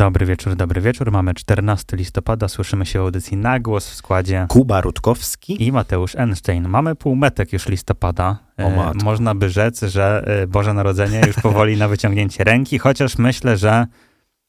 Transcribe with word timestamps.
Dobry 0.00 0.26
wieczór, 0.26 0.56
dobry 0.56 0.80
wieczór. 0.80 1.12
Mamy 1.12 1.34
14 1.34 1.96
listopada, 1.96 2.48
słyszymy 2.48 2.86
się 2.86 2.98
w 2.98 3.02
audycji 3.02 3.36
na 3.36 3.60
głos 3.60 3.90
w 3.90 3.94
składzie 3.94 4.46
Kuba 4.48 4.80
Rutkowski. 4.80 5.66
i 5.66 5.72
Mateusz 5.72 6.16
Einstein. 6.16 6.68
Mamy 6.68 6.94
półmetek 6.94 7.52
już 7.52 7.68
listopada. 7.68 8.38
E. 8.56 8.92
Można 9.04 9.34
by 9.34 9.50
rzec, 9.50 9.82
że 9.82 10.24
e, 10.26 10.46
Boże 10.46 10.74
Narodzenie 10.74 11.22
już 11.26 11.36
powoli 11.36 11.76
na 11.76 11.88
wyciągnięcie 11.88 12.44
ręki, 12.44 12.78
chociaż 12.78 13.18
myślę, 13.18 13.56
że 13.56 13.86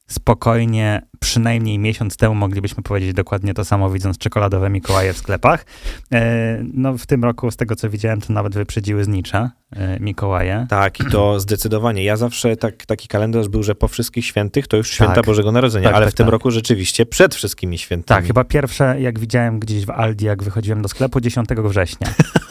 spokojnie 0.07 1.01
przynajmniej 1.31 1.79
miesiąc 1.79 2.17
temu 2.17 2.35
moglibyśmy 2.35 2.83
powiedzieć 2.83 3.13
dokładnie 3.13 3.53
to 3.53 3.65
samo, 3.65 3.89
widząc 3.89 4.17
czekoladowe 4.17 4.69
Mikołaje 4.69 5.13
w 5.13 5.17
sklepach. 5.17 5.65
E, 6.13 6.63
No 6.73 6.97
w 6.97 7.05
tym 7.05 7.23
roku, 7.23 7.51
z 7.51 7.55
tego 7.55 7.75
co 7.75 7.89
widziałem, 7.89 8.21
to 8.21 8.33
nawet 8.33 8.55
wyprzedziły 8.55 9.03
znicze 9.03 9.49
e, 9.71 9.99
Mikołaje. 9.99 10.65
Tak, 10.69 10.99
i 10.99 11.05
to 11.05 11.39
zdecydowanie. 11.39 12.03
Ja 12.03 12.17
zawsze 12.17 12.57
tak, 12.57 12.85
taki 12.85 13.07
kalendarz 13.07 13.47
był, 13.47 13.63
że 13.63 13.75
po 13.75 13.87
wszystkich 13.87 14.25
świętych 14.25 14.67
to 14.67 14.77
już 14.77 14.89
święta 14.91 15.15
Tak. 15.15 15.25
Bożego 15.25 15.51
Narodzenia, 15.51 15.87
Tak, 15.87 15.95
ale 15.95 16.05
tak, 16.05 16.13
w 16.13 16.17
tym 16.17 16.25
tak. 16.25 16.31
roku 16.31 16.51
rzeczywiście 16.51 17.05
przed 17.05 17.35
wszystkimi 17.35 17.77
świętami. 17.77 18.17
Tak, 18.17 18.27
chyba 18.27 18.43
pierwsze, 18.43 19.01
jak 19.01 19.19
widziałem 19.19 19.59
gdzieś 19.59 19.85
w 19.85 19.89
Aldi, 19.89 20.25
jak 20.25 20.43
wychodziłem 20.43 20.81
do 20.81 20.89
sklepu, 20.89 21.21
10 21.21 21.49
września. 21.63 22.07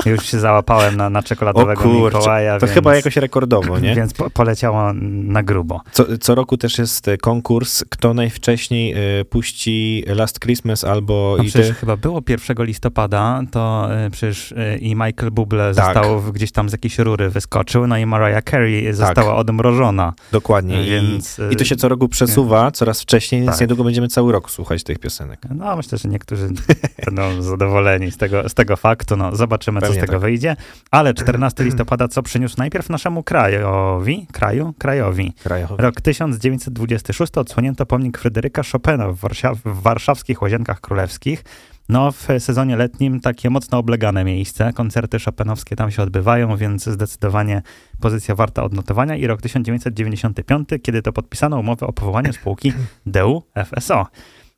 Już 0.06 0.26
się 0.26 0.38
załapałem 0.38 0.96
na, 0.96 1.10
na 1.10 1.22
czekoladowego 1.22 1.80
O 1.80 1.84
kurczę, 1.84 2.18
Mikołaja, 2.18 2.58
To 2.58 2.66
więc, 2.66 2.74
chyba 2.74 2.96
jakoś 2.96 3.16
rekordowo, 3.16 3.78
nie? 3.78 3.94
więc 4.00 4.12
po, 4.14 4.30
poleciało 4.30 4.92
na 4.92 5.42
grubo. 5.42 5.80
Co, 5.92 6.18
co 6.18 6.34
roku 6.34 6.56
też 6.56 6.78
jest 6.78 7.08
e, 7.08 7.18
konkurs, 7.18 7.84
kto 7.90 8.14
najwcześniej 8.14 8.59
e, 8.68 9.24
puści 9.24 10.04
Last 10.06 10.40
Christmas 10.40 10.84
albo 10.84 11.34
No 11.38 11.44
i 11.44 11.46
przecież 11.48 11.68
te... 11.68 11.74
chyba 11.74 11.96
było 11.96 12.22
1 12.28 12.66
listopada, 12.66 13.42
to 13.50 13.88
y, 14.06 14.10
przecież 14.10 14.52
y, 14.52 14.78
i 14.80 14.94
Michael 14.94 15.30
Bublé 15.32 15.74
Tak. 15.74 15.84
został 15.94 16.20
w- 16.20 16.32
gdzieś 16.32 16.52
tam 16.52 16.68
z 16.68 16.72
jakiejś 16.72 16.98
rury 16.98 17.30
wyskoczył, 17.30 17.86
no 17.86 17.98
i 17.98 18.06
Mariah 18.06 18.44
Carey 18.44 18.92
została 18.94 19.36
odmrożona. 19.36 20.12
Dokładnie. 20.32 20.84
Więc, 20.84 21.38
I, 21.50 21.52
I 21.52 21.56
to 21.56 21.64
się 21.64 21.76
co 21.76 21.88
roku 21.88 22.08
przesuwa 22.08 22.70
coraz 22.70 23.02
wcześniej, 23.02 23.40
więc 23.40 23.52
Tak. 23.52 23.60
niedługo 23.60 23.84
będziemy 23.84 24.08
cały 24.08 24.32
rok 24.32 24.50
słuchać 24.50 24.82
tych 24.84 24.98
piosenek. 24.98 25.40
No, 25.54 25.76
myślę, 25.76 25.98
że 25.98 26.08
niektórzy 26.08 26.48
będą 27.06 27.42
zadowoleni 27.42 28.10
z 28.10 28.16
tego, 28.16 28.48
z 28.48 28.54
tego 28.54 28.76
faktu. 28.76 29.16
No, 29.16 29.36
zobaczymy, 29.36 29.80
co 29.80 29.86
Pewnie 29.86 30.00
z 30.00 30.04
tego 30.06 30.12
tak. 30.12 30.20
wyjdzie. 30.22 30.56
Ale 30.90 31.14
14 31.14 31.64
listopada, 31.64 32.08
co 32.08 32.22
przyniósł 32.22 32.54
najpierw 32.58 32.88
naszemu 32.90 33.22
krajowi, 33.22 34.26
kraju, 34.32 34.74
krajowi. 34.78 35.32
Krajowy. 35.42 35.74
Rok 35.78 36.00
1926 36.00 37.38
odsłonięto 37.38 37.86
pomnik 37.86 38.18
Fryderyka 38.18 38.49
Chopina 38.72 39.08
w, 39.12 39.16
Warszaw- 39.16 39.56
w 39.64 39.82
warszawskich 39.82 40.42
Łazienkach 40.42 40.80
Królewskich. 40.80 41.44
No, 41.88 42.12
w 42.12 42.26
sezonie 42.38 42.76
letnim 42.76 43.20
takie 43.20 43.50
mocno 43.50 43.78
oblegane 43.78 44.24
miejsce. 44.24 44.72
Koncerty 44.72 45.18
chopinowskie 45.18 45.76
tam 45.76 45.90
się 45.90 46.02
odbywają, 46.02 46.56
więc 46.56 46.84
zdecydowanie 46.86 47.62
pozycja 48.00 48.34
warta 48.34 48.62
odnotowania. 48.64 49.16
I 49.16 49.26
rok 49.26 49.42
1995, 49.42 50.68
kiedy 50.82 51.02
to 51.02 51.12
podpisano 51.12 51.58
umowę 51.58 51.86
o 51.86 51.92
powołaniu 51.92 52.32
spółki 52.32 52.72
DU 53.06 53.42
FSO. 53.64 54.06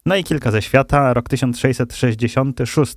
No 0.07 0.17
i 0.17 0.25
kilka 0.25 0.51
ze 0.51 0.63
świata. 0.63 1.15
Rok 1.15 1.29
1666. 1.29 2.97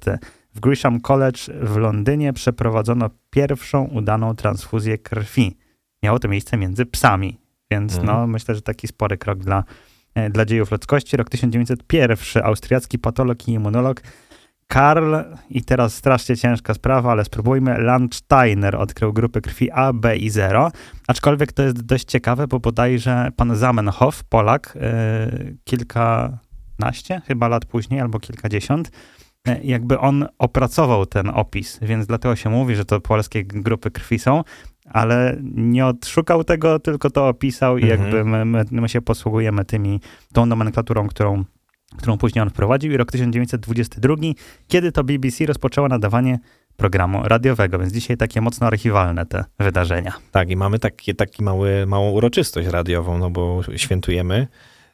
W 0.55 0.59
Grisham 0.59 1.01
College 1.01 1.39
w 1.61 1.77
Londynie 1.77 2.33
przeprowadzono 2.33 3.09
pierwszą 3.29 3.83
udaną 3.85 4.35
transfuzję 4.35 4.97
krwi. 4.97 5.57
Miało 6.03 6.19
to 6.19 6.27
miejsce 6.27 6.57
między 6.57 6.85
psami, 6.85 7.37
więc 7.71 7.97
Mhm. 7.97 8.07
no, 8.07 8.27
myślę, 8.27 8.55
że 8.55 8.61
taki 8.61 8.87
spory 8.87 9.17
krok 9.17 9.39
dla, 9.39 9.63
dla 10.29 10.45
dziejów 10.45 10.71
ludzkości. 10.71 11.17
Rok 11.17 11.29
1901. 11.29 12.17
Austriacki 12.43 12.99
patolog 12.99 13.47
i 13.47 13.51
immunolog 13.51 14.01
Karl, 14.67 15.15
i 15.49 15.63
teraz 15.63 15.95
strasznie 15.95 16.37
ciężka 16.37 16.73
sprawa, 16.73 17.11
ale 17.11 17.25
spróbujmy, 17.25 17.77
Landsteiner 17.77 18.75
odkrył 18.75 19.13
grupy 19.13 19.41
krwi 19.41 19.71
A, 19.71 19.93
B 19.93 20.17
i 20.17 20.29
0, 20.29 20.71
aczkolwiek 21.07 21.51
to 21.53 21.63
jest 21.63 21.81
dość 21.81 22.05
ciekawe, 22.05 22.47
bo 22.47 22.59
bodajże 22.59 23.29
pan 23.35 23.55
Zamenhof, 23.55 24.23
Polak, 24.23 24.77
e, 24.81 25.29
kilkanaście 25.63 27.21
chyba 27.27 27.47
lat 27.47 27.65
później, 27.65 27.99
albo 27.99 28.19
kilkadziesiąt, 28.19 28.91
e, 29.47 29.63
jakby 29.63 29.99
on 29.99 30.25
opracował 30.37 31.05
ten 31.05 31.29
opis, 31.29 31.79
więc 31.81 32.07
dlatego 32.07 32.35
się 32.35 32.49
mówi, 32.49 32.75
że 32.75 32.85
to 32.85 33.01
polskie 33.01 33.43
grupy 33.43 33.91
krwi 33.91 34.19
są, 34.19 34.43
ale 34.85 35.37
nie 35.55 35.85
odszukał 35.85 36.43
tego, 36.43 36.79
tylko 36.79 37.09
to 37.09 37.27
opisał 37.27 37.77
i 37.77 37.83
Mhm. 37.83 38.01
jakby 38.01 38.25
my, 38.25 38.45
my, 38.45 38.65
my 38.71 38.89
się 38.89 39.01
posługujemy 39.01 39.65
tymi, 39.65 39.99
tą 40.33 40.45
nomenklaturą, 40.45 41.07
którą, 41.07 41.43
którą 41.97 42.17
później 42.17 42.41
on 42.43 42.49
wprowadził. 42.49 42.91
I 42.91 42.97
rok 42.97 43.11
1922, 43.11 44.15
kiedy 44.67 44.91
to 44.91 45.03
BBC 45.03 45.45
rozpoczęło 45.45 45.87
nadawanie 45.87 46.39
programu 46.77 47.21
radiowego, 47.23 47.79
więc 47.79 47.93
dzisiaj 47.93 48.17
takie 48.17 48.41
mocno 48.41 48.67
archiwalne 48.67 49.25
te 49.25 49.45
wydarzenia. 49.59 50.13
Tak, 50.31 50.49
i 50.49 50.55
mamy 50.55 50.79
takie, 50.79 51.13
taki 51.13 51.43
mały, 51.43 51.85
małą 51.85 52.11
uroczystość 52.11 52.67
radiową, 52.67 53.17
no 53.17 53.29
bo 53.29 53.61
świętujemy 53.75 54.47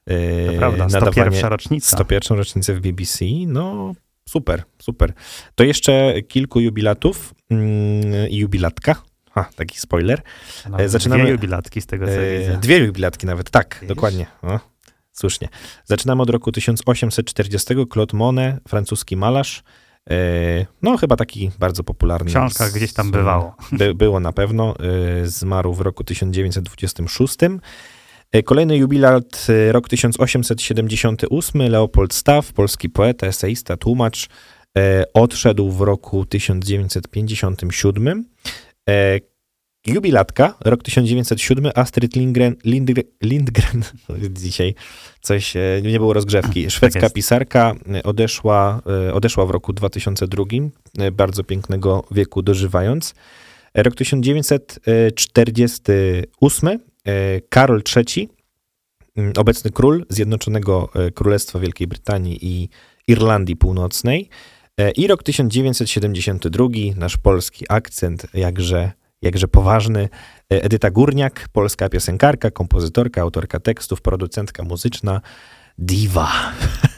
To 0.05 0.13
yy, 0.13 0.57
prawda, 0.57 0.89
101 0.89 1.49
rocznica. 1.49 1.97
101 1.97 2.37
rocznicę 2.37 2.73
w 2.73 2.79
BBC, 2.81 3.25
no 3.47 3.93
super, 4.29 4.63
super. 4.79 5.13
To 5.55 5.63
jeszcze 5.63 6.13
kilku 6.27 6.59
jubilatów 6.59 7.33
mm, 7.49 8.29
i 8.29 8.37
jubilatka. 8.37 8.95
Ha, 9.31 9.49
taki 9.55 9.79
spoiler. 9.79 10.21
E, 10.77 10.89
zaczynamy- 10.89 11.23
Dwie 11.23 11.31
jubilatki 11.31 11.81
z 11.81 11.85
tego, 11.85 12.05
co 12.05 12.11
E, 12.11 12.39
widzę. 12.39 12.57
dwie 12.57 12.77
jubilatki 12.77 13.25
nawet, 13.25 13.49
tak, 13.49 13.75
Widzisz? 13.81 13.95
dokładnie. 13.95 14.25
O, 14.41 14.59
słusznie. 15.11 15.49
Zaczynamy 15.85 16.21
od 16.21 16.29
roku 16.29 16.51
1840. 16.51 17.73
Claude 17.93 18.17
Monet, 18.17 18.55
francuski 18.67 19.17
malarz. 19.17 19.63
E, 20.09 20.15
no, 20.81 20.97
chyba 20.97 21.15
taki 21.15 21.51
bardzo 21.59 21.83
popularny. 21.83 22.29
W 22.29 22.33
książkach 22.33 22.71
gdzieś 22.71 22.93
tam 22.93 23.11
bywało. 23.11 23.55
By, 23.71 23.95
było 23.95 24.19
na 24.19 24.31
pewno. 24.33 24.75
Zmarł 25.23 25.73
w 25.73 25.81
roku 25.81 26.03
1926. 26.03 27.37
E, 28.31 28.43
Kolejny 28.43 28.77
jubilat, 28.77 29.47
rok 29.71 29.89
1878. 29.89 31.61
Leopold 31.61 32.13
Staw, 32.13 32.53
polski 32.53 32.89
poeta, 32.89 33.27
eseista, 33.27 33.77
tłumacz. 33.77 34.27
Odszedł 35.13 35.71
w 35.71 35.81
roku 35.81 36.25
1957. 36.25 38.25
E, 38.89 39.19
jubilatka, 39.87 40.57
rok 40.65 40.83
1907. 40.83 41.71
Astrid 41.75 42.15
Lindgren, 42.15 42.55
Lindgren, 42.65 43.05
Lindgren 43.21 43.83
dzisiaj 44.43 44.75
coś, 45.21 45.55
e, 45.55 45.81
nie 45.83 45.99
było 45.99 46.13
rozgrzewki. 46.13 46.71
Szwedzka 46.71 46.99
jest. 46.99 47.15
pisarka 47.15 47.75
e, 47.93 48.03
odeszła, 48.03 48.81
e, 49.07 49.13
odeszła 49.13 49.45
w 49.45 49.49
roku 49.49 49.73
2002, 49.73 50.43
e, 50.99 51.11
bardzo 51.11 51.43
pięknego 51.43 52.03
wieku 52.11 52.41
dożywając. 52.41 53.15
Rok 53.73 53.95
1948. 53.95 56.69
e, 56.69 56.77
Karol 57.49 57.81
III, 57.95 58.29
obecny 59.37 59.71
król 59.71 60.05
Zjednoczonego 60.09 60.89
Królestwa 61.13 61.59
Wielkiej 61.59 61.87
Brytanii 61.87 62.39
i 62.41 62.69
Irlandii 63.07 63.55
Północnej. 63.55 64.29
E, 64.79 64.91
I 64.91 65.07
rok 65.07 65.23
1972, 65.23 66.67
nasz 66.95 67.17
polski 67.17 67.65
akcent, 67.69 68.27
jakże, 68.33 68.91
jakże 69.21 69.47
poważny. 69.47 70.09
E, 70.53 70.63
Edyta 70.63 70.91
Górniak, 70.91 71.49
polska 71.53 71.89
piosenkarka, 71.89 72.51
kompozytorka, 72.51 73.21
autorka 73.21 73.59
tekstów, 73.59 74.01
producentka 74.01 74.63
muzyczna, 74.63 75.21
diva. 75.77 76.31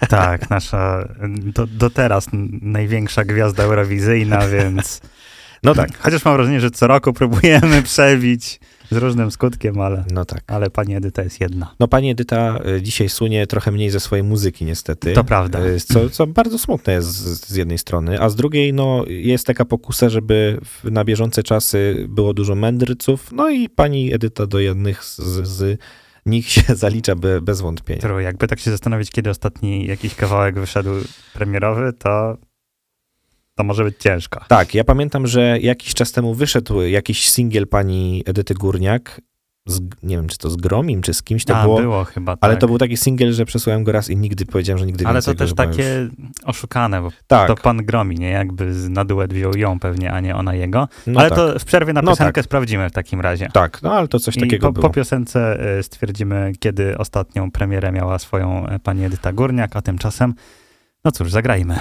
Tak, 0.10 0.50
nasza 0.50 1.08
do, 1.28 1.68
do 1.68 1.90
teraz 1.90 2.28
największa 2.62 3.24
gwiazda 3.24 3.64
eurowizyjna, 3.64 4.48
więc 4.48 5.02
No 5.64 5.76
tak, 5.76 5.98
chociaż 5.98 6.26
mam 6.26 6.36
wrażenie, 6.36 6.62
że 6.62 6.72
co 6.72 6.88
roku 6.88 7.14
próbujemy 7.14 7.84
przebić 7.92 8.60
z 8.94 8.98
różnym 8.98 9.32
skutkiem, 9.32 9.80
ale, 9.80 10.06
no 10.12 10.26
tak. 10.26 10.44
ale 10.48 10.70
pani 10.70 10.96
Edyta 10.96 11.24
jest 11.24 11.42
jedna. 11.42 11.76
No 11.80 11.88
pani 11.88 12.10
Edyta 12.10 12.60
e, 12.66 12.82
dzisiaj 12.82 13.10
sunie 13.10 13.48
trochę 13.48 13.72
mniej 13.72 13.90
ze 13.90 14.00
swojej 14.00 14.24
muzyki 14.24 14.66
niestety. 14.66 15.14
To 15.14 15.24
prawda. 15.24 15.60
E, 15.60 15.80
Co, 15.80 16.10
co 16.10 16.28
bardzo 16.28 16.60
smutne 16.60 16.94
jest 16.94 17.08
z, 17.08 17.48
z 17.48 17.56
jednej 17.56 17.78
strony, 17.78 18.22
a 18.22 18.30
z 18.30 18.36
drugiej 18.36 18.74
no, 18.74 19.04
jest 19.08 19.48
taka 19.48 19.66
pokusa, 19.66 20.10
żeby 20.10 20.60
na 20.84 21.06
bieżące 21.06 21.44
czasy 21.44 22.06
było 22.10 22.34
dużo 22.34 22.56
mędrców, 22.56 23.30
no 23.32 23.50
i 23.50 23.70
pani 23.70 24.14
Edyta 24.14 24.48
do 24.48 24.60
jednych 24.60 25.04
z, 25.04 25.18
z 25.48 25.80
nich 26.26 26.50
się 26.50 26.62
zalicza 26.76 27.16
be, 27.16 27.42
bez 27.42 27.62
wątpienia. 27.62 28.00
Którą 28.00 28.20
jakby 28.20 28.48
tak 28.48 28.60
się 28.60 28.72
zastanowić, 28.72 29.12
kiedy 29.12 29.30
ostatni 29.30 29.86
jakiś 29.88 30.16
kawałek 30.16 30.60
wyszedł 30.60 30.90
premierowy, 31.34 31.94
to, 31.94 32.38
to 33.56 33.64
może 33.64 33.84
być 33.84 33.98
ciężko. 33.98 34.40
Tak, 34.48 34.74
ja 34.76 34.84
pamiętam, 34.84 35.28
że 35.28 35.60
jakiś 35.60 35.94
czas 35.94 36.12
temu 36.12 36.34
wyszedł 36.34 36.82
jakiś 36.82 37.30
singiel 37.30 37.68
pani 37.68 38.24
Edyty 38.26 38.54
Górniak, 38.54 39.22
z, 39.66 39.80
nie 40.04 40.16
wiem 40.16 40.28
czy 40.28 40.38
to 40.38 40.50
z 40.50 40.56
Gromim, 40.56 41.02
czy 41.02 41.14
z 41.14 41.24
kimś 41.24 41.46
to 41.46 41.58
A, 41.58 41.64
było, 41.64 41.82
było 41.82 42.04
chyba, 42.04 42.38
ale 42.42 42.54
tak. 42.54 42.62
to 42.62 42.68
był 42.68 42.78
taki 42.78 42.98
singiel, 42.98 43.34
że 43.34 43.46
przesłałem 43.46 43.84
go 43.84 43.92
raz 43.92 44.10
i 44.10 44.18
nigdy 44.18 44.46
powiedziałem, 44.46 44.80
że 44.80 44.86
nigdy 44.86 45.06
Ale 45.06 45.14
więcej 45.14 45.36
to 45.36 45.38
też 45.40 45.54
takie 45.54 45.84
Już... 45.84 46.30
oszukane, 46.46 47.02
bo 47.02 47.10
Tak, 47.28 47.48
to 47.48 47.56
pan 47.56 47.78
Gromi, 47.86 48.16
nie? 48.16 48.30
Jakby 48.30 48.66
na 48.90 49.06
duet 49.06 49.34
wziął 49.34 49.54
ją 49.58 49.80
pewnie, 49.80 50.12
a 50.12 50.20
nie 50.20 50.36
ona 50.36 50.54
jego. 50.56 50.88
no 51.08 51.20
ale 51.20 51.30
tak. 51.30 51.38
to 51.38 51.60
w 51.60 51.66
przerwie 51.66 51.94
na 51.94 52.02
No 52.02 52.12
piosenkę 52.12 52.34
tak. 52.42 52.46
sprawdzimy 52.46 52.90
w 52.90 52.92
takim 52.92 53.22
razie. 53.22 53.50
Tak, 53.54 53.82
no 53.82 53.94
ale 53.94 54.08
to 54.08 54.20
coś 54.20 54.38
I 54.38 54.40
takiego 54.40 54.68
po, 54.68 54.74
było. 54.74 54.88
po 54.88 54.94
piosence 54.94 55.60
y, 55.80 55.84
stwierdzimy, 55.84 56.52
kiedy 56.60 56.98
ostatnią 56.98 57.52
premierę 57.52 57.92
miała 57.92 58.20
swoją 58.20 58.68
e, 58.68 58.80
pani 58.80 59.06
Edyta 59.06 59.34
Górniak, 59.34 59.76
a 59.76 59.82
tymczasem, 59.82 60.34
no 61.06 61.12
cóż, 61.12 61.32
zagrajmy. 61.32 61.80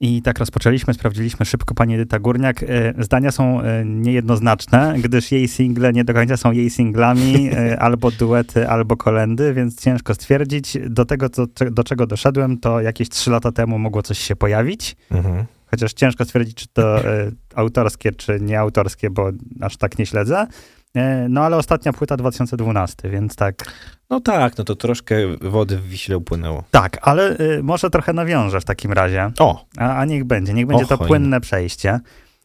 I 0.00 0.22
tak 0.22 0.38
rozpoczęliśmy, 0.38 0.94
sprawdziliśmy 0.94 1.46
szybko 1.46 1.74
pani 1.74 1.94
Edyta 1.94 2.18
Górniak. 2.18 2.62
E, 2.62 2.94
zdania 2.98 3.30
są 3.30 3.60
e, 3.60 3.84
niejednoznaczne, 3.84 4.94
gdyż 4.98 5.32
jej 5.32 5.48
single 5.48 5.92
nie 5.92 6.04
do 6.04 6.14
końca 6.14 6.36
są 6.36 6.52
jej 6.52 6.70
singlami, 6.70 7.50
e, 7.52 7.78
albo 7.86 8.10
duety, 8.10 8.68
albo 8.68 8.96
kolendy, 8.96 9.54
więc 9.54 9.80
ciężko 9.80 10.14
stwierdzić. 10.14 10.78
Do 10.90 11.04
tego, 11.04 11.28
do, 11.28 11.46
do 11.70 11.84
czego 11.84 12.06
doszedłem, 12.06 12.58
to 12.58 12.80
jakieś 12.80 13.08
trzy 13.08 13.30
lata 13.30 13.52
temu 13.52 13.78
mogło 13.78 14.02
coś 14.02 14.18
się 14.18 14.36
pojawić. 14.36 14.96
Mhm. 15.10 15.44
Chociaż 15.74 15.92
ciężko 15.92 16.24
stwierdzić, 16.24 16.56
czy 16.56 16.66
to 16.72 17.00
autorskie, 17.54 18.12
czy 18.12 18.40
nieautorskie, 18.40 19.10
bo 19.10 19.30
aż 19.60 19.76
tak 19.76 19.98
nie 19.98 20.06
śledzę. 20.06 20.46
No 21.28 21.40
ale 21.40 21.56
ostatnia 21.56 21.92
płyta 21.92 22.16
2012, 22.16 23.10
więc 23.10 23.36
tak. 23.36 23.54
No 24.10 24.20
tak, 24.20 24.58
no 24.58 24.64
to 24.64 24.76
troszkę 24.76 25.16
wody 25.40 25.78
w 25.78 25.88
Wiśle 25.88 26.16
upłynęło. 26.16 26.64
Tak, 26.70 26.98
ale 27.02 27.40
y, 27.40 27.62
może 27.62 27.90
trochę 27.90 28.12
nawiążę 28.12 28.60
w 28.60 28.64
takim 28.64 28.92
razie. 28.92 29.32
O! 29.38 29.64
A, 29.78 29.96
a 29.96 30.04
niech 30.04 30.24
będzie, 30.24 30.54
niech 30.54 30.66
będzie 30.66 30.86
to 30.86 30.98
płynne 30.98 31.40
przejście. 31.40 32.00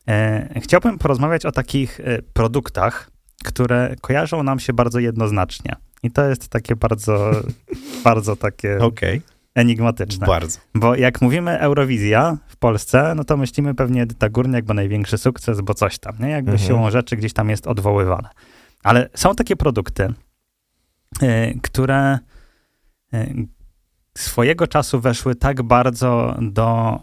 E, 0.07 0.59
chciałbym 0.61 0.97
porozmawiać 0.97 1.45
o 1.45 1.51
takich 1.51 1.99
y, 1.99 2.23
produktach, 2.33 3.11
które 3.45 3.95
kojarzą 4.01 4.43
nam 4.43 4.59
się 4.59 4.73
bardzo 4.73 4.99
jednoznacznie. 4.99 5.75
I 6.03 6.11
to 6.11 6.25
jest 6.25 6.47
takie 6.47 6.75
bardzo, 6.75 7.31
bardzo 8.03 8.35
takie 8.35 8.79
okay. 8.79 9.21
Enigmatyczne. 9.57 10.27
Bardzo. 10.27 10.59
Bo 10.75 10.95
jak 10.95 11.21
mówimy 11.21 11.59
Eurowizja 11.59 12.37
w 12.47 12.57
Polsce, 12.57 13.13
no 13.15 13.23
to 13.23 13.37
myślimy 13.37 13.75
pewnie 13.75 14.01
Edyta 14.01 14.29
Górniak, 14.29 14.65
bo 14.65 14.73
największy 14.73 15.17
sukces, 15.17 15.61
bo 15.61 15.73
coś 15.73 15.99
tam, 15.99 16.15
nie? 16.19 16.29
Jakby 16.29 16.51
mhm. 16.51 16.67
siłą 16.67 16.91
rzeczy 16.91 17.17
gdzieś 17.17 17.33
tam 17.33 17.49
jest 17.49 17.67
odwoływane. 17.67 18.29
Ale 18.83 19.09
są 19.13 19.35
takie 19.35 19.55
produkty, 19.55 20.13
Y, 21.23 21.59
które 21.63 22.19
y, 23.13 23.47
swojego 24.17 24.67
czasu 24.67 24.99
weszły 24.99 25.35
tak 25.35 25.63
bardzo 25.63 26.37
do 26.41 26.99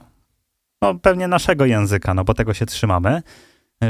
no, 0.83 0.95
pewnie 0.95 1.29
naszego 1.29 1.65
języka, 1.65 2.15
no 2.15 2.25
bo 2.25 2.35
tego 2.35 2.55
się 2.55 2.67
trzymamy, 2.67 3.23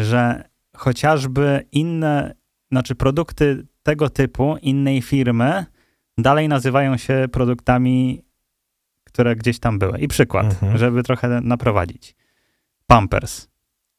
że 0.00 0.44
chociażby 0.76 1.66
inne, 1.72 2.34
znaczy 2.70 2.94
produkty 2.94 3.66
tego 3.82 4.10
typu, 4.10 4.56
innej 4.62 5.02
firmy, 5.02 5.64
dalej 6.18 6.48
nazywają 6.48 6.96
się 6.96 7.26
produktami, 7.32 8.24
które 9.14 9.36
gdzieś 9.36 9.58
tam 9.58 9.78
były. 9.78 9.98
I 9.98 10.08
przykład, 10.08 10.46
mhm. 10.46 10.78
żeby 10.78 11.02
trochę 11.02 11.40
naprowadzić. 11.40 12.14
Pampers. 12.86 13.48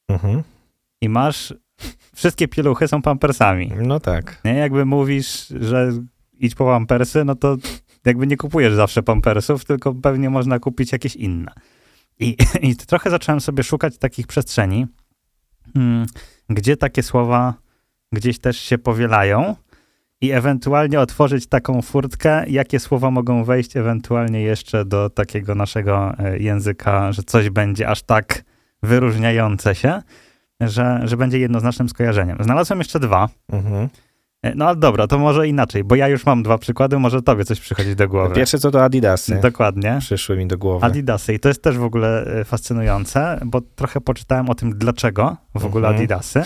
Mhm. 0.08 0.44
I 1.02 1.10
masz 1.10 1.54
wszystkie 2.16 2.48
pieluchy 2.48 2.88
są 2.88 3.02
pampersami. 3.02 3.72
No 3.82 4.00
tak. 4.00 4.42
Nie? 4.46 4.54
Jakby 4.54 4.86
mówisz, 4.86 5.48
że 5.48 5.92
idź 6.40 6.56
po 6.56 6.66
pampersy, 6.66 7.26
no 7.26 7.36
to 7.36 7.58
jakby 8.06 8.28
nie 8.28 8.38
kupujesz 8.38 8.74
zawsze 8.74 9.04
pampersów, 9.04 9.66
tylko 9.66 9.94
pewnie 9.94 10.30
można 10.30 10.60
kupić 10.60 10.92
jakieś 10.92 11.16
inne. 11.16 11.52
I, 12.20 12.38
i 12.62 12.76
trochę 12.76 13.10
zacząłem 13.10 13.42
sobie 13.42 13.64
szukać 13.64 13.98
takich 13.98 14.28
przestrzeni, 14.28 14.88
hmm, 15.74 16.06
gdzie 16.50 16.78
takie 16.78 17.04
słowa 17.04 17.54
gdzieś 18.12 18.40
też 18.40 18.60
się 18.60 18.78
powielają 18.78 19.56
i 20.26 20.32
ewentualnie 20.32 21.00
otworzyć 21.00 21.48
taką 21.48 21.82
furtkę, 21.82 22.44
jakie 22.48 22.80
słowa 22.80 23.12
mogą 23.12 23.44
wejść 23.44 23.78
ewentualnie 23.78 24.42
jeszcze 24.42 24.86
do 24.86 25.10
takiego 25.10 25.56
naszego 25.56 26.14
e, 26.20 26.38
języka, 26.40 27.12
że 27.12 27.24
coś 27.24 27.50
będzie 27.50 27.88
aż 27.88 28.04
tak 28.04 28.44
wyróżniające 28.84 29.76
się, 29.76 30.02
że, 30.62 31.02
że 31.04 31.18
będzie 31.18 31.40
jednoznacznym 31.40 31.90
skojarzeniem. 31.90 32.38
Znalazłem 32.40 32.80
jeszcze 32.80 33.00
dwa. 33.00 33.30
Mhm. 33.52 33.90
E, 34.42 34.56
no 34.56 34.68
ale 34.68 34.76
dobra, 34.76 35.08
to 35.08 35.20
może 35.20 35.48
inaczej, 35.48 35.84
bo 35.84 35.96
ja 35.96 36.08
już 36.08 36.26
mam 36.26 36.44
dwa 36.44 36.58
przykłady, 36.58 37.00
może 37.00 37.22
tobie 37.22 37.46
coś 37.46 37.60
przychodzi 37.60 37.96
do 37.96 38.08
głowy. 38.08 38.36
Pierwsze 38.36 38.60
co 38.60 38.72
to 38.72 38.84
Adidasy. 38.84 39.40
Dokładnie. 39.42 39.98
Przyszły 40.00 40.38
mi 40.38 40.48
do 40.48 40.58
głowy. 40.58 40.86
Adidasy 40.86 41.34
i 41.34 41.40
to 41.40 41.48
jest 41.48 41.64
też 41.64 41.78
w 41.78 41.84
ogóle 41.84 42.26
e, 42.26 42.44
fascynujące, 42.44 43.40
bo 43.46 43.62
trochę 43.62 44.02
poczytałem 44.02 44.50
o 44.50 44.56
tym, 44.56 44.78
dlaczego 44.78 45.38
w 45.56 45.66
ogóle 45.66 45.88
mhm. 45.88 45.96
Adidasy. 45.96 46.44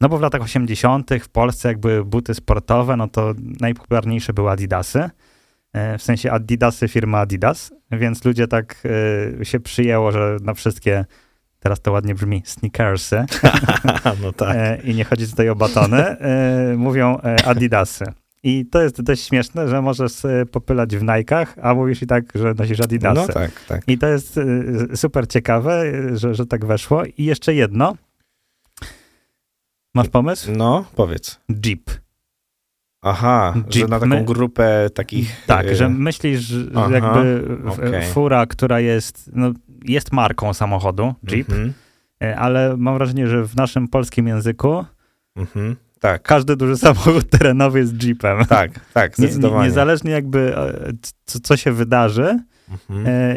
No 0.00 0.08
bo 0.08 0.18
w 0.18 0.20
latach 0.20 0.42
80. 0.42 1.10
w 1.22 1.28
Polsce 1.28 1.68
jakby 1.68 2.04
buty 2.04 2.34
sportowe, 2.34 2.96
no 2.96 3.08
to 3.08 3.34
najpopularniejsze 3.60 4.32
były 4.32 4.50
Adidasy. 4.50 5.10
E, 5.72 5.98
w 5.98 6.02
sensie 6.02 6.32
Adidasy 6.32 6.88
firma 6.88 7.18
Adidas, 7.18 7.72
więc 7.90 8.24
ludzie 8.24 8.48
tak 8.48 8.82
się 9.42 9.60
przyjęło, 9.60 10.12
że 10.12 10.36
na 10.42 10.54
wszystkie 10.54 11.04
teraz 11.60 11.80
to 11.80 11.92
ładnie 11.92 12.14
brzmi, 12.14 12.42
sneakersy. 12.44 13.24
no 14.22 14.32
tak. 14.32 14.56
E, 14.56 14.78
I 14.84 14.94
nie 14.94 15.04
chodzi 15.04 15.28
tutaj 15.28 15.48
o 15.48 15.54
batony, 15.54 16.02
e, 16.02 16.74
mówią 16.76 17.18
adidasy. 17.44 18.04
I 18.42 18.66
to 18.66 18.82
jest 18.82 19.02
dość 19.02 19.26
śmieszne, 19.26 19.68
że 19.68 19.82
możesz 19.82 20.12
popylać 20.52 20.96
w 20.96 21.02
Nike'ach, 21.02 21.46
a 21.62 21.74
mówisz 21.74 22.02
i 22.02 22.06
tak, 22.06 22.24
że 22.34 22.54
nosisz 22.54 22.80
adidasy. 22.80 23.20
No 23.20 23.34
tak, 23.34 23.50
tak. 23.68 23.82
I 23.86 23.98
to 23.98 24.06
jest 24.06 24.40
super 24.94 25.28
ciekawe, 25.28 25.82
że, 26.18 26.34
że 26.34 26.46
tak 26.46 26.64
weszło. 26.64 27.02
I 27.04 27.24
jeszcze 27.24 27.54
jedno. 27.54 27.94
Masz 29.98 30.08
pomysł? 30.08 30.52
No, 30.56 30.84
powiedz. 30.96 31.40
Jeep. 31.64 31.90
Aha, 33.02 33.54
Jeep. 33.56 33.74
że 33.74 33.88
na 33.88 34.00
taką 34.00 34.06
My... 34.06 34.24
grupę 34.24 34.90
takich... 34.94 35.46
Tak, 35.46 35.74
że 35.74 35.88
myślisz, 35.88 36.40
że 36.40 36.70
Aha, 36.74 36.90
jakby 36.92 37.44
okay. 37.70 38.02
fura, 38.02 38.46
która 38.46 38.80
jest, 38.80 39.30
no, 39.34 39.52
jest 39.84 40.12
marką 40.12 40.54
samochodu, 40.54 41.14
Jeep, 41.30 41.50
mm 41.50 41.72
-hmm. 42.20 42.34
ale 42.36 42.76
mam 42.76 42.94
wrażenie, 42.94 43.26
że 43.26 43.44
w 43.44 43.56
naszym 43.56 43.88
polskim 43.88 44.26
języku 44.26 44.84
mm 45.36 45.48
-hmm. 45.54 45.74
tak. 46.00 46.22
każdy 46.22 46.56
duży 46.56 46.76
samochód 46.86 47.30
terenowy 47.30 47.78
jest 47.78 48.02
Jeepem. 48.02 48.44
Tak, 48.44 48.80
tak, 48.94 49.16
zdecydowanie. 49.16 49.62
Nie, 49.62 49.68
niezależnie 49.68 50.10
jakby 50.10 50.56
e, 50.56 50.92
co, 51.24 51.40
co 51.40 51.56
się 51.56 51.72
wydarzy, 51.72 52.38
Mhm. 52.70 53.06
E, 53.06 53.36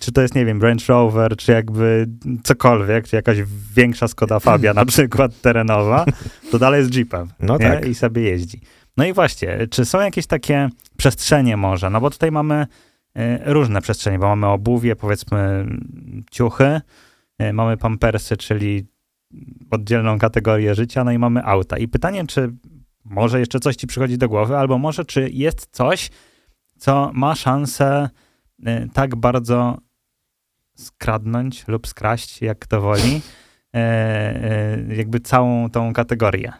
czy 0.00 0.12
to 0.12 0.22
jest, 0.22 0.34
nie 0.34 0.44
wiem, 0.44 0.62
Range 0.62 0.84
Rover, 0.88 1.36
czy 1.36 1.52
jakby 1.52 2.06
cokolwiek, 2.44 3.08
czy 3.08 3.16
jakaś 3.16 3.38
większa 3.76 4.08
Skoda 4.08 4.40
Fabia 4.40 4.74
na 4.74 4.84
przykład 4.94 5.40
terenowa, 5.40 6.04
to 6.50 6.58
dalej 6.58 6.80
jest 6.80 6.94
Jeepem. 6.94 7.28
No 7.40 7.58
tak. 7.58 7.86
I 7.86 7.94
sobie 7.94 8.22
jeździ. 8.22 8.60
No 8.96 9.04
i 9.04 9.12
właśnie, 9.12 9.58
czy 9.70 9.84
są 9.84 10.00
jakieś 10.00 10.26
takie 10.26 10.68
przestrzenie 10.96 11.56
może? 11.56 11.90
No 11.90 12.00
bo 12.00 12.10
tutaj 12.10 12.32
mamy 12.32 12.66
E, 13.16 13.52
różne 13.52 13.80
przestrzenie, 13.80 14.18
bo 14.18 14.28
mamy 14.28 14.46
obuwie, 14.46 14.96
powiedzmy 14.96 15.66
ciuchy, 16.30 16.80
e, 17.38 17.52
mamy 17.52 17.76
pampersy, 17.76 18.36
czyli 18.36 18.86
oddzielną 19.70 20.18
kategorię 20.18 20.74
życia, 20.74 21.04
no 21.04 21.12
i 21.12 21.18
mamy 21.18 21.44
auta. 21.44 21.78
I 21.78 21.88
pytanie, 21.88 22.26
czy 22.26 22.52
może 23.04 23.40
jeszcze 23.40 23.60
coś 23.60 23.76
ci 23.76 23.86
przychodzi 23.86 24.18
do 24.18 24.28
głowy, 24.28 24.56
albo 24.56 24.78
może 24.78 25.04
czy 25.04 25.30
jest 25.30 25.68
coś, 25.70 26.10
co 26.78 27.10
ma 27.14 27.34
szansę 27.34 28.10
tak 28.92 29.16
bardzo 29.16 29.78
skradnąć 30.76 31.68
lub 31.68 31.86
skraść, 31.86 32.42
jak 32.42 32.58
kto 32.58 32.80
woli, 32.80 33.20
jakby 34.88 35.20
całą 35.20 35.70
tą 35.70 35.92
kategorię 35.92 36.52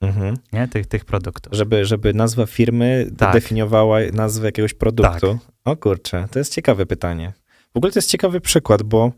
mhm. 0.00 0.36
nie? 0.52 0.68
Tych, 0.68 0.86
tych 0.86 1.04
produktów. 1.04 1.52
Żeby, 1.52 1.84
żeby 1.84 2.14
nazwa 2.14 2.46
firmy 2.46 3.10
tak. 3.18 3.32
definiowała 3.32 3.98
nazwę 4.12 4.48
jakiegoś 4.48 4.74
produktu. 4.74 5.38
Tak. 5.44 5.54
O 5.64 5.76
kurczę, 5.76 6.28
to 6.30 6.38
jest 6.38 6.54
ciekawe 6.54 6.86
pytanie. 6.86 7.32
W 7.74 7.76
ogóle 7.76 7.92
to 7.92 7.98
jest 7.98 8.10
ciekawy 8.10 8.40
przykład, 8.40 8.82
bo 8.82 9.12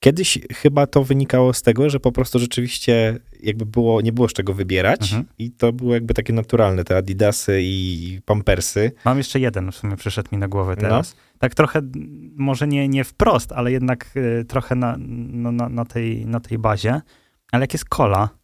kiedyś 0.00 0.38
chyba 0.54 0.86
to 0.86 1.04
wynikało 1.04 1.52
z 1.52 1.62
tego, 1.62 1.90
że 1.90 2.00
po 2.00 2.12
prostu 2.12 2.38
rzeczywiście 2.38 3.18
jakby 3.40 3.66
było, 3.66 4.00
nie 4.00 4.12
było 4.12 4.28
z 4.28 4.32
czego 4.32 4.54
wybierać 4.54 5.02
mhm. 5.02 5.24
i 5.38 5.50
to 5.50 5.72
było 5.72 5.94
jakby 5.94 6.14
takie 6.14 6.32
naturalne, 6.32 6.84
te 6.84 6.96
adidasy 6.96 7.60
i 7.62 8.20
pampersy. 8.24 8.92
Mam 9.04 9.18
jeszcze 9.18 9.40
jeden, 9.40 9.72
w 9.72 9.76
sumie 9.76 9.96
przyszedł 9.96 10.28
mi 10.32 10.38
na 10.38 10.48
głowę 10.48 10.74
no. 10.76 10.82
teraz. 10.82 11.14
No. 11.14 11.27
Tak 11.38 11.54
trochę, 11.54 11.80
może 12.36 12.68
nie, 12.68 12.88
nie 12.88 13.04
wprost, 13.04 13.52
ale 13.52 13.72
jednak 13.72 14.16
y, 14.16 14.44
trochę 14.44 14.74
na, 14.74 14.96
no, 14.98 15.52
na, 15.52 15.68
na, 15.68 15.84
tej, 15.84 16.26
na 16.26 16.40
tej 16.40 16.58
bazie. 16.58 17.00
Ale 17.52 17.62
jak 17.62 17.72
jest 17.72 17.84
cola, 17.84 18.38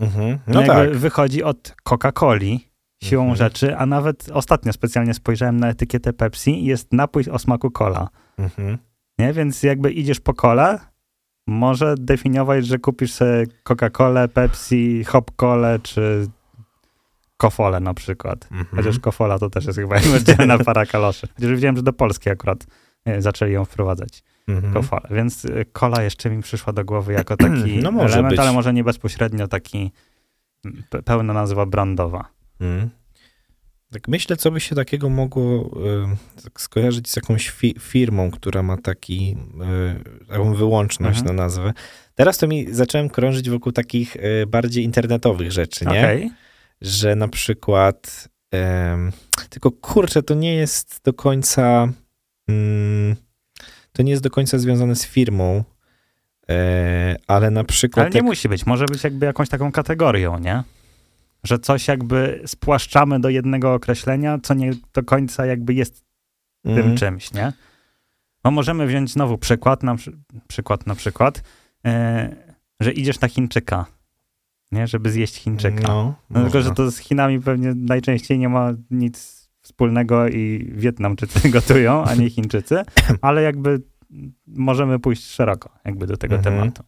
Mhm. 0.00 0.38
No, 0.46 0.60
no 0.60 0.66
tak. 0.66 0.96
Wychodzi 0.96 1.42
od 1.42 1.74
Coca-Coli 1.84 2.58
siłą 3.02 3.22
mhm. 3.22 3.36
rzeczy, 3.36 3.76
a 3.76 3.86
nawet 3.86 4.28
ostatnio 4.32 4.72
specjalnie 4.72 5.14
spojrzałem 5.14 5.60
na 5.60 5.68
etykietę 5.68 6.12
Pepsi 6.12 6.62
i 6.62 6.64
jest 6.64 6.92
napój 6.92 7.24
o 7.32 7.38
smaku 7.38 7.70
cola. 7.70 8.08
Mhm. 8.38 8.78
Nie? 9.18 9.32
Więc 9.32 9.62
jakby 9.62 9.92
idziesz 9.92 10.20
po 10.20 10.34
kole, 10.34 10.78
może 11.46 11.94
definiować, 11.98 12.66
że 12.66 12.78
kupisz 12.78 13.12
sobie 13.12 13.44
Coca-Colę, 13.64 14.28
Pepsi, 14.28 15.04
Hop-Colę 15.04 15.78
czy 15.82 16.28
Kofole 17.38 17.80
na 17.80 17.94
przykład. 17.94 18.48
Mhm. 18.50 18.66
Chociaż 18.76 18.98
Kofola 18.98 19.38
to 19.38 19.50
też 19.50 19.66
jest 19.66 19.78
chyba 19.78 19.96
oddzielna 20.16 20.58
para 20.58 20.86
kaloszy. 20.86 21.28
Chociaż 21.34 21.50
widziałem, 21.50 21.76
że 21.76 21.82
do 21.82 21.92
Polski 21.92 22.30
akurat 22.30 22.66
e, 23.04 23.22
zaczęli 23.22 23.52
ją 23.52 23.64
wprowadzać. 23.64 24.22
Mhm. 24.48 24.84
Więc 25.10 25.44
y, 25.44 25.66
kola 25.72 26.02
jeszcze 26.02 26.30
mi 26.30 26.42
przyszła 26.42 26.72
do 26.72 26.84
głowy 26.84 27.12
jako 27.12 27.36
taki 27.36 27.78
no 27.82 27.88
element, 27.88 28.28
być. 28.28 28.38
ale 28.38 28.52
może 28.52 28.72
nie 28.72 28.84
bezpośrednio 28.84 29.48
taki 29.48 29.92
pełna 31.04 31.32
nazwa 31.32 31.66
brandowa. 31.66 32.28
Mhm. 32.60 32.90
Tak 33.92 34.08
myślę, 34.08 34.36
co 34.36 34.50
by 34.50 34.60
się 34.60 34.74
takiego 34.74 35.08
mogło 35.08 35.70
y, 36.36 36.42
tak 36.44 36.60
skojarzyć 36.60 37.10
z 37.10 37.16
jakąś 37.16 37.50
fi 37.50 37.74
firmą, 37.80 38.30
która 38.30 38.62
ma 38.62 38.76
taki, 38.76 39.36
y, 40.20 40.26
taką 40.26 40.54
wyłączność 40.54 41.18
mhm. 41.18 41.36
na 41.36 41.42
nazwę. 41.42 41.72
Teraz 42.14 42.38
to 42.38 42.46
mi 42.46 42.74
zacząłem 42.74 43.08
krążyć 43.08 43.50
wokół 43.50 43.72
takich 43.72 44.16
y, 44.16 44.46
bardziej 44.46 44.84
internetowych 44.84 45.52
rzeczy, 45.52 45.84
nie? 45.84 46.00
Okay. 46.00 46.30
Że 46.80 47.16
na 47.16 47.28
przykład, 47.28 48.28
tylko 49.50 49.70
kurczę, 49.70 50.22
to 50.22 50.34
nie 50.34 50.54
jest 50.54 51.00
do 51.04 51.12
końca... 51.12 51.88
Mm, 52.48 53.16
to 53.92 54.02
nie 54.02 54.10
jest 54.10 54.22
do 54.22 54.30
końca 54.30 54.58
związane 54.58 54.96
z 54.96 55.06
firmą, 55.06 55.64
e, 56.50 57.16
ale 57.26 57.50
na 57.50 57.64
przykład... 57.64 58.04
Ale 58.04 58.10
nie 58.10 58.16
jak- 58.18 58.24
musi 58.26 58.48
być, 58.48 58.66
może 58.66 58.84
być 58.84 59.04
jakby 59.04 59.26
jakąś 59.26 59.48
taką 59.48 59.72
kategorią, 59.72 60.38
nie? 60.38 60.62
Że 61.44 61.58
coś 61.58 61.88
jakby 61.88 62.42
spłaszczamy 62.46 63.20
do 63.20 63.28
jednego 63.28 63.74
określenia, 63.74 64.38
co 64.42 64.54
nie 64.54 64.72
do 64.94 65.02
końca 65.02 65.46
jakby 65.46 65.74
jest 65.74 66.04
tym 66.64 66.76
Mhm. 66.78 66.96
czymś, 66.96 67.32
nie? 67.32 67.52
No 68.44 68.50
możemy 68.50 68.86
wziąć 68.86 69.12
znowu 69.12 69.38
przykład, 69.38 69.82
na, 69.82 69.94
przy- 69.96 70.18
przykład 70.48 70.86
na 70.86 70.94
przykład, 70.94 71.42
e, 71.86 72.36
że 72.80 72.92
idziesz 72.92 73.20
na 73.20 73.28
Chińczyka, 73.28 73.86
nie? 74.72 74.86
Żeby 74.86 75.10
zjeść 75.10 75.34
Chińczyka. 75.34 75.82
No, 75.88 76.14
No, 76.30 76.42
tylko, 76.42 76.62
że 76.62 76.70
to 76.70 76.90
z 76.90 76.98
Chinami 76.98 77.40
pewnie 77.40 77.72
najczęściej 77.76 78.38
nie 78.38 78.48
ma 78.48 78.72
nic 78.90 79.48
wspólnego 79.60 80.28
i 80.28 80.72
Wietnamczycy 80.76 81.48
gotują, 81.50 82.04
a 82.04 82.14
nie 82.14 82.30
Chińczycy, 82.30 82.82
ale 83.20 83.42
jakby 83.42 83.82
możemy 84.46 84.98
pójść 84.98 85.24
szeroko 85.24 85.70
jakby 85.84 86.06
do 86.06 86.16
tego 86.16 86.36
Mhm. 86.36 86.54
tematu. 86.56 86.82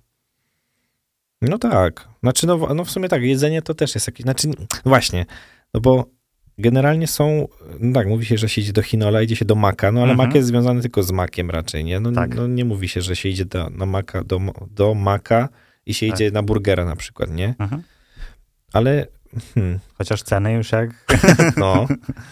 No 1.42 1.58
tak. 1.58 2.08
Znaczy, 2.22 2.46
no, 2.46 2.58
w- 2.58 2.75
no 2.75 2.84
w 2.84 2.90
sumie 2.90 3.08
tak, 3.08 3.22
jedzenie 3.22 3.62
to 3.62 3.75
też 3.75 3.94
jest 3.94 4.06
jakieś, 4.06 4.22
znaczy, 4.25 4.49
właśnie, 4.84 5.26
no 5.75 5.80
bo 5.80 6.04
generalnie 6.58 7.06
są, 7.06 7.49
no 7.80 7.92
tak, 7.92 8.06
mówi 8.08 8.26
się, 8.26 8.38
że 8.38 8.49
się 8.49 8.60
idzie 8.60 8.72
do 8.72 8.82
Hinola, 8.82 9.22
idzie 9.22 9.37
się 9.37 9.44
do 9.44 9.54
Maka, 9.54 9.92
no 9.92 10.02
ale 10.02 10.10
Mhm. 10.12 10.28
Mak 10.28 10.37
jest 10.37 10.49
związany 10.49 10.80
tylko 10.82 11.02
z 11.02 11.12
Makiem 11.12 11.50
raczej, 11.50 11.84
nie? 11.84 12.00
No, 12.00 12.12
Tak. 12.12 12.34
no 12.34 12.46
nie 12.46 12.64
mówi 12.64 12.88
się, 12.88 13.00
że 13.00 13.16
się 13.16 13.28
idzie 13.28 13.44
do, 13.44 13.70
na 13.70 13.87
Maka, 13.87 14.25
do, 14.25 14.40
do 14.70 14.94
Maka 14.94 15.49
i 15.90 15.94
się 15.94 16.06
Tak. 16.06 16.16
idzie 16.16 16.30
na 16.30 16.42
burgera 16.42 16.85
na 16.85 16.97
przykład, 16.97 17.30
nie? 17.30 17.54
Mhm. 17.59 17.82
Ale, 18.73 19.06
hmm, 19.54 19.78
Chociaż 19.99 20.23
ceny 20.23 20.52
już 20.52 20.73
jak... 20.73 20.90
no, 21.56 21.87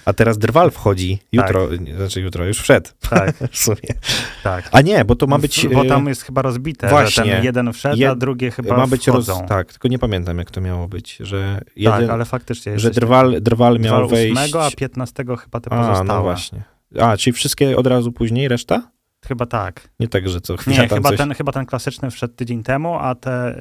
a 0.05 0.13
teraz 0.13 0.39
Drwal 0.39 0.71
wchodzi 0.71 1.19
jutro, 1.33 1.69
nie, 1.81 1.97
znaczy 1.97 2.21
jutro, 2.21 2.45
już 2.47 2.59
wszedł 2.61 2.91
tak, 3.11 3.37
w 3.53 3.59
sumie. 3.59 3.95
tak. 4.43 4.69
A 4.73 4.81
nie, 4.81 5.05
bo 5.05 5.17
to 5.17 5.27
ma 5.27 5.39
być... 5.39 5.67
Bo 5.69 5.85
tam 5.85 6.07
jest 6.07 6.23
chyba 6.23 6.43
rozbite, 6.43 6.89
właśnie. 6.89 7.25
że 7.25 7.31
ten 7.31 7.45
jeden 7.45 7.73
wszedł, 7.73 8.07
a 8.11 8.15
drugie 8.15 8.51
chyba 8.51 8.77
ma 8.77 8.87
być 8.87 9.07
roz... 9.07 9.31
Tak, 9.49 9.73
tylko 9.73 9.89
nie 9.89 9.99
pamiętam, 9.99 10.39
jak 10.39 10.51
to 10.51 10.61
miało 10.61 10.89
być, 10.89 11.17
że 11.21 11.55
Tak, 11.65 11.73
jeden, 11.77 12.11
ale 12.11 12.25
faktycznie 12.25 12.79
że 12.79 12.91
drwal, 12.91 13.37
drwal 13.43 13.79
miał 13.79 13.95
takiego. 13.95 14.09
wejść... 14.37 14.55
8, 14.55 14.61
a 14.61 14.71
15 14.71 15.25
chyba 15.45 15.61
te 15.61 15.73
A, 15.73 15.77
pozostałe. 15.77 16.05
no 16.05 16.23
właśnie. 16.23 16.63
A, 17.01 17.17
czyli 17.17 17.35
wszystkie 17.35 17.77
od 17.77 17.87
razu 17.87 18.13
później, 18.13 18.49
reszta? 18.49 18.91
Chyba 19.27 19.47
tak. 19.47 19.89
Nie 20.01 20.09
tak, 20.09 20.29
że 20.29 20.41
co 20.41 20.57
chwila 20.57 20.83
Nie, 20.83 20.89
chyba, 20.89 21.09
coś... 21.09 21.19
ten, 21.19 21.35
chyba 21.35 21.53
ten 21.53 21.67
klasyczny 21.67 22.11
wszedł 22.11 22.35
tydzień 22.35 22.63
temu, 22.63 22.95
a 22.95 23.15
te, 23.15 23.59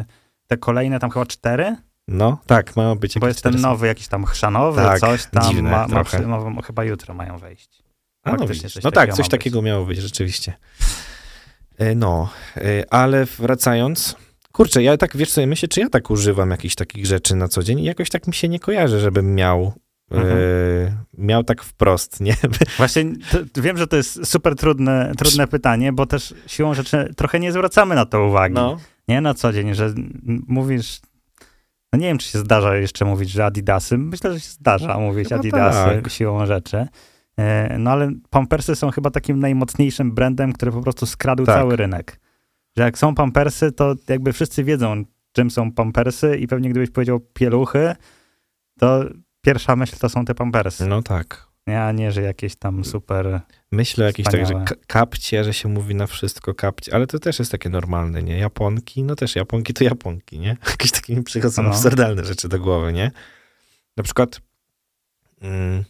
y, 0.00 0.04
te 0.46 0.56
kolejne 0.56 0.98
tam 0.98 1.10
chyba 1.10 1.26
cztery, 1.26 1.76
No, 2.08 2.38
tak, 2.46 2.76
mają 2.76 2.94
być 2.94 3.18
bo 3.18 3.28
jest 3.28 3.42
ten 3.42 3.60
nowy, 3.60 3.86
jakiś 3.86 4.08
tam 4.08 4.24
chrzanowy, 4.24 4.82
Tak, 4.82 5.00
coś 5.00 5.26
tam, 5.26 5.42
dziwne 5.44 5.70
ma, 5.70 5.88
ma, 5.88 6.04
przy- 6.04 6.26
ma, 6.26 6.62
chyba 6.62 6.84
jutro 6.84 7.14
mają 7.14 7.38
wejść. 7.38 7.82
A, 8.24 8.32
no, 8.32 8.46
coś 8.46 8.84
no 8.84 8.90
tak, 8.90 9.10
coś 9.10 9.18
być. 9.18 9.28
takiego 9.28 9.62
miało 9.62 9.86
być, 9.86 9.98
rzeczywiście. 9.98 10.52
E, 11.78 11.94
No, 11.94 12.28
e, 12.56 12.84
ale 12.90 13.24
wracając... 13.24 14.16
Kurczę, 14.52 14.82
ja 14.82 14.96
tak, 14.96 15.16
wiesz 15.16 15.32
co, 15.32 15.40
ja 15.40 15.46
myślę, 15.46 15.68
czy 15.68 15.80
ja 15.80 15.88
tak 15.88 16.10
używam 16.10 16.50
jakichś 16.50 16.74
takich 16.74 17.06
rzeczy 17.06 17.34
na 17.36 17.48
co 17.48 17.62
dzień 17.62 17.80
i 17.80 17.84
jakoś 17.84 18.10
tak 18.10 18.26
mi 18.26 18.34
się 18.34 18.48
nie 18.48 18.60
kojarzy, 18.60 19.00
żebym 19.00 19.34
miał... 19.34 19.72
Mhm. 20.10 20.38
E, 20.38 20.96
miał 21.18 21.44
tak 21.44 21.62
wprost, 21.62 22.20
nie? 22.20 22.36
Właśnie 22.78 23.04
to, 23.52 23.62
wiem, 23.62 23.76
że 23.76 23.86
to 23.86 23.96
jest 23.96 24.26
super 24.26 24.54
trudne, 24.56 25.12
trudne 25.18 25.46
pytanie, 25.46 25.92
bo 25.92 26.06
też 26.06 26.34
siłą 26.46 26.74
rzeczy 26.74 27.14
trochę 27.16 27.40
nie 27.40 27.52
zwracamy 27.52 27.94
na 27.94 28.06
to 28.06 28.24
uwagi. 28.26 28.54
No, 28.54 28.76
Nie 29.08 29.20
na 29.20 29.34
co 29.34 29.52
dzień, 29.52 29.74
że 29.74 29.94
mówisz. 30.46 31.00
No 31.92 31.98
nie 31.98 32.06
wiem, 32.06 32.18
czy 32.18 32.28
się 32.28 32.38
zdarza 32.38 32.76
jeszcze 32.76 33.04
mówić, 33.04 33.30
że 33.30 33.44
Adidasy. 33.44 33.98
Myślę, 33.98 34.32
że 34.32 34.40
się 34.40 34.50
zdarza 34.50 34.98
mówić 34.98 35.28
Chyba 35.28 35.40
Adidasy 35.40 36.02
tak. 36.02 36.10
siłą 36.12 36.46
rzeczy. 36.46 36.86
E, 37.38 37.78
No 37.78 37.90
ale 37.90 38.10
Pampersy 38.30 38.76
są 38.76 38.90
chyba 38.90 39.10
takim 39.10 39.40
najmocniejszym 39.40 40.12
brandem, 40.12 40.52
który 40.52 40.72
po 40.72 40.80
prostu 40.80 41.06
skradł 41.06 41.44
Tak. 41.46 41.56
cały 41.56 41.76
rynek. 41.76 42.20
Że 42.76 42.82
jak 42.82 42.98
są 42.98 43.14
Pampersy, 43.14 43.72
to 43.72 43.94
jakby 44.08 44.32
wszyscy 44.32 44.64
wiedzą, 44.64 45.04
czym 45.32 45.50
są 45.50 45.72
Pampersy 45.72 46.36
i 46.36 46.46
pewnie 46.46 46.70
gdybyś 46.70 46.90
powiedział 46.90 47.20
pieluchy, 47.20 47.94
to 48.78 49.04
pierwsza 49.40 49.76
myśl 49.76 49.96
to 49.96 50.08
są 50.08 50.24
te 50.24 50.34
Pampersy. 50.34 50.86
no 50.86 51.02
tak. 51.02 51.50
Nie, 51.66 51.82
a 51.82 51.92
nie, 51.92 52.12
że 52.12 52.22
jakieś 52.22 52.56
tam 52.56 52.84
super... 52.84 53.40
Myślę 53.72 54.04
o 54.04 54.06
jakiejś 54.06 54.28
tak, 54.28 54.46
że 54.46 54.64
kapcie, 54.86 55.44
że 55.44 55.54
się 55.54 55.68
mówi 55.68 55.94
na 55.94 56.06
wszystko 56.06 56.54
kapcie, 56.54 56.94
ale 56.94 57.06
to 57.06 57.18
też 57.18 57.38
jest 57.38 57.50
takie 57.50 57.68
normalne, 57.68 58.22
nie? 58.22 58.38
Japonki, 58.38 59.02
no 59.02 59.16
też 59.16 59.36
Japonki 59.36 59.74
to 59.74 59.84
Japonki, 59.84 60.38
nie? 60.38 60.56
Jakieś 60.70 60.90
takie 60.90 61.16
mi 61.16 61.22
przychodzą 61.22 61.62
No. 61.62 61.68
absurdalne 61.68 62.24
rzeczy 62.24 62.48
do 62.48 62.58
głowy, 62.58 62.92
nie? 62.92 63.10
Na 63.96 64.02
przykład 64.02 64.40
mm, 65.42 65.84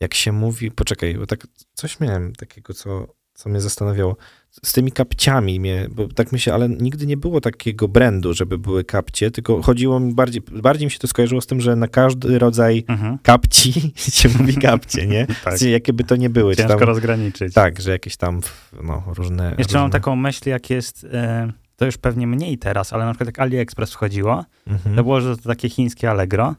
jak 0.00 0.14
się 0.14 0.32
mówi, 0.32 0.70
poczekaj, 0.70 1.14
bo 1.14 1.26
tak 1.26 1.46
coś 1.74 2.00
miałem 2.00 2.32
takiego, 2.34 2.74
co, 2.74 3.06
co 3.34 3.48
mnie 3.48 3.60
zastanawiało. 3.60 4.16
Z 4.64 4.72
tymi 4.72 4.92
kapciami 4.92 5.60
mnie, 5.60 5.86
bo 5.90 6.08
tak 6.08 6.32
myślę, 6.32 6.54
ale 6.54 6.68
nigdy 6.68 7.06
nie 7.06 7.16
było 7.16 7.40
takiego 7.40 7.88
brandu, 7.88 8.34
żeby 8.34 8.58
były 8.58 8.84
kapcie, 8.84 9.30
tylko 9.30 9.62
chodziło 9.62 10.00
mi 10.00 10.14
bardziej, 10.14 10.42
bardziej 10.62 10.86
mi 10.86 10.90
się 10.90 10.98
to 10.98 11.06
skojarzyło 11.06 11.40
z 11.40 11.46
tym, 11.46 11.60
że 11.60 11.76
na 11.76 11.88
każdy 11.88 12.38
rodzaj 12.38 12.84
Mhm. 12.88 13.18
kapci 13.22 13.72
się 14.18 14.28
mówi 14.38 14.54
kapcie, 14.56 15.06
nie? 15.06 15.26
Tak. 15.44 15.62
Jakie 15.62 15.92
by 15.92 16.04
to 16.04 16.16
nie 16.16 16.30
były. 16.30 16.56
Ciężko 16.56 16.78
tam- 16.78 16.88
rozgraniczyć. 16.88 17.54
tak, 17.54 17.80
że 17.80 17.90
jakieś 17.90 18.16
tam 18.16 18.40
no, 18.82 19.02
różne. 19.06 19.44
Jeszcze 19.48 19.62
różne... 19.62 19.80
mam 19.80 19.90
taką 19.90 20.16
myśl, 20.16 20.48
jak 20.48 20.70
jest, 20.70 21.06
e, 21.12 21.52
to 21.76 21.86
już 21.86 21.98
pewnie 21.98 22.26
mniej 22.26 22.58
teraz, 22.58 22.92
ale 22.92 23.04
na 23.04 23.10
przykład 23.12 23.26
jak 23.28 23.38
AliExpress 23.38 23.92
wchodziło, 23.92 24.44
Mhm, 24.66 24.96
to 24.96 25.02
było, 25.02 25.20
że 25.20 25.36
to 25.36 25.42
takie 25.48 25.68
chińskie 25.68 26.10
Allegro, 26.10 26.54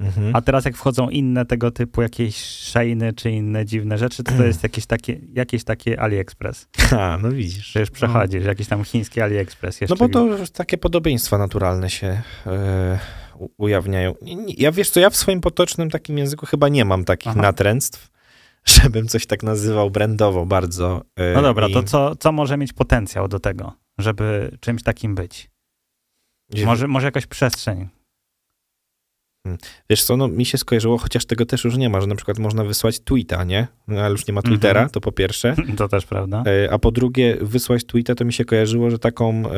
mhm. 0.00 0.36
a 0.36 0.40
teraz 0.40 0.64
jak 0.64 0.76
wchodzą 0.76 1.10
inne 1.10 1.46
tego 1.46 1.70
typu 1.70 2.02
jakieś 2.02 2.36
Sheiny 2.36 3.12
czy 3.12 3.30
inne 3.30 3.64
dziwne 3.64 3.98
rzeczy, 3.98 4.22
to 4.24 4.32
to 4.32 4.44
jest 4.44 4.62
jakieś 4.68 4.86
takie, 4.86 5.20
jakieś 5.32 5.64
takie 5.64 6.00
AliExpress, 6.00 6.68
A, 6.98 7.18
no 7.22 7.30
widzisz. 7.32 7.66
że 7.66 7.80
już 7.80 7.90
przechodzi, 7.90 8.40
że 8.40 8.48
jakiś 8.48 8.68
tam 8.68 8.84
chiński 8.84 9.20
AliExpress 9.20 9.80
jeszcze. 9.80 9.94
No 10.00 10.08
bo 10.08 10.12
to 10.12 10.24
już 10.24 10.50
takie 10.50 10.78
podobieństwa 10.78 11.38
naturalne 11.38 11.90
się 11.90 12.22
u- 13.38 13.48
ujawniają. 13.58 14.14
Ja 14.58 14.72
wiesz 14.72 14.90
co, 14.90 15.00
ja 15.00 15.10
w 15.10 15.16
swoim 15.16 15.40
potocznym 15.40 15.90
takim 15.90 16.18
języku 16.18 16.46
chyba 16.46 16.68
nie 16.68 16.84
mam 16.84 17.04
takich 17.04 17.32
Aha. 17.32 17.42
natręctw, 17.42 18.10
żebym 18.82 19.08
coś 19.08 19.26
tak 19.26 19.42
nazywał 19.42 19.90
brandowo 19.90 20.46
bardzo. 20.46 21.02
e, 21.16 21.32
No 21.34 21.42
dobra, 21.42 21.68
i- 21.68 21.72
to 21.72 21.82
co, 21.82 22.16
co 22.16 22.32
może 22.32 22.56
mieć 22.56 22.72
potencjał 22.72 23.28
do 23.28 23.40
tego, 23.40 23.72
żeby 23.98 24.56
czymś 24.60 24.82
takim 24.82 25.14
być? 25.14 25.50
Może, 26.64 26.88
może 26.88 27.06
jakaś 27.06 27.26
przestrzeń. 27.26 27.88
Wiesz 29.90 30.04
co, 30.04 30.16
no 30.16 30.28
mi 30.28 30.44
się 30.44 30.58
skojarzyło, 30.58 30.98
chociaż 30.98 31.24
tego 31.24 31.46
też 31.46 31.64
już 31.64 31.76
nie 31.76 31.88
ma, 31.88 32.00
że 32.00 32.06
na 32.06 32.14
przykład 32.14 32.38
można 32.38 32.64
wysłać 32.64 33.00
tweeta, 33.00 33.44
nie? 33.44 33.66
No, 33.88 34.00
ale 34.00 34.10
już 34.12 34.26
nie 34.26 34.34
ma 34.34 34.42
Twittera, 34.42 34.80
Mhm. 34.80 34.90
to 34.90 35.00
po 35.00 35.12
pierwsze. 35.12 35.54
To 35.78 35.88
też 35.88 36.06
prawda. 36.06 36.42
E, 36.66 36.72
A 36.72 36.78
po 36.78 36.90
drugie, 36.90 37.36
wysłać 37.40 37.84
tweeta, 37.84 38.14
to 38.14 38.24
mi 38.24 38.32
się 38.32 38.44
kojarzyło, 38.44 38.90
że 38.90 38.98
taką 38.98 39.42
e, 39.46 39.50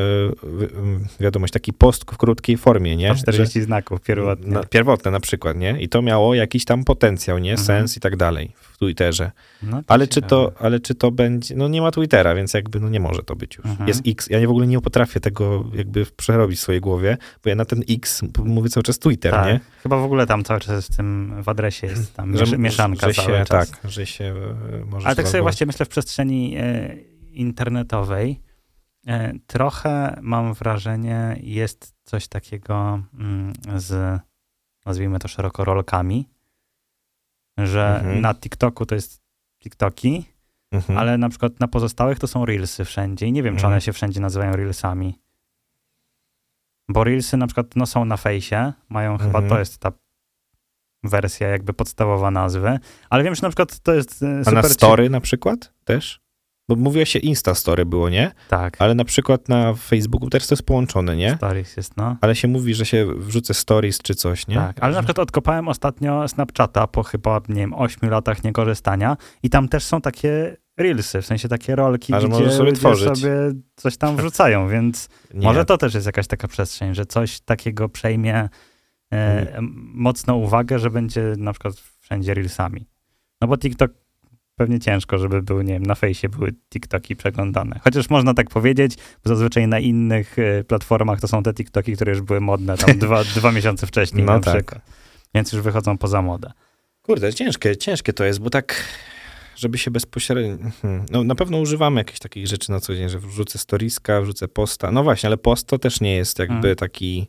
wiadomość, 1.21 1.53
taki 1.53 1.73
post 1.73 2.05
w 2.13 2.17
krótkiej 2.17 2.57
formie, 2.57 2.97
nie? 2.97 3.09
Po 3.09 3.15
40 3.15 3.63
znaków 3.63 3.99
Że, 3.99 4.05
pierwotnie. 4.05 4.53
na, 4.53 4.65
pierwotne 4.65 5.11
na 5.11 5.21
przykład, 5.21 5.57
nie? 5.57 5.77
I 5.81 5.89
to 5.89 6.03
miało 6.03 6.35
jakiś 6.35 6.65
tam 6.65 6.85
potencjał, 6.85 7.39
nie? 7.39 7.51
Mhm. 7.51 7.67
Sens 7.67 7.97
i 7.97 8.01
tak 8.01 8.17
dalej 8.17 8.53
Twitterze. 8.79 9.31
No 9.63 9.83
Ale 9.87 10.07
czy, 10.07 10.23
to, 10.23 10.53
ale 10.61 10.81
czy 10.81 10.95
to 10.95 11.11
będzie, 11.11 11.57
no 11.57 11.69
nie 11.69 11.83
ma 11.83 11.91
Twittera, 11.91 12.35
więc 12.35 12.55
jakby 12.55 12.81
no 12.81 12.89
nie 12.89 13.01
może 13.01 13.23
to 13.23 13.37
być 13.37 13.57
już. 13.57 13.67
Mhm. 13.67 13.89
Jest 13.89 14.03
X, 14.07 14.29
ja 14.31 14.47
w 14.47 14.51
ogóle 14.51 14.67
nie 14.67 14.81
potrafię 14.81 15.21
tego 15.21 15.65
jakby 15.75 16.07
przerobić 16.07 16.59
w 16.59 16.63
swojej 16.63 16.81
głowie, 16.81 17.17
bo 17.45 17.51
ja 17.51 17.57
na 17.57 17.65
ten 17.65 17.83
X 17.91 18.23
mówię 18.45 18.69
cały 18.69 18.85
czas 18.85 18.99
Twitter, 18.99 19.33
tak. 19.33 19.47
nie? 19.47 19.61
Chyba 19.83 19.97
w 19.97 20.03
ogóle 20.03 20.27
tam 20.27 20.45
cały 20.45 20.61
czas 20.61 20.87
w 20.87 20.97
tym 20.97 21.43
w 21.43 21.49
adresie 21.49 21.87
jest 21.87 22.15
tam 22.15 22.33
miesz- 22.33 22.59
mieszanka 22.59 23.07
że 23.09 23.15
cały 23.15 23.39
się, 23.39 23.45
czas. 23.45 23.71
Tak, 23.71 23.91
że 23.91 24.07
się 24.07 24.25
e, 24.25 24.85
może 24.85 25.07
Ale 25.07 25.17
tak 25.17 25.29
sobie 25.29 25.43
właśnie 25.43 25.67
myślę 25.67 25.87
w 25.87 25.89
przestrzeni 25.89 26.57
e, 26.57 26.97
internetowej. 27.33 28.41
E, 29.07 29.33
trochę 29.47 30.19
mam 30.23 30.55
wrażenie, 30.55 31.37
jest 31.43 31.95
coś 32.05 32.29
takiego 32.29 33.03
mm, 33.19 33.53
z, 33.77 34.21
nazwijmy 34.87 35.19
to 35.19 35.29
szeroko, 35.29 35.65
rolkami, 35.65 36.29
że 37.59 37.97
Mhm. 37.97 38.21
na 38.21 38.35
TikToku 38.35 38.87
to 38.87 38.95
jest 38.95 39.21
TikToki, 39.63 40.25
Mhm. 40.73 40.99
ale 40.99 41.19
na 41.19 41.29
przykład 41.29 41.61
na 41.61 41.69
pozostałych 41.69 42.19
to 42.19 42.27
są 42.27 42.45
Reelsy 42.45 42.85
wszędzie 42.85 43.27
i 43.27 43.33
nie 43.33 43.43
wiem, 43.43 43.55
czy 43.55 43.59
Mhm. 43.59 43.73
one 43.73 43.81
się 43.81 43.93
wszędzie 43.93 44.21
nazywają 44.21 44.53
Reelsami. 44.53 45.19
Bo 46.89 47.05
Reelsy 47.05 47.37
na 47.37 47.47
przykład 47.47 47.77
no, 47.77 47.87
są 47.87 48.05
na 48.05 48.17
fejsie, 48.17 48.73
mają 48.89 49.19
chyba, 49.19 49.39
Mhm. 49.39 49.49
to 49.49 49.59
jest 49.59 49.79
ta 49.79 49.93
wersja 51.05 51.49
jakby 51.49 51.73
podstawowa 51.73 52.31
nazwy, 52.31 52.79
ale 53.11 53.25
wiem, 53.25 53.35
że 53.35 53.43
na 53.43 53.49
przykład 53.49 53.79
to 53.79 53.95
jest 53.95 54.23
e, 54.23 54.39
A 54.41 54.45
super... 54.45 54.63
na 54.63 54.69
story 54.69 55.11
na 55.11 55.21
przykład 55.21 55.73
też? 55.85 56.21
Bo 56.69 56.77
mówiło 56.77 57.05
się 57.05 57.19
Insta 57.19 57.55
Story 57.55 57.87
było, 57.87 58.09
nie? 58.09 58.31
Tak, 58.49 58.77
Ale 58.79 58.95
na 58.95 59.05
przykład 59.05 59.49
na 59.49 59.75
Facebooku 59.75 60.31
też 60.31 60.47
to 60.47 60.55
jest 60.55 60.63
połączone, 60.63 61.17
nie? 61.17 61.37
stories 61.37 61.77
jest, 61.77 61.97
no. 61.97 62.17
Ale 62.21 62.37
się 62.37 62.49
mówi, 62.49 62.75
że 62.75 62.87
się 62.87 63.07
wrzucę 63.17 63.55
stories 63.55 63.99
czy 63.99 64.15
coś, 64.15 64.47
nie? 64.49 64.55
Tak, 64.57 64.77
ale 64.81 64.95
na 64.95 65.03
przykład 65.03 65.19
odkopałem 65.19 65.69
ostatnio 65.69 66.29
Snapchata 66.29 66.87
po 66.87 67.03
chyba, 67.03 67.41
nie 67.49 67.55
wiem, 67.55 67.75
8 67.75 68.11
latach 68.11 68.45
niekorzystania 68.45 69.17
i 69.43 69.51
tam 69.51 69.69
też 69.69 69.85
są 69.85 70.01
takie 70.01 70.57
reelsy, 70.77 71.23
w 71.23 71.27
sensie 71.27 71.49
takie 71.49 71.77
rolki, 71.77 72.15
A, 72.15 72.21
że 72.21 72.29
gdzie 72.29 72.51
sobie 72.51 72.73
tworzyć. 72.73 73.09
sobie 73.19 73.31
coś 73.77 73.97
tam 73.97 74.17
wrzucają, 74.17 74.69
więc 74.69 75.09
może 75.35 75.65
to 75.65 75.79
też 75.79 75.95
jest 75.95 76.07
jakaś 76.07 76.27
taka 76.27 76.49
przestrzeń, 76.49 76.95
że 76.95 77.07
coś 77.07 77.41
takiego 77.41 77.89
przejmie 77.89 78.49
e, 79.13 79.55
m- 79.57 79.91
mocno 79.95 80.37
uwagę, 80.37 80.79
że 80.79 80.91
będzie 80.91 81.35
na 81.39 81.53
przykład 81.53 81.75
wszędzie 82.01 82.35
reelsami. 82.35 82.87
No 83.41 83.49
bo 83.49 83.59
TikTok 83.59 83.91
pewnie 84.59 84.81
ciężko, 84.81 85.19
żeby 85.19 85.43
były, 85.43 85.65
nie 85.65 85.73
wiem, 85.73 85.87
na 85.87 85.95
fejsie 85.95 86.29
były 86.29 86.53
TikToki 86.71 87.17
przeglądane. 87.17 87.81
Chociaż 87.85 88.11
można 88.11 88.35
tak 88.35 88.51
powiedzieć, 88.51 88.97
bo 89.25 89.29
zazwyczaj 89.29 89.69
na 89.69 89.79
innych 89.79 90.39
y, 90.39 90.65
platformach 90.69 91.21
to 91.21 91.29
są 91.29 91.43
te 91.43 91.55
TikToki, 91.55 91.93
które 91.93 92.13
już 92.13 92.21
były 92.21 92.41
modne 92.41 92.77
tam 92.79 92.99
dwa, 93.05 93.25
dwa 93.25 93.53
miesiące 93.53 93.87
wcześniej 93.87 94.25
No 94.25 94.33
na 94.33 94.41
tak. 94.41 94.55
przykład. 94.55 94.83
Więc 95.35 95.53
już 95.53 95.63
wychodzą 95.63 95.99
poza 95.99 96.23
modę. 96.23 96.53
Kurde, 97.03 97.35
ciężkie, 97.35 97.77
ciężkie 97.77 98.13
to 98.13 98.25
jest, 98.25 98.41
bo 98.41 98.51
tak, 98.51 98.85
żeby 99.57 99.79
się 99.79 99.91
bezpośrednio... 99.91 100.71
hmm, 100.83 101.07
No 101.11 101.25
na 101.25 101.35
pewno 101.35 101.59
używamy 101.59 102.01
jakichś 102.01 102.19
takich 102.19 102.47
rzeczy 102.47 102.71
na 102.71 102.81
co 102.81 102.95
dzień, 102.95 103.09
że 103.09 103.19
wrzucę 103.19 103.59
storiska, 103.59 104.21
wrzucę 104.21 104.49
posta. 104.49 104.91
No 104.93 105.03
właśnie, 105.03 105.27
ale 105.27 105.37
post 105.37 105.67
to 105.67 105.79
też 105.79 106.01
nie 106.01 106.17
jest 106.17 106.39
jakby 106.39 106.55
Mhm. 106.57 106.77
taki 106.77 107.29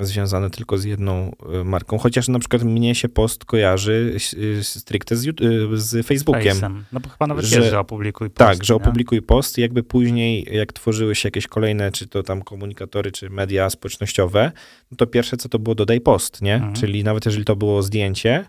związany 0.00 0.50
tylko 0.50 0.78
z 0.78 0.84
jedną 0.84 1.32
y, 1.60 1.64
marką. 1.64 1.98
Chociaż 1.98 2.28
na 2.28 2.38
przykład 2.38 2.62
mnie 2.62 2.94
się 2.94 3.08
post 3.08 3.44
kojarzy 3.44 4.16
y, 4.58 4.64
stricte 4.64 5.16
z, 5.16 5.26
y, 5.26 5.32
z 5.72 6.06
Facebookiem. 6.06 6.56
Face'em. 6.56 6.82
No 6.92 7.00
bo 7.00 7.08
chyba 7.08 7.26
nawet 7.26 7.44
Że- 7.44 7.60
wiesz, 7.60 7.70
że 7.70 7.78
opublikuj 7.80 8.30
post, 8.30 8.38
Tak, 8.38 8.64
że 8.64 8.74
nie? 8.74 8.76
opublikuj 8.76 9.22
post 9.22 9.58
i 9.58 9.60
jakby 9.60 9.82
później, 9.82 10.48
jak 10.52 10.72
tworzyły 10.72 11.14
się 11.14 11.26
jakieś 11.26 11.46
kolejne, 11.46 11.92
czy 11.92 12.06
to 12.06 12.22
tam 12.22 12.42
komunikatory, 12.42 13.12
czy 13.12 13.30
media 13.30 13.70
społecznościowe, 13.70 14.52
no 14.90 14.96
to 14.96 15.06
pierwsze 15.06 15.36
co 15.36 15.48
to 15.48 15.58
było 15.58 15.74
dodaj 15.74 16.00
post, 16.00 16.42
nie? 16.42 16.54
Mhm. 16.54 16.74
Czyli 16.74 17.04
nawet 17.04 17.26
jeżeli 17.26 17.44
to 17.44 17.56
było 17.56 17.82
zdjęcie 17.82 18.44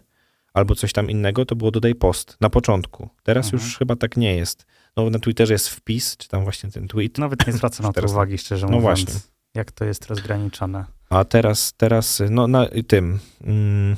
albo 0.53 0.75
coś 0.75 0.93
tam 0.93 1.09
innego, 1.09 1.45
to 1.45 1.55
było 1.55 1.71
dodaj 1.71 1.95
post 1.95 2.37
na 2.41 2.49
początku. 2.49 3.09
Teraz 3.23 3.45
Mhm. 3.45 3.63
już 3.63 3.77
chyba 3.77 3.95
tak 3.95 4.17
nie 4.17 4.35
jest. 4.35 4.65
No 4.97 5.09
na 5.09 5.19
Twitterze 5.19 5.53
jest 5.53 5.69
wpis, 5.69 6.17
czy 6.17 6.27
tam 6.27 6.43
właśnie 6.43 6.71
ten 6.71 6.87
tweet, 6.87 7.17
Nawet 7.17 7.47
nie 7.47 7.53
zwracam 7.57 7.85
na 7.85 7.93
to 7.93 8.05
uwagi, 8.05 8.37
szczerze 8.37 8.65
No 8.65 8.71
mówiąc. 8.79 8.83
właśnie. 9.03 9.19
Jak 9.55 9.71
to 9.71 9.85
jest 9.85 10.05
rozgraniczone. 10.05 10.85
A 11.09 11.25
teraz, 11.25 11.73
teraz 11.73 12.23
no 12.29 12.47
na 12.47 12.67
tym, 12.87 13.19
mm, 13.43 13.95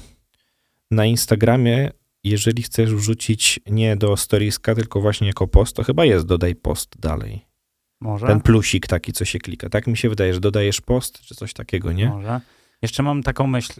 na 0.91 1.05
Instagramie, 1.05 1.91
jeżeli 2.23 2.63
chcesz 2.63 2.93
wrzucić 2.93 3.59
nie 3.65 3.95
do 3.95 4.17
storieska, 4.17 4.75
tylko 4.75 5.01
właśnie 5.01 5.27
jako 5.27 5.47
post, 5.47 5.75
to 5.75 5.83
chyba 5.83 6.05
jest 6.05 6.25
dodaj 6.25 6.55
post 6.55 6.99
dalej. 6.99 7.45
Może? 8.01 8.27
Ten 8.27 8.41
plusik 8.41 8.87
taki, 8.87 9.13
co 9.13 9.25
się 9.25 9.39
klika. 9.39 9.69
Tak 9.69 9.87
mi 9.87 9.97
się 9.97 10.09
wydaje, 10.09 10.33
że 10.33 10.39
dodajesz 10.39 10.81
post, 10.81 11.21
czy 11.21 11.35
coś 11.35 11.53
takiego, 11.53 11.91
nie? 11.91 12.09
Może. 12.09 12.41
Jeszcze 12.81 13.03
mam 13.03 13.23
taką 13.23 13.47
myśl, 13.47 13.73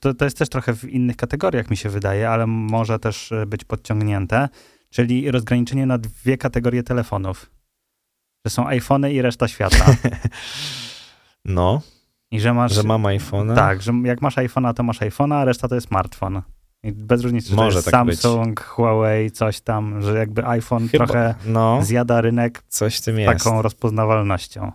to, 0.00 0.14
to 0.14 0.24
jest 0.24 0.38
też 0.38 0.48
trochę 0.48 0.74
w 0.74 0.84
innych 0.84 1.16
kategoriach 1.16 1.70
mi 1.70 1.76
się 1.76 1.88
wydaje, 1.88 2.30
ale 2.30 2.46
może 2.46 2.98
też 2.98 3.32
e, 3.32 3.46
być 3.46 3.64
podciągnięte, 3.64 4.48
czyli 4.90 5.30
rozgraniczenie 5.30 5.86
na 5.86 5.98
dwie 5.98 6.38
kategorie 6.38 6.82
telefonów. 6.82 7.50
Że 8.44 8.50
są 8.50 8.66
iPhony 8.66 9.12
i 9.12 9.22
reszta 9.22 9.48
świata. 9.48 9.86
No, 11.46 11.82
I 12.34 12.40
że 12.40 12.54
masz... 12.54 12.72
że 12.72 12.82
mam 12.82 13.02
iPhone'a. 13.02 13.54
Tak, 13.54 13.82
że 13.82 13.92
jak 14.04 14.22
masz 14.22 14.36
iPhone'a, 14.36 14.74
to 14.74 14.82
masz 14.82 15.00
iPhone'a, 15.00 15.34
a 15.34 15.44
reszta 15.44 15.68
to 15.68 15.74
jest 15.74 15.88
smartfon. 15.88 16.42
I 16.82 16.92
bez 16.92 17.22
różnicy, 17.22 17.48
czy 17.48 17.54
Może 17.54 17.70
to 17.70 17.78
jest 17.78 17.90
tak 17.90 18.06
być. 18.06 18.20
Samsung, 18.20 18.60
Huawei, 18.60 19.30
coś 19.30 19.60
tam, 19.60 20.02
że 20.02 20.18
jakby 20.18 20.46
iPhone 20.46 20.88
Chyba, 20.88 21.06
trochę 21.06 21.34
no, 21.46 21.78
zjada 21.82 22.20
rynek 22.20 22.62
coś 22.68 23.00
tym 23.00 23.18
jest. 23.18 23.44
taką 23.44 23.62
rozpoznawalnością. 23.62 24.72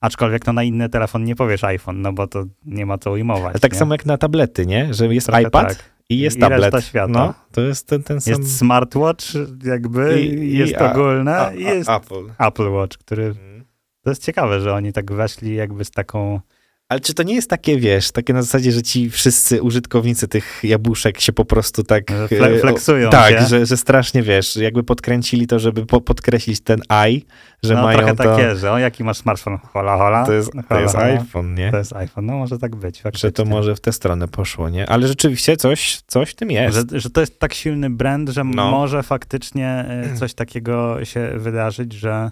Aczkolwiek 0.00 0.46
no 0.46 0.52
na 0.52 0.62
inny 0.62 0.88
telefon 0.88 1.24
nie 1.24 1.36
powiesz 1.36 1.64
iPhone, 1.64 2.02
no 2.02 2.12
bo 2.12 2.26
to 2.26 2.44
nie 2.64 2.86
ma 2.86 2.98
co 2.98 3.10
ujmować. 3.12 3.50
Ale 3.50 3.60
tak 3.60 3.72
nie? 3.72 3.78
samo 3.78 3.94
jak 3.94 4.06
na 4.06 4.18
tablety, 4.18 4.66
nie? 4.66 4.94
Że 4.94 5.14
jest 5.14 5.26
Trochę 5.26 5.42
iPad 5.42 5.68
tak. 5.68 5.84
i 6.08 6.18
jest 6.18 6.36
I 6.36 6.40
tablet. 6.40 6.60
reszta 6.60 6.80
świata. 6.80 7.12
No, 7.12 7.34
to 7.52 7.60
jest 7.60 7.86
ten, 7.86 8.02
ten 8.02 8.20
sam... 8.20 8.32
Jest 8.34 8.58
smartwatch 8.58 9.24
jakby, 9.64 10.20
I- 10.22 10.34
i- 10.34 10.58
jest 10.58 10.76
a- 10.76 10.92
ogólne 10.92 11.38
a, 11.38 11.52
i 11.52 11.66
a, 11.66 11.74
jest 11.74 11.90
Apple. 11.90 12.26
Apple 12.38 12.68
Watch, 12.70 12.98
który... 12.98 13.24
Mhm. 13.26 13.64
To 14.02 14.10
jest 14.10 14.24
ciekawe, 14.24 14.60
że 14.60 14.74
oni 14.74 14.92
tak 14.92 15.12
weszli 15.12 15.54
jakby 15.54 15.84
z 15.84 15.90
taką... 15.90 16.40
Ale 16.88 17.00
czy 17.00 17.14
to 17.14 17.22
nie 17.22 17.34
jest 17.34 17.50
takie, 17.50 17.76
wiesz, 17.76 18.10
takie 18.10 18.32
na 18.32 18.42
zasadzie, 18.42 18.72
że 18.72 18.82
ci 18.82 19.10
wszyscy 19.10 19.62
użytkownicy 19.62 20.28
tych 20.28 20.60
jabłuszek 20.62 21.20
się 21.20 21.32
po 21.32 21.44
prostu 21.44 21.84
tak... 21.84 22.10
Że 22.10 22.26
fle- 22.26 22.54
e, 22.56 22.58
flexują 22.58 23.10
Tak, 23.10 23.46
że, 23.48 23.66
że 23.66 23.76
strasznie, 23.76 24.22
wiesz, 24.22 24.56
jakby 24.56 24.82
podkręcili 24.82 25.46
to, 25.46 25.58
żeby 25.58 25.86
po, 25.86 26.00
podkreślić 26.00 26.60
ten 26.60 26.80
i, 27.08 27.24
że 27.62 27.74
no 27.74 27.82
mają 27.82 27.98
trochę 27.98 28.16
to... 28.16 28.24
takie, 28.24 28.56
że 28.56 28.72
o 28.72 28.78
jaki 28.78 29.04
masz 29.04 29.18
smartfon? 29.18 29.58
Hola, 29.72 29.96
hola. 29.96 30.26
To 30.26 30.32
jest, 30.32 30.52
to 30.52 30.62
hola, 30.68 30.80
jest 30.80 30.94
hola. 30.94 31.06
iPhone, 31.06 31.54
nie? 31.54 31.70
To 31.70 31.76
jest 31.76 31.92
iPhone, 31.92 32.26
no 32.26 32.32
może 32.32 32.58
tak 32.58 32.76
być. 32.76 32.96
Że 32.96 33.02
faktycznie. 33.02 33.32
to 33.32 33.44
może 33.44 33.76
w 33.76 33.80
tę 33.80 33.92
stronę 33.92 34.28
poszło, 34.28 34.68
nie? 34.68 34.88
Ale 34.90 35.08
rzeczywiście 35.08 35.56
coś, 35.56 36.00
coś 36.06 36.30
w 36.30 36.34
tym 36.34 36.50
jest. 36.50 36.76
Że, 36.76 37.00
że 37.00 37.10
to 37.10 37.20
jest 37.20 37.38
tak 37.38 37.54
silny 37.54 37.90
brand, 37.90 38.28
że 38.28 38.44
No. 38.44 38.70
może 38.70 39.02
faktycznie 39.02 39.68
e, 39.68 40.16
coś 40.16 40.34
takiego 40.34 41.04
się 41.04 41.32
wydarzyć, 41.36 41.92
że, 41.92 42.30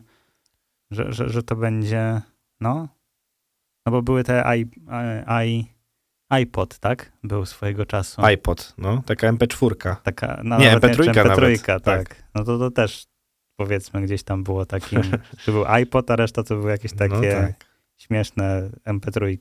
że, 0.91 1.13
że, 1.13 1.29
że 1.29 1.43
to 1.43 1.57
będzie, 1.57 2.21
no, 2.61 2.96
no 3.87 3.93
bo 3.93 4.03
były 4.03 4.25
te 4.25 4.57
i, 4.59 4.67
i, 5.47 5.65
iPod, 6.29 6.79
tak? 6.79 7.13
Był 7.25 7.47
swojego 7.47 7.87
czasu. 7.87 8.25
iPod, 8.25 8.75
no, 8.79 9.03
taka 9.07 9.33
MP4. 9.33 9.97
Taka, 10.03 10.41
no, 10.45 10.59
Nie, 10.59 10.73
nawet 10.73 10.85
MP3 10.97 11.05
wiem, 11.05 11.15
czy 11.15 11.21
MP3, 11.21 11.41
nawet, 11.41 11.63
tak. 11.67 11.83
tak. 11.85 12.23
No 12.35 12.45
to, 12.45 12.59
to 12.59 12.71
też 12.71 13.07
powiedzmy 13.57 14.03
gdzieś 14.03 14.23
tam 14.23 14.45
było 14.45 14.67
takim, 14.67 15.03
że 15.03 15.19
był 15.53 15.65
iPod, 15.67 16.11
a 16.11 16.17
reszta 16.17 16.43
to 16.43 16.57
były 16.57 16.71
jakieś 16.71 16.93
takie 16.93 17.15
No 17.15 17.21
tak. 17.21 17.65
śmieszne 17.97 18.71
MP3, 18.89 19.39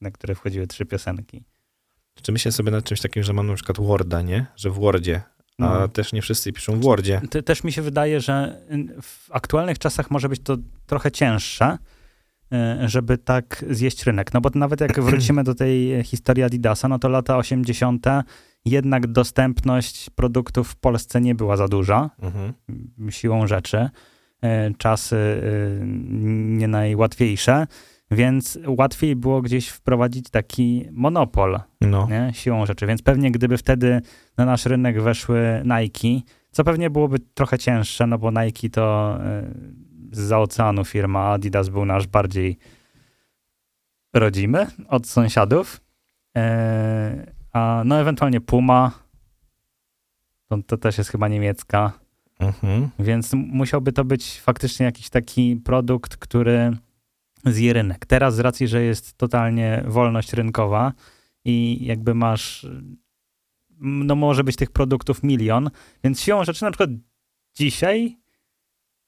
na 0.00 0.10
które 0.10 0.34
wchodziły 0.34 0.66
trzy 0.66 0.86
piosenki. 0.86 1.44
Czy 2.22 2.32
myślę 2.32 2.52
sobie 2.52 2.70
nad 2.70 2.84
czymś 2.84 3.00
takim, 3.00 3.22
że 3.22 3.32
mam 3.32 3.46
na 3.46 3.54
przykład 3.54 3.80
Worda, 3.80 4.22
nie? 4.22 4.46
Że 4.56 4.70
w 4.70 4.74
Wordzie, 4.74 5.22
a 5.58 5.62
No. 5.78 5.88
też 5.88 6.12
nie 6.12 6.22
wszyscy 6.22 6.52
piszą 6.52 6.80
w 6.80 6.82
Wordzie. 6.82 7.20
Te- 7.30 7.42
Też 7.42 7.64
mi 7.64 7.72
się 7.72 7.82
wydaje, 7.82 8.20
że 8.20 8.60
w 9.02 9.28
aktualnych 9.32 9.78
czasach 9.78 10.10
może 10.10 10.28
być 10.28 10.40
to 10.42 10.56
trochę 10.86 11.10
cięższe, 11.12 11.78
żeby 12.86 13.18
tak 13.18 13.64
zjeść 13.70 14.04
rynek. 14.06 14.34
No 14.34 14.40
bo 14.40 14.50
nawet 14.54 14.80
jak 14.80 15.00
wrócimy 15.02 15.44
do 15.44 15.54
tej 15.54 16.04
historii 16.04 16.44
Adidasa, 16.44 16.88
no 16.88 16.98
to 16.98 17.08
lata 17.08 17.36
80. 17.36 18.06
jednak 18.64 19.06
dostępność 19.06 20.10
produktów 20.10 20.68
w 20.68 20.76
Polsce 20.76 21.20
nie 21.20 21.34
była 21.34 21.56
za 21.56 21.68
duża, 21.68 22.10
Mhm. 22.22 22.52
siłą 23.10 23.46
rzeczy. 23.46 23.88
Y, 24.44 24.74
Czasy 24.78 25.16
y, 25.16 25.80
nie 26.58 26.68
najłatwiejsze, 26.68 27.66
więc 28.10 28.58
łatwiej 28.66 29.16
było 29.16 29.42
gdzieś 29.42 29.68
wprowadzić 29.68 30.30
taki 30.30 30.84
monopol 30.92 31.60
No. 31.80 32.08
nie? 32.10 32.30
siłą 32.34 32.66
rzeczy. 32.66 32.86
Więc 32.86 33.02
pewnie 33.02 33.30
gdyby 33.30 33.56
wtedy 33.58 34.00
na 34.36 34.44
nasz 34.44 34.66
rynek 34.66 35.02
weszły 35.02 35.62
Nike, 35.64 36.26
co 36.50 36.64
pewnie 36.64 36.90
byłoby 36.90 37.18
trochę 37.18 37.58
cięższe, 37.58 38.06
no 38.06 38.18
bo 38.18 38.30
Nike 38.30 38.68
to 38.70 39.18
y, 40.12 40.16
z 40.16 40.32
oceanu 40.32 40.84
firma, 40.84 41.32
Adidas 41.32 41.68
był 41.68 41.84
nasz 41.84 42.06
bardziej 42.06 42.58
rodzimy 44.14 44.66
od 44.88 45.06
sąsiadów. 45.06 45.80
E, 46.36 47.32
a 47.52 47.82
no 47.84 48.00
ewentualnie 48.00 48.40
Puma, 48.40 48.90
to, 50.46 50.58
to 50.66 50.76
też 50.76 50.98
jest 50.98 51.10
chyba 51.10 51.28
niemiecka, 51.28 51.92
Mhm. 52.38 52.88
więc 52.98 53.32
musiałby 53.32 53.92
to 53.92 54.04
być 54.04 54.40
faktycznie 54.40 54.86
jakiś 54.86 55.08
taki 55.10 55.56
produkt, 55.56 56.16
który 56.16 56.76
zje 57.44 57.72
rynek. 57.72 58.06
Teraz 58.06 58.34
z 58.34 58.38
racji, 58.38 58.68
że 58.68 58.82
jest 58.82 59.18
totalnie 59.18 59.84
wolność 59.86 60.32
rynkowa 60.32 60.92
i 61.44 61.78
jakby 61.86 62.14
masz, 62.14 62.66
no 63.80 64.14
może 64.14 64.44
być 64.44 64.56
tych 64.56 64.70
produktów 64.70 65.22
milion, 65.22 65.70
więc 66.04 66.20
siłą 66.20 66.44
rzeczy 66.44 66.64
na 66.64 66.70
przykład 66.70 66.90
dzisiaj 67.54 68.16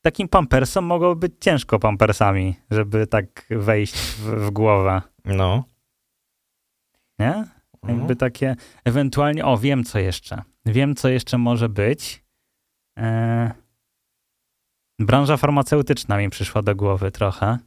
takim 0.02 0.28
pampersom 0.28 0.84
mogłoby 0.84 1.28
być 1.28 1.32
ciężko 1.40 1.78
pampersami, 1.78 2.54
żeby 2.70 3.06
tak 3.06 3.46
wejść 3.50 3.94
w, 3.96 4.20
w 4.46 4.50
głowę, 4.50 5.02
No. 5.24 5.64
nie? 7.18 7.44
Jakby 7.88 8.16
takie, 8.16 8.56
ewentualnie, 8.84 9.44
o 9.44 9.58
wiem 9.58 9.84
co 9.84 9.98
jeszcze, 9.98 10.42
wiem 10.66 10.94
co 10.94 11.08
jeszcze 11.08 11.38
może 11.38 11.68
być. 11.68 12.24
E, 12.98 13.52
branża 14.98 15.36
farmaceutyczna 15.36 16.18
mi 16.18 16.30
przyszła 16.30 16.62
do 16.62 16.76
głowy 16.76 17.10
trochę. 17.10 17.58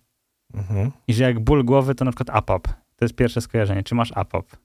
Mhm. 0.54 0.92
I 1.08 1.14
że 1.14 1.24
jak 1.24 1.40
ból 1.40 1.64
głowy, 1.66 1.96
to 1.96 2.06
na 2.06 2.12
przykład 2.12 2.38
APOP. 2.38 2.68
To 2.96 3.06
jest 3.06 3.16
pierwsze 3.16 3.42
skojarzenie. 3.42 3.84
Czy 3.84 3.96
masz 3.96 4.12
APOP? 4.16 4.58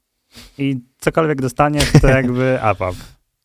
I 0.59 0.81
cokolwiek 0.99 1.41
dostaniesz, 1.41 1.93
to 2.01 2.09
jakby 2.19 2.63
APOP. 2.63 2.97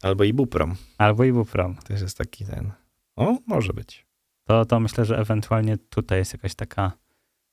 Albo 0.01 0.23
Ibuprom. 0.23 0.75
Albo 0.97 1.23
Ibuprom. 1.23 1.75
Też 1.75 2.01
jest 2.01 2.17
taki 2.17 2.45
ten. 2.45 2.71
O, 3.15 3.37
może 3.47 3.73
być. 3.73 4.05
To, 4.43 4.65
to 4.65 4.79
myślę, 4.79 5.05
że 5.05 5.17
ewentualnie 5.17 5.77
tutaj 5.77 6.17
jest 6.19 6.33
jakaś 6.33 6.55
taka, 6.55 6.91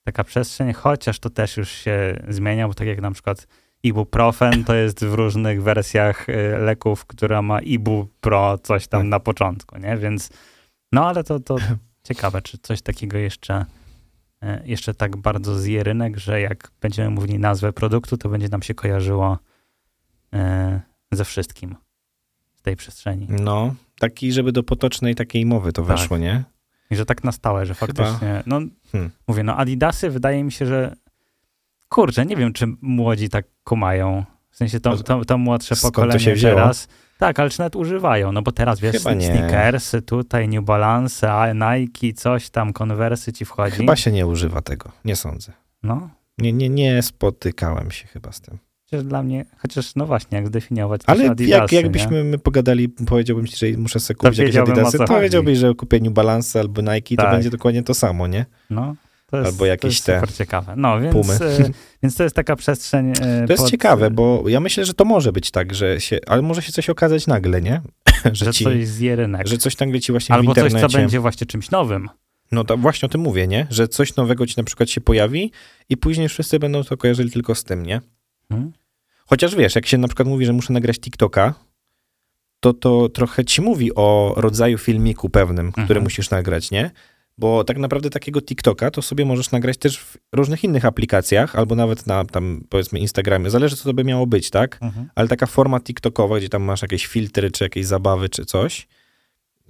taka 0.05 0.25
przestrzeń, 0.25 0.73
chociaż 0.73 1.19
to 1.19 1.31
też 1.31 1.57
już 1.57 1.71
się 1.71 2.23
zmienia, 2.29 2.69
bo 2.69 2.75
tak 2.75 2.87
jak 2.87 3.01
na 3.01 3.11
przykład 3.11 3.47
ibuprofen 3.83 4.65
to 4.65 4.75
jest 4.75 5.05
w 5.05 5.15
różnych 5.15 5.63
wersjach 5.63 6.29
y, 6.29 6.33
leków, 6.59 7.07
która 7.07 7.43
ma 7.43 7.61
ibupro 7.61 8.59
coś 8.59 8.87
tam 8.89 9.01
Tak. 9.01 9.09
na 9.09 9.21
początku, 9.21 9.79
nie? 9.79 9.97
Więc 9.97 10.31
no 10.93 11.09
ale 11.09 11.25
to, 11.25 11.41
to 11.41 11.57
ciekawe, 12.09 12.43
czy 12.43 12.59
coś 12.59 12.83
takiego 12.83 13.19
jeszcze, 13.19 13.65
y, 14.45 14.47
jeszcze 14.65 14.95
tak 14.95 15.17
bardzo 15.17 15.59
zje 15.59 15.83
rynek, 15.85 16.17
że 16.17 16.41
jak 16.41 16.71
będziemy 16.81 17.11
mówili 17.11 17.39
nazwę 17.39 17.73
produktu, 17.73 18.17
to 18.17 18.29
będzie 18.29 18.49
nam 18.49 18.63
się 18.63 18.75
kojarzyło 18.75 19.39
y, 20.35 20.39
ze 21.13 21.25
wszystkim 21.25 21.77
z 22.55 22.63
tej 22.63 22.77
przestrzeni. 22.77 23.27
No, 23.31 23.75
taki, 24.01 24.33
żeby 24.33 24.53
do 24.53 24.63
potocznej 24.63 25.15
takiej 25.15 25.47
mowy 25.47 25.73
to 25.73 25.83
Tak. 25.83 25.91
weszło, 25.97 26.19
nie? 26.19 26.45
I 26.91 26.97
że 26.97 27.07
tak 27.07 27.25
na 27.25 27.33
stałe, 27.33 27.67
że 27.67 27.75
faktycznie, 27.75 28.43
no 28.47 28.61
Hmm. 28.93 29.11
mówię, 29.29 29.43
no 29.43 29.57
Adidasy 29.57 30.11
wydaje 30.11 30.45
mi 30.45 30.53
się, 30.53 30.67
że 30.67 30.97
kurczę, 31.89 32.27
nie 32.27 32.37
wiem, 32.37 32.53
czy 32.53 32.67
młodzi 32.81 33.29
tak 33.29 33.47
kumają. 33.65 34.25
W 34.51 34.57
sensie 34.57 34.81
to, 34.81 34.97
to, 34.97 35.25
to 35.25 35.39
młodsze 35.39 35.77
skąd 35.77 35.95
to 35.95 36.01
pokolenie 36.03 36.35
wzięło? 36.35 36.55
teraz. 36.55 36.89
Tak, 37.19 37.41
ale 37.41 37.51
czy 37.51 37.59
nawet 37.59 37.77
używają? 37.77 38.33
No 38.33 38.43
bo 38.43 38.53
teraz 38.53 38.81
wiesz, 38.81 38.97
Chyba 38.97 39.11
sneakersy, 39.11 40.03
tutaj 40.03 40.49
New 40.49 40.65
Balance, 40.65 41.55
Nike, 41.55 42.13
coś 42.17 42.51
tam, 42.51 42.73
konwersy 42.73 43.33
ci 43.33 43.45
wchodzi. 43.45 43.77
Chyba 43.77 43.97
się 43.97 44.13
nie 44.13 44.27
używa 44.27 44.63
tego, 44.63 44.93
nie 45.05 45.17
sądzę. 45.17 45.53
No, 45.83 46.11
Nie, 46.39 46.53
nie, 46.53 46.69
nie 46.69 47.03
spotykałem 47.03 47.91
się 47.91 48.07
chyba 48.07 48.33
z 48.33 48.41
tym. 48.41 48.59
Chociaż 48.91 49.05
dla 49.05 49.23
mnie, 49.23 49.45
chociaż 49.59 49.95
no 49.97 50.07
właśnie, 50.07 50.37
jak 50.39 50.47
zdefiniować 50.47 51.01
Ale 51.07 51.23
jak, 51.23 51.33
Adidasy, 51.33 51.75
jakbyśmy 51.75 52.25
my 52.25 52.39
pogadali, 52.39 52.89
powiedziałbym 52.89 53.47
ci, 53.47 53.57
że 53.73 53.79
muszę 53.79 54.01
sobie 54.01 54.17
kupić 54.17 54.39
jakieś 54.39 54.47
wiedziałbym, 54.55 54.75
o 54.75 54.77
Adidasy, 54.77 54.99
to 54.99 55.07
chodzi. 55.07 55.23
wiedziałbyś, 55.23 55.59
że 55.59 55.75
kupię 55.75 56.01
New 56.01 56.13
Balance 56.13 56.61
albo 56.61 56.83
Nike, 56.83 57.17
to 57.17 57.23
Tak. 57.23 57.33
będzie 57.33 57.51
dokładnie 57.51 57.83
to 57.83 57.95
samo, 57.95 58.27
nie? 58.27 58.47
No, 58.71 58.95
to 59.27 59.37
jest, 59.37 59.49
Albo 59.51 59.67
jakieś 59.67 59.83
to 59.83 59.87
jest 59.89 60.07
te 60.07 60.15
super 60.21 60.37
ciekawe. 60.37 60.75
No, 60.77 61.01
więc, 61.01 61.13
Pumy. 61.13 61.35
e, 61.35 61.71
więc 62.03 62.15
to 62.17 62.23
jest 62.23 62.37
taka 62.37 62.57
przestrzeń. 62.57 63.11
e, 63.11 63.47
To 63.47 63.53
jest 63.53 63.63
pod- 63.63 63.71
ciekawe, 63.71 64.11
bo 64.11 64.45
ja 64.49 64.61
myślę, 64.61 64.85
że 64.85 64.95
to 64.95 65.05
może 65.05 65.33
być 65.33 65.51
tak, 65.51 65.75
że 65.75 66.01
się, 66.01 66.19
ale 66.27 66.43
może 66.43 66.63
się 66.63 66.73
coś 66.73 66.91
okazać 66.91 67.27
nagle, 67.27 67.63
nie? 67.63 67.81
że, 68.25 68.45
że 68.45 68.53
ci, 68.53 68.65
coś 68.65 68.87
zje 68.87 69.17
rynek. 69.17 69.47
że 69.49 69.59
coś 69.59 69.79
nagle 69.79 70.01
ci 70.01 70.13
właśnie 70.13 70.35
Albo 70.35 70.55
coś, 70.55 70.73
co 70.73 70.89
będzie 70.89 71.21
właśnie 71.21 71.47
czymś 71.47 71.71
nowym. 71.71 72.09
No 72.53 72.65
to 72.65 72.77
właśnie 72.77 73.07
o 73.07 73.09
tym 73.09 73.21
mówię, 73.21 73.47
nie? 73.47 73.67
Że 73.71 73.89
coś 73.89 74.17
nowego 74.17 74.47
ci 74.47 74.55
na 74.57 74.65
przykład 74.65 74.91
się 74.91 75.01
pojawi 75.01 75.53
i 75.89 75.97
później 75.97 76.29
wszyscy 76.29 76.59
będą 76.59 76.85
to 76.85 76.97
kojarzyli 76.97 77.31
tylko 77.31 77.55
z 77.55 77.65
tym, 77.65 77.87
nie? 77.87 78.01
Hmm? 78.53 78.73
Chociaż 79.27 79.55
wiesz, 79.57 79.75
jak 79.75 79.87
się 79.87 79.99
na 79.99 80.09
przykład 80.09 80.29
mówi, 80.29 80.47
że 80.47 80.53
muszę 80.53 80.73
nagrać 80.73 81.01
TikToka, 81.01 81.55
to 82.61 82.73
to 82.73 83.09
trochę 83.09 83.45
ci 83.45 83.63
mówi 83.63 83.95
o 83.95 84.35
rodzaju 84.37 84.79
filmiku 84.79 85.29
pewnym, 85.31 85.73
który 85.73 85.83
Mhm. 85.85 86.03
musisz 86.03 86.31
nagrać, 86.31 86.71
nie? 86.71 86.91
Bo 87.39 87.65
tak 87.65 87.79
naprawdę 87.79 88.11
takiego 88.11 88.43
TikToka 88.43 88.91
to 88.91 89.03
sobie 89.03 89.25
możesz 89.25 89.51
nagrać 89.51 89.77
też 89.79 89.99
w 89.99 90.17
różnych 90.33 90.65
innych 90.65 90.85
aplikacjach, 90.85 91.57
albo 91.57 91.75
nawet 91.75 92.07
na 92.07 92.25
tam 92.25 92.65
powiedzmy 92.69 92.99
Instagramie. 92.99 93.51
Zależy, 93.51 93.77
co 93.77 93.85
to 93.85 93.95
by 93.95 94.05
miało 94.05 94.27
być, 94.27 94.51
tak? 94.51 94.79
Ale 95.15 95.29
taka 95.29 95.47
forma 95.47 95.81
TikTokowa, 95.81 96.39
gdzie 96.39 96.49
tam 96.49 96.63
masz 96.63 96.83
jakieś 96.83 97.07
filtry, 97.07 97.51
czy 97.51 97.65
jakieś 97.65 97.87
zabawy, 97.87 98.29
czy 98.29 98.45
coś, 98.45 98.89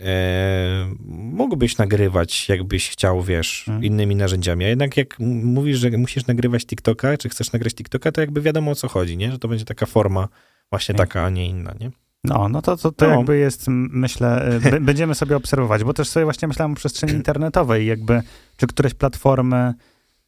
e, 0.01 0.95
mógłbyś 1.09 1.79
nagrywać, 1.79 2.49
jakbyś 2.49 2.91
chciał, 2.91 3.23
wiesz, 3.23 3.65
Mhm. 3.69 3.85
innymi 3.85 4.17
narzędziami. 4.17 4.65
A 4.65 4.69
jednak 4.69 4.97
jak 4.97 5.19
mówisz, 5.45 5.79
że 5.79 5.91
musisz 5.91 6.27
nagrywać 6.27 6.67
TikToka, 6.67 7.17
czy 7.17 7.29
chcesz 7.29 7.53
nagrać 7.53 7.75
TikToka, 7.75 8.13
to 8.13 8.21
jakby 8.21 8.41
wiadomo 8.43 8.71
o 8.71 8.75
co 8.75 8.89
chodzi, 8.89 9.17
nie? 9.17 9.33
Że 9.33 9.39
to 9.39 9.49
będzie 9.49 9.65
taka 9.65 9.87
forma 9.87 10.29
właśnie 10.71 10.95
Tak. 10.95 11.09
taka, 11.09 11.25
a 11.25 11.31
nie 11.31 11.47
inna, 11.49 11.75
nie? 11.81 11.91
No, 12.25 12.49
no 12.49 12.63
to, 12.63 12.77
to, 12.77 12.93
to 12.93 13.09
No. 13.09 13.15
jakby 13.17 13.39
jest, 13.39 13.65
myślę, 13.69 14.61
e, 14.65 14.81
będziemy 14.91 15.15
sobie 15.15 15.37
obserwować, 15.37 15.85
bo 15.85 15.95
też 15.95 16.09
sobie 16.09 16.25
właśnie 16.25 16.49
myślałem 16.49 16.73
o 16.73 16.77
przestrzeni 16.77 17.13
internetowej, 17.21 17.87
jakby, 17.87 18.23
czy 18.57 18.67
któreś 18.67 18.95
platformy 18.95 19.75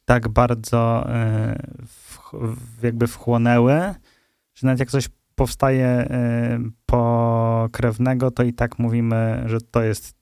tak 0.05 0.27
bardzo 0.29 1.09
e, 1.09 1.55
w, 1.87 2.83
jakby 2.83 3.07
wchłonęły, 3.07 3.73
że 4.53 4.67
nawet 4.67 4.79
jak 4.79 4.91
coś 4.91 5.09
powstaje 5.41 5.87
e, 5.87 6.59
pokrewnego, 6.85 8.31
to 8.31 8.43
i 8.43 8.53
tak 8.53 8.79
mówimy, 8.79 9.43
że 9.45 9.61
to 9.61 9.83
jest 9.83 10.21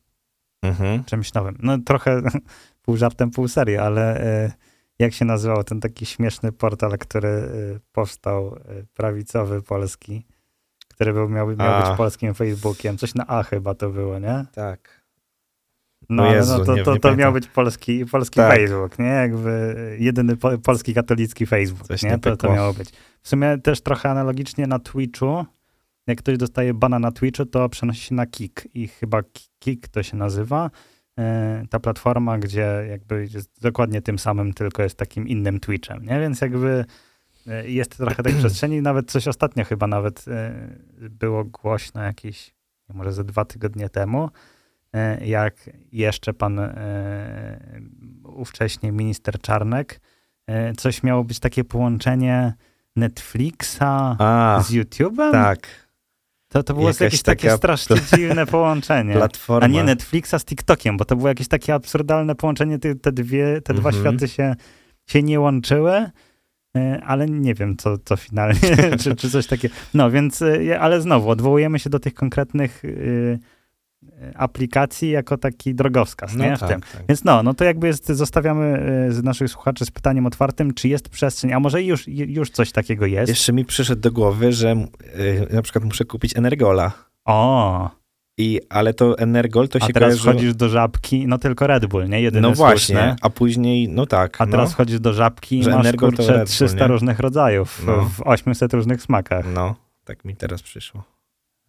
Mhm. 0.61 1.03
czymś 1.03 1.33
nowym. 1.33 1.57
No 1.59 1.77
trochę 1.77 2.21
pół 2.83 2.97
żartem, 2.97 3.31
pół 3.31 3.47
serio, 3.47 3.81
ale 3.83 4.21
e, 4.21 4.51
jak 4.99 5.13
się 5.13 5.25
nazywał 5.25 5.63
ten 5.63 5.79
taki 5.79 6.05
śmieszny 6.05 6.51
portal, 6.51 6.97
który 6.97 7.29
e, 7.29 7.79
powstał, 7.91 8.55
prawicowy, 8.93 9.61
polski, 9.61 10.25
który 10.87 11.13
był, 11.13 11.29
miał, 11.29 11.47
miał 11.55 11.81
być 11.81 11.97
polskim 11.97 12.33
Facebookiem, 12.33 12.97
coś 12.97 13.15
na 13.15 13.27
A 13.27 13.43
chyba 13.43 13.75
to 13.75 13.89
było, 13.89 14.19
nie? 14.19 14.45
Tak. 14.53 14.98
No, 16.09 16.23
O 16.23 16.27
ale 16.27 16.35
Jezu, 16.37 16.57
no 16.57 16.65
to, 16.65 16.75
nie- 16.75 16.83
to, 16.83 16.93
nie 16.93 16.99
to 16.99 17.15
miał 17.15 17.33
być 17.33 17.47
polski, 17.47 18.05
polski 18.05 18.35
Tak. 18.35 18.55
Facebook, 18.57 18.99
nie? 18.99 19.05
Jakby 19.05 19.75
jedyny 19.99 20.37
po, 20.37 20.57
polski 20.57 20.93
katolicki 20.93 21.45
Facebook, 21.45 21.87
Coś 21.87 22.03
nie? 22.03 22.09
nie 22.09 22.19
To, 22.19 22.37
to 22.37 22.53
miało 22.53 22.73
być. 22.73 22.89
W 23.21 23.29
sumie 23.29 23.57
też 23.57 23.81
trochę 23.81 24.09
analogicznie 24.09 24.67
na 24.67 24.79
Twitchu, 24.79 25.45
jak 26.07 26.17
ktoś 26.17 26.37
dostaje 26.37 26.73
bana 26.73 26.99
na 26.99 27.11
Twitchu, 27.11 27.45
to 27.45 27.69
przenosi 27.69 28.01
się 28.01 28.15
na 28.15 28.25
Kik 28.25 28.67
i 28.73 28.87
chyba 28.87 29.19
Kik 29.59 29.87
to 29.87 30.03
się 30.03 30.17
nazywa. 30.17 30.69
E, 31.19 31.63
Ta 31.69 31.79
platforma, 31.79 32.37
gdzie 32.37 32.85
jakby 32.89 33.27
jest 33.33 33.61
dokładnie 33.61 34.01
tym 34.01 34.19
samym, 34.19 34.53
tylko 34.53 34.83
jest 34.83 34.97
takim 34.97 35.27
innym 35.27 35.59
Twitchem, 35.59 36.05
nie? 36.05 36.19
Więc 36.19 36.41
jakby 36.41 36.85
e, 37.47 37.69
jest 37.69 37.97
trochę 37.97 38.23
tej 38.23 38.33
przestrzeni. 38.39 38.81
Nawet 38.81 39.11
coś 39.11 39.27
ostatnio 39.27 39.65
chyba 39.65 39.87
nawet 39.87 40.25
e, 40.27 40.53
było 41.09 41.45
głośno 41.45 42.03
jakieś, 42.03 42.55
może 42.93 43.13
ze 43.13 43.23
dwa 43.23 43.45
tygodnie 43.45 43.89
temu, 43.89 44.29
jak 45.25 45.69
jeszcze 45.91 46.33
pan 46.33 46.59
e, 46.59 47.59
ówcześnie 48.23 48.91
minister 48.91 49.41
Czarnek, 49.41 50.01
e, 50.47 50.73
coś 50.73 51.03
miało 51.03 51.23
być 51.23 51.39
takie 51.39 51.63
połączenie 51.63 52.53
Netflixa 52.95 54.15
A, 54.19 54.63
z 54.63 54.71
YouTube'em? 54.71 55.31
tak. 55.31 55.89
To, 56.51 56.63
to 56.63 56.73
było 56.73 56.87
Jakaś 56.87 57.01
jakieś 57.01 57.21
takie 57.21 57.51
strasznie 57.57 57.95
dziwne 58.15 58.45
połączenie. 58.45 59.13
Platforma. 59.13 59.65
A 59.65 59.67
nie 59.67 59.83
Netflixa 59.83 60.35
z 60.39 60.45
TikTokiem, 60.45 60.97
bo 60.97 61.05
to 61.05 61.15
było 61.15 61.27
jakieś 61.29 61.47
takie 61.47 61.73
absurdalne 61.73 62.35
połączenie, 62.35 62.79
te, 62.79 62.95
te, 62.95 63.11
dwie, 63.11 63.61
te 63.61 63.73
dwa 63.73 63.89
Mhm. 63.89 64.03
światy 64.03 64.27
się, 64.27 64.55
się 65.07 65.23
nie 65.23 65.39
łączyły, 65.39 66.09
e, 66.77 67.01
ale 67.05 67.25
nie 67.25 67.53
wiem, 67.53 67.77
co, 67.77 67.97
co 67.97 68.15
finalnie, 68.17 68.59
czy, 69.03 69.15
czy 69.15 69.29
coś 69.29 69.47
takiego. 69.47 69.75
No 69.93 70.11
więc, 70.11 70.41
e, 70.41 70.79
ale 70.79 71.01
znowu, 71.01 71.29
odwołujemy 71.29 71.79
się 71.79 71.89
do 71.89 71.99
tych 71.99 72.13
konkretnych 72.13 72.85
y, 72.85 73.39
aplikacji 74.35 75.09
jako 75.09 75.37
taki 75.37 75.75
drogowskaz, 75.75 76.35
No 76.35 76.43
nie? 76.45 76.57
W 76.57 76.59
tak, 76.59 76.69
tym. 76.69 76.81
tak. 76.81 77.03
Więc 77.09 77.23
no, 77.23 77.43
no 77.43 77.53
to 77.53 77.63
jakby 77.63 77.87
jest, 77.87 78.07
zostawiamy 78.07 78.83
y, 79.09 79.13
z 79.13 79.23
naszych 79.23 79.49
słuchaczy 79.49 79.85
z 79.85 79.91
pytaniem 79.91 80.25
otwartym, 80.25 80.73
czy 80.73 80.87
jest 80.87 81.09
przestrzeń, 81.09 81.53
a 81.53 81.59
może 81.59 81.83
już, 81.83 82.07
już 82.07 82.49
coś 82.49 82.71
takiego 82.71 83.05
jest? 83.05 83.29
Jeszcze 83.29 83.53
mi 83.53 83.65
przyszedł 83.65 84.01
do 84.01 84.11
głowy, 84.11 84.53
że 84.53 84.71
y, 84.71 85.47
na 85.53 85.61
przykład 85.61 85.83
muszę 85.85 86.05
kupić 86.05 86.37
Energola. 86.37 86.91
O, 87.25 87.89
I, 88.37 88.61
ale 88.69 88.93
to 88.93 89.17
Energol 89.17 89.67
to 89.69 89.79
a 89.81 89.87
się 89.87 89.93
teraz 89.93 90.07
kojarzy... 90.09 90.21
wchodzisz 90.23 90.55
do 90.55 90.69
żabki, 90.69 91.27
no 91.27 91.37
tylko 91.37 91.67
Red 91.67 91.85
Bull, 91.85 92.09
nie? 92.09 92.21
Jedyny 92.21 92.47
No 92.47 92.53
właśnie, 92.53 92.95
słuszny. 92.95 93.15
a 93.21 93.29
później, 93.29 93.89
no 93.89 94.05
tak. 94.05 94.41
A 94.41 94.45
teraz 94.47 94.69
no, 94.69 94.73
wchodzisz 94.73 94.99
do 94.99 95.13
żabki 95.13 95.55
i 95.59 95.63
masz 95.67 95.75
Energol 95.75 96.09
kurczę 96.09 96.33
Bull, 96.37 96.45
300 96.45 96.77
nie? 96.79 96.87
różnych 96.87 97.19
rodzajów 97.19 97.83
No. 97.87 98.09
w 98.09 98.21
800 98.27 98.73
różnych 98.73 99.01
smakach. 99.01 99.45
no, 99.53 99.75
tak 100.03 100.25
mi 100.25 100.35
teraz 100.35 100.61
przyszło. 100.61 101.03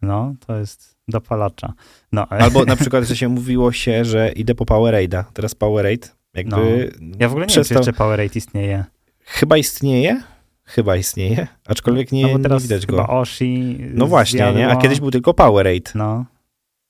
No, 0.01 0.33
to 0.47 0.55
jest 0.57 0.90
dopalacza. 1.07 1.73
No, 2.11 2.27
Albo 2.45 2.65
na 2.65 2.75
przykład, 2.75 3.03
że 3.03 3.15
się 3.15 3.29
mówiło 3.29 3.71
się, 3.71 4.05
że 4.05 4.31
idę 4.31 4.55
po 4.55 4.65
Powerade'a. 4.65 5.23
Teraz 5.33 5.55
Powerade 5.55 6.07
jakby... 6.33 6.91
ja 7.19 7.29
w 7.29 7.31
ogóle 7.31 7.45
nie 7.47 7.55
wiem, 7.55 7.63
czy 7.63 7.73
jeszcze 7.73 7.93
Powerade 7.93 8.35
istnieje. 8.35 8.85
Chyba 9.25 9.57
istnieje, 9.57 10.21
chyba 10.63 10.95
istnieje, 10.95 11.47
aczkolwiek 11.65 12.11
nie, 12.11 12.21
no 12.21 12.29
bo 12.29 12.37
nie 12.37 12.43
teraz 12.43 12.63
widać 12.63 12.85
go. 12.85 13.07
Oshi 13.07 13.77
No 13.93 14.07
właśnie, 14.07 14.39
nie? 14.39 14.67
A 14.67 14.69
zjadło- 14.69 14.81
kiedyś 14.81 14.99
był 14.99 15.11
tylko 15.11 15.33
Powerade. 15.33 15.91
No. 15.95 16.25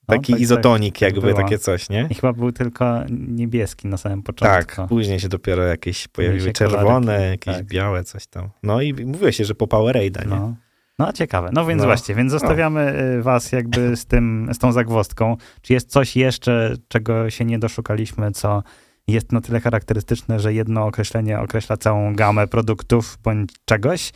Taki 0.07 0.31
no, 0.31 0.37
tak, 0.37 0.41
izotonik 0.41 0.93
tak, 0.93 1.01
jakby, 1.01 1.21
było. 1.21 1.33
takie 1.33 1.57
coś, 1.57 1.89
nie? 1.89 2.07
I 2.09 2.13
chyba 2.13 2.33
był 2.33 2.51
tylko 2.51 3.03
niebieski 3.09 3.87
na 3.87 3.97
samym 3.97 4.23
początku. 4.23 4.75
Tak, 4.75 4.89
później 4.89 5.19
się 5.19 5.29
dopiero 5.29 5.63
jakieś 5.63 6.07
pojawiły 6.07 6.51
czerwone, 6.51 7.05
kolorki, 7.05 7.29
jakieś 7.31 7.55
tak. 7.55 7.65
białe, 7.65 8.03
coś 8.03 8.27
tam. 8.27 8.49
No 8.63 8.81
i 8.81 8.93
mówiło 9.05 9.31
się, 9.31 9.45
że 9.45 9.55
po 9.55 9.65
Powerade'a, 9.65 10.19
nie? 10.25 10.35
No. 10.35 10.55
No 11.01 11.13
ciekawe. 11.13 11.49
No 11.53 11.65
więc 11.65 11.79
No. 11.81 11.85
właśnie, 11.87 12.15
więc 12.15 12.31
zostawiamy 12.31 12.99
y, 13.19 13.21
was 13.21 13.51
jakby 13.51 13.95
z 13.95 14.05
tym, 14.05 14.49
z 14.53 14.57
tą 14.57 14.71
zagwozdką. 14.71 15.37
Czy 15.61 15.73
jest 15.73 15.89
coś 15.89 16.15
jeszcze, 16.15 16.73
czego 16.87 17.29
się 17.29 17.45
nie 17.45 17.59
doszukaliśmy, 17.59 18.31
co 18.31 18.63
jest 19.07 19.31
na 19.31 19.41
tyle 19.41 19.59
charakterystyczne, 19.59 20.39
że 20.39 20.53
jedno 20.53 20.85
określenie 20.85 21.39
określa 21.39 21.77
całą 21.77 22.15
gamę 22.15 22.47
produktów 22.47 23.17
bądź 23.23 23.49
czegoś, 23.65 24.09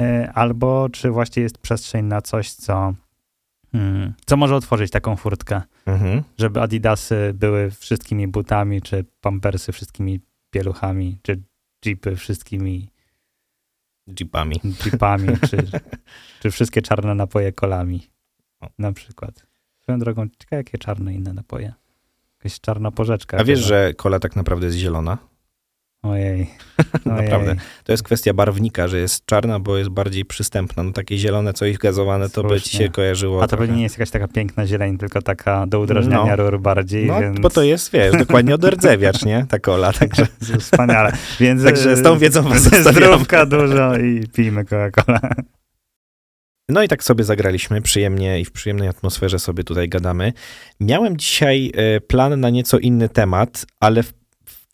y, 0.00 0.30
albo 0.34 0.88
czy 0.92 1.10
właśnie 1.10 1.42
jest 1.42 1.58
przestrzeń 1.58 2.04
na 2.06 2.20
coś, 2.22 2.52
co, 2.52 2.94
mm, 3.74 4.12
co 4.26 4.36
może 4.36 4.56
otworzyć 4.56 4.90
taką 4.90 5.16
furtkę, 5.16 5.62
Mhm. 5.86 6.22
żeby 6.38 6.60
adidasy 6.60 7.32
były 7.34 7.70
wszystkimi 7.70 8.28
butami, 8.28 8.82
czy 8.82 9.04
pampersy 9.20 9.72
wszystkimi 9.72 10.20
pieluchami, 10.50 11.18
czy 11.22 11.42
jeepy 11.86 12.16
wszystkimi 12.16 12.88
Jeepami. 14.20 14.60
jeepami, 14.84 15.28
czy, 15.50 15.56
czy 16.40 16.50
wszystkie 16.50 16.82
czarne 16.82 17.14
napoje 17.14 17.52
kolami. 17.52 18.06
O. 18.60 18.68
Na 18.78 18.92
przykład. 18.92 19.46
Swoją 19.82 19.98
drogą, 19.98 20.26
ciekawe 20.38 20.56
jakie 20.56 20.78
czarne 20.78 21.14
inne 21.14 21.32
napoje. 21.32 21.72
Jakaś 22.38 22.60
czarna 22.60 22.90
porzeczka. 22.90 23.38
A 23.38 23.44
wiesz, 23.44 23.58
chyba. 23.58 23.68
że 23.68 23.94
kola 23.94 24.18
tak 24.18 24.36
naprawdę 24.36 24.66
jest 24.66 24.78
zielona? 24.78 25.18
Ojej. 26.06 26.50
Naprawdę. 27.04 27.50
Ojej. 27.50 27.60
To 27.84 27.92
jest 27.92 28.02
kwestia 28.02 28.34
barwnika, 28.34 28.88
że 28.88 28.98
jest 28.98 29.26
czarna, 29.26 29.60
bo 29.60 29.76
jest 29.78 29.90
bardziej 29.90 30.24
przystępna. 30.24 30.82
No 30.82 30.92
takie 30.92 31.18
zielone, 31.18 31.52
coś 31.52 31.78
gazowane, 31.78 32.28
to 32.30 32.42
by 32.42 32.60
ci 32.60 32.60
Słusznie. 32.60 32.86
się 32.86 32.92
kojażyło 32.92 33.42
A 33.42 33.46
to 33.48 33.56
pewnie 33.56 33.76
nie 33.76 33.82
jest 33.82 33.98
jakaś 33.98 34.10
taka 34.10 34.28
piękna 34.28 34.66
zieleń, 34.66 34.98
tylko 34.98 35.22
taka 35.22 35.66
do 35.66 35.80
udrażniania 35.80 36.36
No. 36.36 36.50
rur 36.50 36.60
bardziej, 36.60 37.06
No, 37.06 37.20
więc... 37.20 37.40
bo 37.40 37.50
to 37.50 37.62
jest, 37.62 37.92
wiesz, 37.92 38.16
dokładnie 38.18 38.54
odrdzewiacz, 38.54 39.24
nie? 39.24 39.46
Ta 39.48 39.58
kola, 39.58 39.92
także... 40.00 40.26
Wspaniale. 40.58 41.12
Więc, 41.40 41.64
Także 41.64 41.96
z 41.96 42.02
tą 42.02 42.14
e, 42.14 42.18
wiedzą 42.18 42.42
was. 42.42 42.62
Zdrówka 42.62 43.46
dużo 43.46 43.96
i 43.98 44.26
pijmy 44.34 44.64
Coca-Cola. 44.64 45.20
No 46.68 46.82
i 46.82 46.88
tak 46.88 47.04
sobie 47.04 47.24
zagraliśmy 47.24 47.82
przyjemnie 47.82 48.40
i 48.40 48.44
w 48.44 48.52
przyjemnej 48.52 48.88
atmosferze 48.88 49.38
sobie 49.38 49.64
tutaj 49.64 49.88
gadamy. 49.88 50.32
Miałem 50.80 51.16
dzisiaj 51.16 51.72
e, 51.74 52.00
plan 52.00 52.40
na 52.40 52.50
nieco 52.50 52.78
inny 52.78 53.08
temat, 53.08 53.66
ale 53.80 54.02
w 54.02 54.12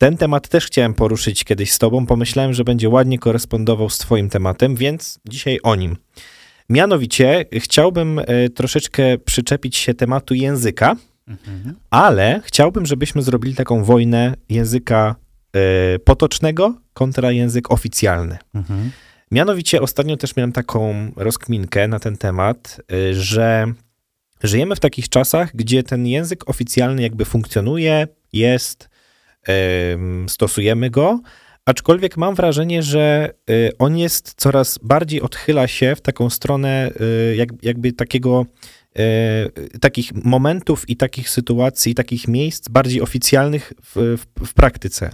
ten 0.02 0.16
temat 0.16 0.48
też 0.48 0.66
chciałem 0.66 0.94
poruszyć 0.94 1.44
kiedyś 1.44 1.72
z 1.72 1.78
tobą. 1.78 2.06
Pomyślałem, 2.06 2.52
że 2.52 2.64
będzie 2.64 2.88
ładnie 2.88 3.18
korespondował 3.18 3.90
z 3.90 3.98
twoim 3.98 4.28
tematem, 4.28 4.76
więc 4.76 5.20
dzisiaj 5.28 5.58
o 5.62 5.76
nim. 5.76 5.96
Mianowicie 6.68 7.44
chciałbym 7.52 8.18
e, 8.18 8.48
troszeczkę 8.48 9.18
przyczepić 9.18 9.76
się 9.76 9.94
tematu 9.94 10.34
języka, 10.34 10.96
mhm. 11.28 11.74
ale 11.90 12.40
chciałbym, 12.44 12.86
żebyśmy 12.86 13.22
zrobili 13.22 13.54
taką 13.54 13.84
wojnę 13.84 14.34
języka 14.48 15.14
e, 15.52 15.98
potocznego 15.98 16.74
kontra 16.94 17.32
język 17.32 17.70
oficjalny. 17.70 18.38
Mhm. 18.54 18.90
Mianowicie 19.30 19.82
ostatnio 19.82 20.16
też 20.16 20.36
miałem 20.36 20.52
taką 20.52 21.12
rozkminkę 21.16 21.88
na 21.88 21.98
ten 21.98 22.16
temat, 22.16 22.80
e, 22.92 23.14
że 23.14 23.72
żyjemy 24.42 24.76
w 24.76 24.80
takich 24.80 25.08
czasach, 25.08 25.56
gdzie 25.56 25.82
ten 25.82 26.06
język 26.06 26.50
oficjalny 26.50 27.02
jakby 27.02 27.24
funkcjonuje, 27.24 28.06
jest, 28.32 28.91
stosujemy 30.26 30.90
go, 30.90 31.20
Aczkolwiek 31.66 32.16
mam 32.16 32.34
wrażenie, 32.34 32.82
że 32.82 33.34
y, 33.50 33.70
on 33.78 33.98
jest 33.98 34.34
coraz 34.36 34.78
bardziej 34.82 35.20
odchyla 35.20 35.68
się 35.68 35.96
w 35.96 36.00
taką 36.00 36.30
stronę 36.30 36.90
y, 37.00 37.36
jakby 37.62 37.92
takiego 37.92 38.46
y, 38.98 39.78
takich 39.78 40.14
momentów 40.24 40.90
i 40.90 40.96
takich 40.96 41.30
sytuacji, 41.30 41.94
takich 41.94 42.28
miejsc 42.28 42.68
bardziej 42.68 43.00
oficjalnych 43.00 43.72
w, 43.82 44.16
w, 44.18 44.46
w, 44.46 44.54
praktyce. 44.54 45.10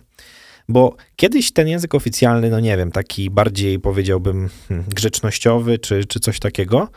Bo 0.69 0.97
kiedyś 1.17 1.53
ten 1.53 1.69
język 1.69 1.95
oficjalny, 1.95 2.51
no 2.51 2.61
nie 2.61 2.77
wiem, 2.77 2.93
taki 2.93 3.31
bardziej 3.31 3.79
powiedziałbym 3.79 4.49
hmm, 4.69 4.89
grzecznościowy 4.89 5.79
czy, 5.79 6.05
czy 6.05 6.21
coś 6.21 6.39
takiego, 6.41 6.89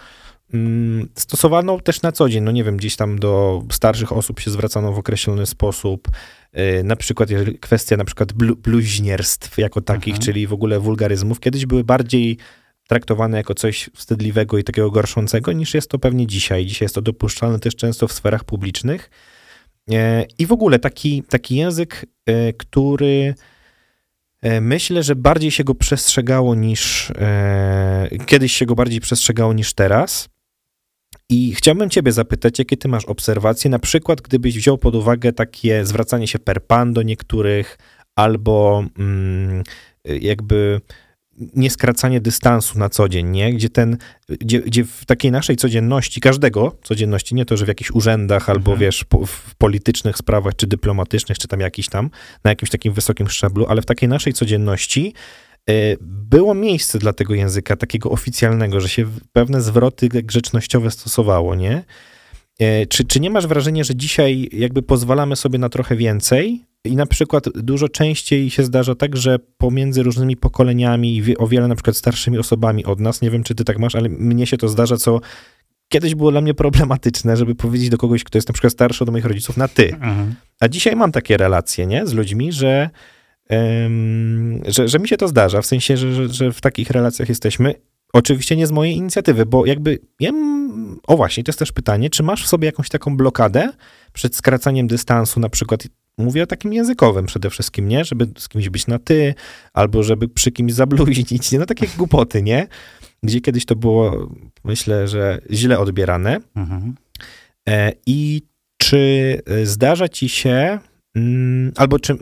mm, 0.54 1.10
stosowano 1.16 1.80
też 1.80 2.02
na 2.02 2.12
co 2.12 2.30
dzień. 2.30 2.44
No 2.44 2.52
nie 2.52 2.64
wiem, 2.64 2.78
gdzieś 2.78 2.96
tam 2.96 3.20
do 3.20 3.64
starszych 3.72 4.12
osób 4.12 4.40
się 4.40 4.52
zwracano 4.52 4.94
w 4.94 5.00
określony 5.00 5.46
sposób. 5.46 6.08
Y, 6.60 6.84
na 6.84 6.96
przykład 6.96 7.30
kwestia 7.60 7.98
na 7.98 8.06
przykład 8.06 8.34
blu, 8.34 8.56
bluźnierstw 8.56 9.58
jako 9.58 9.82
takich, 9.82 10.14
mhm. 10.14 10.26
czyli 10.26 10.48
w 10.48 10.54
ogóle 10.54 10.80
wulgaryzmów, 10.80 11.40
kiedyś 11.40 11.66
były 11.66 11.84
bardziej 11.84 12.38
traktowane 12.88 13.38
jako 13.38 13.54
coś 13.54 13.90
wstydliwego 13.96 14.58
i 14.58 14.64
takiego 14.64 14.92
gorszącego, 14.92 15.52
niż 15.52 15.74
jest 15.74 15.90
to 15.90 16.00
pewnie 16.00 16.28
dzisiaj. 16.28 16.66
Dzisiaj 16.66 16.86
jest 16.86 16.96
to 16.96 17.02
dopuszczalne 17.02 17.60
też 17.60 17.76
często 17.76 18.08
w 18.08 18.14
sferach 18.14 18.44
publicznych. 18.44 19.10
E, 19.92 20.26
I 20.40 20.46
w 20.46 20.52
ogóle 20.52 20.80
taki, 20.80 21.24
taki 21.24 21.56
język, 21.56 22.06
e, 22.26 22.54
który 22.54 23.36
myślę, 24.62 25.04
że 25.04 25.16
bardziej 25.16 25.52
się 25.52 25.64
go 25.64 25.76
przestrzegało 25.76 26.56
niż 26.56 27.12
kiedyś 28.26 28.54
się 28.54 28.66
go 28.66 28.76
bardziej 28.76 29.00
przestrzegało 29.00 29.54
niż 29.54 29.74
teraz. 29.74 30.30
I 31.32 31.56
chciałbym 31.56 31.90
Ciebie 31.90 32.12
zapytać, 32.12 32.60
jakie 32.60 32.78
Ty 32.78 32.88
masz 32.88 33.06
obserwacje, 33.06 33.70
na 33.72 33.80
przykład 33.80 34.22
gdybyś 34.22 34.58
wziął 34.58 34.78
pod 34.78 34.96
uwagę 34.96 35.34
takie 35.34 35.86
zwracanie 35.86 36.28
się 36.28 36.40
per 36.40 36.66
pan 36.66 36.94
do 36.94 37.02
niektórych, 37.02 37.78
albo 38.16 38.84
mm, 39.00 39.64
jakby 40.06 40.82
nieskracanie 41.56 42.22
dystansu 42.22 42.80
na 42.80 42.90
co 42.90 43.10
dzień, 43.10 43.30
nie? 43.30 43.54
Gdzie 43.54 43.70
ten, 43.70 43.98
gdzie, 44.30 44.60
gdzie, 44.60 44.84
w 44.86 45.06
takiej 45.06 45.32
naszej 45.32 45.56
codzienności, 45.56 46.22
każdego 46.22 46.78
codzienności, 46.84 47.36
nie 47.36 47.46
to, 47.46 47.58
że 47.58 47.66
w 47.66 47.68
jakichś 47.68 47.92
urzędach 47.92 48.50
albo 48.50 48.72
mhm. 48.72 48.80
wiesz, 48.80 49.04
po, 49.04 49.26
w 49.26 49.56
politycznych 49.56 50.18
sprawach, 50.18 50.56
czy 50.56 50.68
dyplomatycznych, 50.68 51.38
czy 51.38 51.48
tam 51.48 51.60
jakiś 51.60 51.90
tam, 51.90 52.10
na 52.44 52.52
jakimś 52.52 52.70
takim 52.70 52.94
wysokim 52.94 53.30
szczeblu, 53.30 53.66
ale 53.70 53.82
w 53.82 53.86
takiej 53.86 54.10
naszej 54.10 54.34
codzienności 54.34 55.14
było 56.02 56.54
miejsce 56.54 57.00
dla 57.00 57.14
tego 57.14 57.34
języka 57.34 57.76
takiego 57.76 58.12
oficjalnego, 58.12 58.82
że 58.82 58.90
się 58.90 59.06
pewne 59.34 59.62
zwroty 59.62 60.10
grzecznościowe 60.10 60.92
stosowało, 60.92 61.56
nie? 61.56 61.84
E, 62.60 62.86
czy, 62.86 63.04
czy 63.04 63.20
nie 63.20 63.30
masz 63.30 63.48
wrażenia, 63.48 63.84
że 63.84 63.96
dzisiaj 63.96 64.50
jakby 64.52 64.82
pozwalamy 64.82 65.36
sobie 65.36 65.60
na 65.60 65.70
trochę 65.70 65.96
więcej 65.96 66.66
i 66.86 66.96
na 66.96 67.06
przykład 67.06 67.50
dużo 67.56 67.90
częściej 67.90 68.50
się 68.50 68.64
zdarza 68.64 68.96
tak, 68.96 69.18
że 69.18 69.40
pomiędzy 69.58 70.04
różnymi 70.04 70.38
pokoleniami 70.38 71.18
i 71.18 71.38
o 71.38 71.48
wiele 71.48 71.68
na 71.68 71.76
przykład 71.76 71.98
starszymi 71.98 72.38
osobami 72.38 72.86
od 72.86 73.00
nas, 73.00 73.22
nie 73.22 73.32
wiem 73.32 73.44
czy 73.44 73.56
ty 73.56 73.64
tak 73.64 73.80
masz, 73.80 73.96
ale 73.96 74.10
mnie 74.10 74.48
się 74.48 74.58
to 74.58 74.68
zdarza, 74.68 74.98
co 74.98 75.22
kiedyś 75.90 76.16
było 76.16 76.32
dla 76.32 76.42
mnie 76.42 76.54
problematyczne, 76.54 77.38
żeby 77.38 77.56
powiedzieć 77.56 77.90
do 77.90 77.98
kogoś, 77.98 78.24
kto 78.24 78.38
jest 78.38 78.48
na 78.48 78.54
przykład 78.54 78.74
starszy 78.74 79.04
od 79.04 79.10
moich 79.10 79.26
rodziców 79.26 79.58
na 79.58 79.68
ty. 79.68 79.94
Mhm. 79.94 80.36
A 80.60 80.68
dzisiaj 80.68 80.96
mam 80.96 81.12
takie 81.12 81.38
relacje, 81.38 81.86
nie, 81.86 82.08
z 82.08 82.14
ludźmi, 82.14 82.52
że 82.52 82.90
że, 84.68 84.88
że 84.88 85.00
mi 85.00 85.08
się 85.08 85.18
to 85.18 85.28
zdarza, 85.28 85.62
w 85.62 85.66
sensie, 85.66 85.98
że, 85.98 86.14
że, 86.14 86.30
że 86.30 86.52
w 86.52 86.62
takich 86.62 86.90
relacjach 86.90 87.30
jesteśmy. 87.30 87.74
Oczywiście 88.14 88.56
nie 88.56 88.68
z 88.68 88.72
mojej 88.72 88.96
inicjatywy, 88.96 89.46
bo 89.46 89.66
jakby, 89.66 90.00
ja, 90.20 90.32
o 91.08 91.18
właśnie, 91.18 91.44
to 91.44 91.50
jest 91.50 91.60
też 91.60 91.72
pytanie, 91.72 92.10
czy 92.10 92.24
masz 92.24 92.44
w 92.46 92.48
sobie 92.48 92.66
jakąś 92.66 92.90
taką 92.90 93.18
blokadę 93.18 93.70
przed 94.14 94.36
skracaniem 94.36 94.88
dystansu, 94.88 95.40
na 95.40 95.50
przykład 95.50 95.88
mówię 96.18 96.44
o 96.44 96.46
takim 96.46 96.74
językowym 96.74 97.26
przede 97.26 97.50
wszystkim, 97.50 97.88
nie? 97.88 98.06
Żeby 98.06 98.28
z 98.38 98.50
kimś 98.50 98.70
być 98.70 98.88
na 98.88 99.00
ty, 99.00 99.34
albo 99.74 100.04
żeby 100.04 100.28
przy 100.28 100.52
kimś 100.52 100.74
zabluźnić, 100.74 101.52
nie? 101.52 101.60
No 101.60 101.66
takie 101.66 101.88
głupoty, 101.98 102.42
nie? 102.42 102.68
Gdzie 103.24 103.42
kiedyś 103.42 103.66
to 103.66 103.76
było, 103.76 104.30
myślę, 104.64 105.08
że 105.08 105.40
źle 105.52 105.80
odbierane. 105.80 106.40
Mhm. 106.56 106.96
E, 107.70 107.92
I 108.06 108.42
czy 108.78 109.40
zdarza 109.64 110.10
ci 110.10 110.30
się, 110.30 110.80
mm, 111.16 111.72
albo 111.76 112.00
czy 112.00 112.18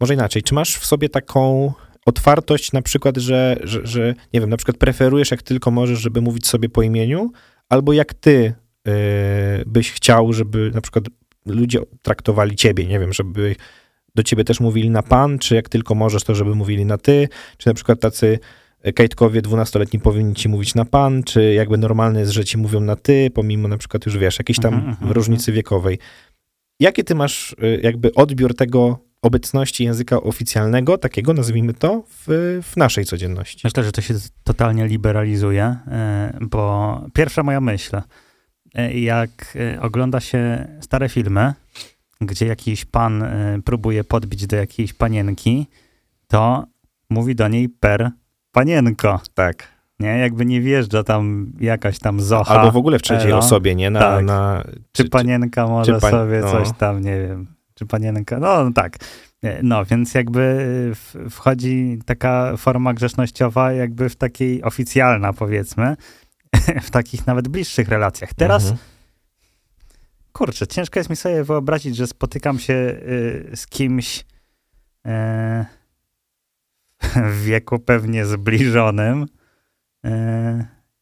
może 0.00 0.14
inaczej, 0.14 0.42
czy 0.42 0.54
masz 0.54 0.76
w 0.76 0.86
sobie 0.86 1.08
taką 1.08 1.72
otwartość 2.06 2.72
na 2.72 2.82
przykład, 2.82 3.16
że, 3.16 3.56
że, 3.62 3.86
że, 3.86 4.14
nie 4.32 4.40
wiem, 4.40 4.50
na 4.50 4.56
przykład 4.56 4.76
preferujesz 4.76 5.30
jak 5.30 5.42
tylko 5.42 5.70
możesz, 5.70 5.98
żeby 5.98 6.20
mówić 6.20 6.46
sobie 6.46 6.68
po 6.68 6.82
imieniu, 6.82 7.32
albo 7.68 7.92
jak 7.92 8.14
ty 8.14 8.54
yy, 8.84 8.92
byś 9.66 9.92
chciał, 9.92 10.32
żeby 10.32 10.70
na 10.74 10.80
przykład 10.80 11.04
ludzie 11.46 11.78
traktowali 12.02 12.56
ciebie, 12.56 12.86
nie 12.86 13.00
wiem, 13.00 13.12
żeby 13.12 13.56
do 14.14 14.22
ciebie 14.22 14.44
też 14.44 14.60
mówili 14.60 14.90
na 14.90 15.02
pan, 15.02 15.38
czy 15.38 15.54
jak 15.54 15.68
tylko 15.68 15.94
możesz, 15.94 16.24
to 16.24 16.34
żeby 16.34 16.54
mówili 16.54 16.84
na 16.84 16.98
ty, 16.98 17.28
czy 17.58 17.68
na 17.68 17.74
przykład 17.74 18.00
tacy 18.00 18.38
kajtkowie 18.94 19.42
dwunastoletni 19.42 20.00
powinni 20.00 20.34
ci 20.34 20.48
mówić 20.48 20.74
na 20.74 20.84
pan, 20.84 21.22
czy 21.22 21.54
jakby 21.54 21.78
normalne 21.78 22.20
jest, 22.20 22.32
że 22.32 22.44
ci 22.44 22.58
mówią 22.58 22.80
na 22.80 22.96
ty, 22.96 23.30
pomimo 23.34 23.68
na 23.68 23.78
przykład 23.78 24.06
już 24.06 24.18
wiesz, 24.18 24.38
jakiejś 24.38 24.58
tam 24.58 24.74
mm 24.74 24.94
-hmm. 24.94 25.10
różnicy 25.12 25.52
wiekowej. 25.52 25.98
Jaki 26.80 27.04
ty 27.04 27.14
masz 27.14 27.52
y, 27.52 27.80
jakby 27.82 28.14
odbiór 28.14 28.54
tego, 28.54 28.98
obecności 29.24 29.84
języka 29.84 30.20
oficjalnego, 30.20 30.98
takiego 30.98 31.34
nazwijmy 31.34 31.74
to, 31.74 32.02
w, 32.08 32.60
w 32.62 32.76
naszej 32.76 33.04
codzienności. 33.04 33.60
Myślę, 33.64 33.84
że 33.84 33.92
to 33.92 34.00
się 34.00 34.14
totalnie 34.44 34.86
liberalizuje, 34.86 35.64
e, 35.64 36.38
bo 36.40 37.00
pierwsza 37.14 37.42
moja 37.42 37.60
myśl, 37.60 37.96
e, 38.74 39.00
jak 39.00 39.56
e, 39.56 39.80
ogląda 39.80 40.20
się 40.20 40.68
stare 40.80 41.08
filmy, 41.08 41.54
gdzie 42.20 42.46
jakiś 42.46 42.84
pan 42.84 43.24
próbuje 43.64 44.04
podbić 44.04 44.46
do 44.46 44.56
jakiejś 44.56 44.92
panienki, 44.92 45.66
to 46.28 46.64
mówi 47.10 47.34
do 47.34 47.48
niej 47.48 47.68
per 47.68 48.10
panienko. 48.52 49.20
Tak. 49.34 49.74
Nie, 50.00 50.18
jakby 50.18 50.46
nie 50.46 50.60
wjeżdża 50.60 51.02
tam 51.02 51.52
jakaś 51.60 51.98
tam 51.98 52.20
zocha. 52.20 52.54
Albo 52.54 52.72
w 52.72 52.76
ogóle 52.76 52.98
w 52.98 53.02
trzeciej 53.02 53.30
elo. 53.30 53.38
osobie, 53.38 53.74
nie? 53.74 53.90
Na, 53.90 54.00
tak. 54.00 54.24
na, 54.24 54.64
czy, 54.92 55.04
czy 55.04 55.10
panienka 55.10 55.66
może 55.66 55.94
czy 55.94 56.00
pan, 56.00 56.10
sobie 56.10 56.40
no. 56.40 56.50
coś 56.50 56.68
tam, 56.78 57.00
nie 57.02 57.20
wiem, 57.20 57.53
czy 57.74 57.86
panienka, 57.86 58.38
no, 58.38 58.64
no 58.64 58.72
tak. 58.72 58.96
No, 59.62 59.84
więc 59.84 60.14
jakby 60.14 60.92
wchodzi 61.30 61.98
taka 62.06 62.56
forma 62.56 62.94
grzecznościowa, 62.94 63.72
jakby 63.72 64.08
w 64.08 64.16
takiej 64.16 64.62
oficjalna, 64.62 65.32
powiedzmy, 65.32 65.96
w 66.86 66.90
takich 66.90 67.26
nawet 67.26 67.48
bliższych 67.48 67.88
relacjach. 67.88 68.34
Teraz, 68.34 68.62
mhm. 68.62 68.80
kurczę, 70.32 70.66
ciężko 70.66 71.00
jest 71.00 71.10
mi 71.10 71.16
sobie 71.16 71.44
wyobrazić, 71.44 71.96
że 71.96 72.06
spotykam 72.06 72.58
się 72.58 72.74
y, 72.74 73.50
z 73.54 73.66
kimś 73.66 74.24
y, 75.06 75.10
w 77.30 77.44
wieku 77.44 77.78
pewnie 77.78 78.26
zbliżonym 78.26 79.26
y, 80.06 80.08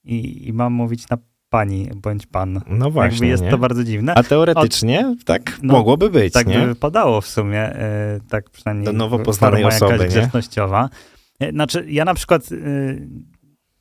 i, 0.05 0.49
i 0.49 0.53
mam 0.53 0.73
mówić 0.73 1.09
na 1.09 1.19
pani 1.53 1.91
bądź 1.97 2.27
pan. 2.27 2.61
No 2.67 2.91
właśnie. 2.91 3.13
Jakby 3.13 3.27
jest 3.27 3.43
nie? 3.43 3.51
to 3.51 3.59
bardzo 3.59 3.85
dziwne. 3.85 4.15
A 4.15 4.23
teoretycznie 4.23 5.09
Od, 5.09 5.25
tak 5.25 5.59
no, 5.63 5.73
mogłoby 5.73 6.11
być. 6.11 6.33
Tak 6.33 6.47
nie? 6.47 6.59
by 6.59 6.67
wypadało 6.67 7.21
w 7.21 7.27
sumie, 7.27 7.61
e, 7.61 8.21
tak 8.29 8.51
przynajmniej. 8.51 8.87
Do 8.87 8.93
nowo 8.93 9.19
poznanej 9.19 9.65
osoby. 9.65 9.93
Jakaś 9.93 10.09
grzecznościowa. 10.09 10.89
E, 11.41 11.51
znaczy, 11.51 11.87
ja 11.89 12.05
na 12.05 12.15
przykład 12.15 12.43
e, 12.53 12.57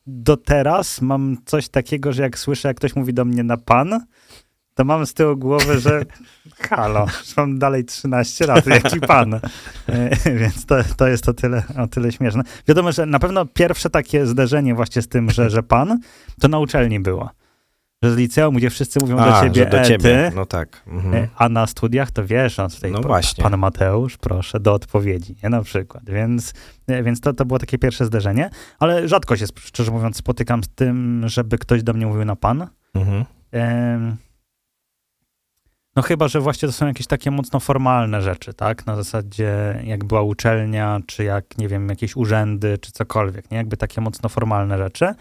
do 0.07 0.37
teraz 0.37 1.01
mam 1.01 1.37
coś 1.45 1.69
takiego, 1.69 2.13
że 2.13 2.23
jak 2.23 2.39
słyszę, 2.39 2.67
jak 2.67 2.77
ktoś 2.77 2.95
mówi 2.95 3.13
do 3.13 3.25
mnie 3.25 3.43
na 3.43 3.57
pan, 3.57 3.99
to 4.73 4.83
mam 4.83 5.05
z 5.05 5.13
tyłu 5.13 5.37
głowy, 5.37 5.79
że 5.79 6.01
halo, 6.69 7.05
mam 7.37 7.59
dalej 7.59 7.85
13 7.85 8.47
lat, 8.47 8.67
jaki 8.67 8.99
pan. 8.99 9.39
Więc 10.41 10.65
to, 10.65 10.75
to 10.97 11.07
jest 11.07 11.29
o 11.29 11.33
tyle, 11.33 11.63
o 11.77 11.87
tyle 11.87 12.11
śmieszne. 12.11 12.43
Wiadomo, 12.67 12.91
że 12.91 13.05
na 13.05 13.19
pewno 13.19 13.45
pierwsze 13.45 13.89
takie 13.89 14.25
zderzenie 14.25 14.75
właśnie 14.75 15.01
z 15.01 15.07
tym, 15.07 15.29
że, 15.29 15.49
że 15.49 15.63
pan, 15.63 15.99
to 16.39 16.47
na 16.47 16.59
uczelni 16.59 16.99
było 16.99 17.40
że 18.03 18.13
z 18.13 18.17
liceum, 18.17 18.55
gdzie 18.55 18.69
wszyscy 18.69 18.99
mówią 19.01 19.17
a, 19.17 19.25
do 19.25 19.49
ciebie, 19.49 19.65
do 19.65 19.83
ciebie. 19.83 20.29
Ty, 20.29 20.35
no 20.35 20.45
tak. 20.45 20.83
Mhm. 20.87 21.15
E, 21.15 21.27
a 21.35 21.49
na 21.49 21.67
studiach 21.67 22.11
to 22.11 22.25
wiesz, 22.25 22.57
no 22.57 22.69
tutaj 22.69 22.91
no 22.91 23.01
właśnie. 23.01 23.43
pan 23.43 23.57
Mateusz, 23.57 24.17
proszę, 24.17 24.59
do 24.59 24.73
odpowiedzi, 24.73 25.35
nie, 25.43 25.49
na 25.49 25.61
przykład. 25.61 26.03
Więc, 26.09 26.53
e, 26.87 27.03
więc 27.03 27.21
to, 27.21 27.33
to 27.33 27.45
było 27.45 27.59
takie 27.59 27.77
pierwsze 27.77 28.05
zderzenie, 28.05 28.49
ale 28.79 29.07
rzadko 29.07 29.37
się, 29.37 29.45
szczerze 29.59 29.91
mówiąc, 29.91 30.17
spotykam 30.17 30.63
z 30.63 30.67
tym, 30.67 31.23
żeby 31.25 31.57
ktoś 31.57 31.83
do 31.83 31.93
mnie 31.93 32.05
mówił 32.05 32.25
na 32.25 32.35
pan. 32.35 32.67
Mhm. 32.93 33.25
no 35.95 36.01
chyba, 36.01 36.27
że 36.27 36.39
właśnie 36.39 36.67
to 36.67 36.73
są 36.73 36.87
jakieś 36.87 37.07
takie 37.07 37.31
mocno 37.31 37.59
formalne 37.59 38.21
rzeczy, 38.21 38.53
tak? 38.53 38.85
Na 38.85 38.95
zasadzie 38.95 39.81
jak 39.83 40.03
była 40.03 40.21
uczelnia, 40.21 40.99
czy 41.05 41.23
jak, 41.23 41.57
nie 41.57 41.67
wiem, 41.67 41.89
jakieś 41.89 42.15
urzędy, 42.15 42.77
czy 42.77 42.91
cokolwiek, 42.91 43.51
nie? 43.51 43.57
Jakby 43.57 43.77
takie 43.77 44.01
mocno 44.01 44.29
formalne 44.29 44.77
rzeczy. 44.77 45.15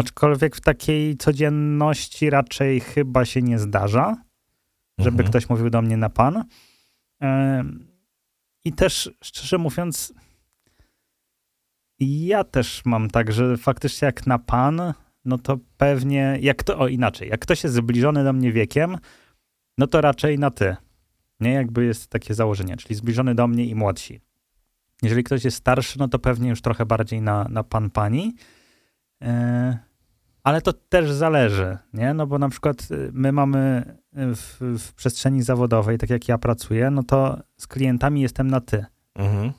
Aczkolwiek 0.00 0.56
w 0.56 0.60
takiej 0.60 1.16
codzienności 1.16 2.30
raczej 2.30 2.80
chyba 2.80 3.24
się 3.24 3.42
nie 3.42 3.58
zdarza, 3.58 4.16
żeby 4.98 5.14
Mhm. 5.16 5.28
ktoś 5.28 5.48
mówił 5.48 5.70
do 5.70 5.82
mnie 5.82 5.96
na 5.96 6.10
pan. 6.10 6.44
I 8.64 8.72
też, 8.72 9.10
szczerze 9.24 9.58
mówiąc, 9.58 10.14
ja 11.98 12.44
też 12.44 12.82
mam 12.84 13.10
tak, 13.10 13.32
że 13.32 13.56
faktycznie 13.56 14.06
jak 14.06 14.26
na 14.26 14.38
pan, 14.38 14.82
no 15.24 15.38
to 15.38 15.58
pewnie, 15.76 16.38
jak 16.40 16.62
to, 16.62 16.78
o 16.78 16.88
inaczej, 16.88 17.28
jak 17.28 17.40
ktoś 17.40 17.64
jest 17.64 17.76
zbliżony 17.76 18.24
do 18.24 18.32
mnie 18.32 18.52
wiekiem, 18.52 18.96
no 19.78 19.86
to 19.86 20.00
raczej 20.00 20.38
na 20.38 20.50
ty. 20.50 20.76
Nie, 21.40 21.52
jakby 21.52 21.84
jest 21.84 22.08
takie 22.08 22.34
założenie, 22.34 22.76
czyli 22.76 22.94
zbliżony 22.94 23.34
do 23.34 23.46
mnie 23.46 23.64
i 23.66 23.74
młodsi. 23.74 24.20
Jeżeli 25.02 25.24
ktoś 25.24 25.44
jest 25.44 25.56
starszy, 25.56 25.98
no 25.98 26.08
to 26.08 26.18
pewnie 26.18 26.48
już 26.48 26.62
trochę 26.62 26.86
bardziej 26.86 27.22
na, 27.22 27.44
na 27.44 27.64
pan, 27.64 27.90
pani. 27.90 28.34
E, 29.22 29.78
ale 30.42 30.60
to 30.62 30.72
też 30.72 31.10
zależy, 31.12 31.78
nie? 31.94 32.14
No 32.14 32.26
bo 32.26 32.38
na 32.38 32.48
przykład 32.48 32.88
y, 32.90 33.10
my 33.12 33.32
mamy 33.32 33.82
y, 34.18 34.34
w, 34.34 34.56
w 34.78 34.94
przestrzeni 34.94 35.42
zawodowej, 35.42 35.98
tak 35.98 36.10
jak 36.10 36.28
ja 36.28 36.38
pracuję, 36.38 36.90
no 36.90 37.02
to 37.02 37.38
z 37.56 37.66
klientami 37.66 38.20
jestem 38.20 38.46
na 38.50 38.60
ty. 38.60 38.84
Mhm. 39.14 39.52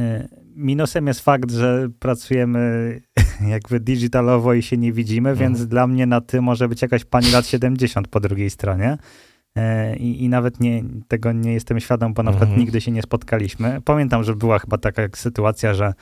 Y, 0.00 0.28
Minusem 0.56 1.06
jest 1.06 1.20
fakt, 1.20 1.50
że 1.50 1.88
pracujemy 1.98 3.00
jakby 3.54 3.80
digitalowo 3.80 4.54
i 4.54 4.62
się 4.62 4.76
nie 4.76 4.92
widzimy, 4.92 5.30
Mhm. 5.30 5.48
więc 5.54 5.66
dla 5.66 5.86
mnie 5.86 6.06
na 6.06 6.20
ty 6.20 6.40
może 6.40 6.68
być 6.68 6.82
jakaś 6.82 7.04
pani 7.04 7.30
lat 7.30 7.46
70 7.46 8.08
po 8.08 8.20
drugiej 8.20 8.50
stronie. 8.50 8.98
I, 9.98 10.24
I 10.24 10.28
nawet 10.28 10.60
nie, 10.60 10.82
tego 11.08 11.32
nie 11.32 11.52
jestem 11.52 11.80
świadom, 11.80 12.14
bo 12.14 12.22
na 12.22 12.30
przykład 12.30 12.48
Mhm. 12.48 12.60
nigdy 12.60 12.80
się 12.80 12.90
nie 12.90 13.02
spotkaliśmy. 13.02 13.80
Pamiętam, 13.84 14.24
że 14.24 14.34
była 14.36 14.58
chyba 14.58 14.78
taka 14.78 15.02
sytuacja, 15.14 15.74
że 15.74 15.92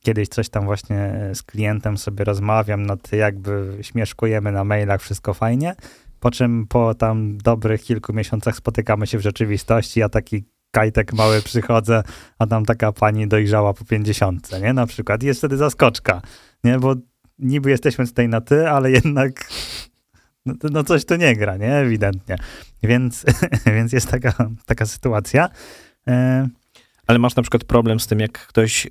kiedyś 0.00 0.28
coś 0.28 0.48
tam 0.48 0.64
właśnie 0.64 1.30
z 1.34 1.42
klientem 1.42 1.98
sobie 1.98 2.24
rozmawiam, 2.24 2.86
ty 3.02 3.16
jakby 3.16 3.78
śmieszkujemy 3.82 4.52
na 4.52 4.64
mailach, 4.64 5.02
wszystko 5.02 5.34
fajnie, 5.34 5.74
po 6.20 6.30
czym 6.30 6.66
po 6.66 6.94
tam 6.94 7.38
dobrych 7.38 7.82
kilku 7.82 8.12
miesiącach 8.12 8.56
spotykamy 8.56 9.06
się 9.06 9.18
w 9.18 9.22
rzeczywistości, 9.22 10.00
ja 10.00 10.08
taki 10.08 10.44
kajtek 10.70 11.12
mały 11.12 11.42
przychodzę, 11.42 12.02
a 12.38 12.46
tam 12.46 12.64
taka 12.64 12.92
pani 12.92 13.28
dojrzała 13.28 13.74
po 13.74 13.84
50, 13.84 14.60
nie? 14.62 14.72
Na 14.72 14.86
przykład. 14.86 15.22
Jest 15.22 15.40
wtedy 15.40 15.56
zaskoczka, 15.56 16.22
nie? 16.64 16.78
Bo 16.78 16.94
niby 17.38 17.70
jesteśmy 17.70 18.06
tutaj 18.06 18.28
na 18.28 18.40
ty, 18.40 18.68
ale 18.68 18.90
jednak 18.90 19.48
no, 20.46 20.54
no 20.70 20.84
coś 20.84 21.04
tu 21.04 21.16
nie 21.16 21.36
gra, 21.36 21.56
nie? 21.56 21.74
Ewidentnie. 21.74 22.36
Więc, 22.82 23.24
więc 23.76 23.92
jest 23.92 24.10
taka, 24.10 24.32
taka 24.66 24.86
sytuacja. 24.86 25.48
E, 26.08 26.48
Ale 27.06 27.18
masz 27.18 27.36
na 27.36 27.42
przykład 27.42 27.64
problem 27.64 28.00
z 28.00 28.06
tym, 28.06 28.20
jak 28.20 28.46
ktoś 28.46 28.88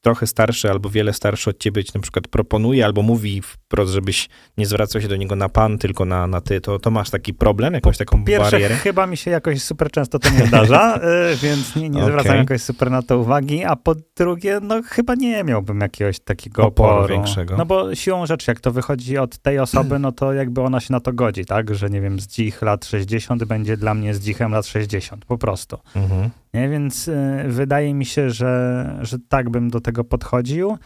trochę 0.00 0.26
starszy 0.26 0.70
albo 0.70 0.90
wiele 0.90 1.12
starszy 1.12 1.50
od 1.50 1.58
ciebie 1.58 1.84
ci 1.84 1.92
na 1.94 2.00
przykład 2.00 2.28
proponuje 2.28 2.84
albo 2.84 3.02
mówi 3.02 3.42
wprost, 3.42 3.92
żebyś 3.92 4.28
nie 4.58 4.66
zwracał 4.66 5.00
się 5.02 5.08
do 5.08 5.16
niego 5.16 5.36
na 5.36 5.48
pan, 5.48 5.78
tylko 5.78 6.04
na, 6.04 6.26
na 6.26 6.40
ty, 6.40 6.60
to, 6.60 6.78
to 6.78 6.90
masz 6.90 7.10
taki 7.10 7.34
problem, 7.34 7.74
jakąś 7.74 7.96
taką 7.98 8.24
Pierwsze, 8.24 8.50
barierę? 8.50 8.74
chyba 8.74 9.06
mi 9.06 9.16
się 9.16 9.30
jakoś 9.30 9.62
super 9.62 9.90
często 9.90 10.18
to 10.18 10.30
nie 10.30 10.46
zdarza, 10.46 10.94
e, 10.96 11.36
więc 11.42 11.76
nie, 11.76 11.90
nie 11.90 12.02
zwracam 12.02 12.30
Okej. 12.30 12.38
jakoś 12.38 12.62
super 12.62 12.90
na 12.90 13.02
to 13.02 13.18
uwagi, 13.18 13.64
a 13.64 13.76
po 13.76 13.94
drugie, 14.16 14.58
no 14.62 14.82
chyba 14.82 15.14
nie 15.14 15.44
miałbym 15.44 15.80
jakiegoś 15.80 16.20
takiego 16.20 16.62
Oporu 16.66 16.92
oporu. 16.98 17.14
większego. 17.14 17.56
No 17.56 17.66
bo 17.66 17.94
siłą 17.94 18.26
rzeczy, 18.26 18.50
jak 18.50 18.60
to 18.60 18.72
wychodzi 18.72 19.18
od 19.18 19.38
tej 19.38 19.58
osoby, 19.58 19.98
no 19.98 20.12
to 20.12 20.32
jakby 20.32 20.60
ona 20.60 20.80
się 20.80 20.92
na 20.92 21.00
to 21.00 21.12
godzi, 21.12 21.44
tak? 21.44 21.74
Że 21.74 21.90
nie 21.90 22.00
wiem, 22.00 22.20
z 22.20 22.26
dzich 22.26 22.62
lat 22.62 22.84
60 22.84 23.44
będzie 23.44 23.76
dla 23.76 23.94
mnie 23.94 24.14
z 24.14 24.20
dzichem 24.20 24.52
lat 24.52 24.66
60, 24.66 25.24
po 25.24 25.38
prostu. 25.38 25.78
Mhm. 25.96 26.30
Nie? 26.54 26.68
Więc 26.68 27.08
y, 27.08 27.44
wydaje 27.46 27.94
mi 27.94 28.04
się, 28.06 28.30
że, 28.30 28.98
że 29.02 29.16
tak 29.28 29.49
bym 29.50 29.70
do 29.70 29.80
tego 29.80 30.04
podchodził. 30.04 30.78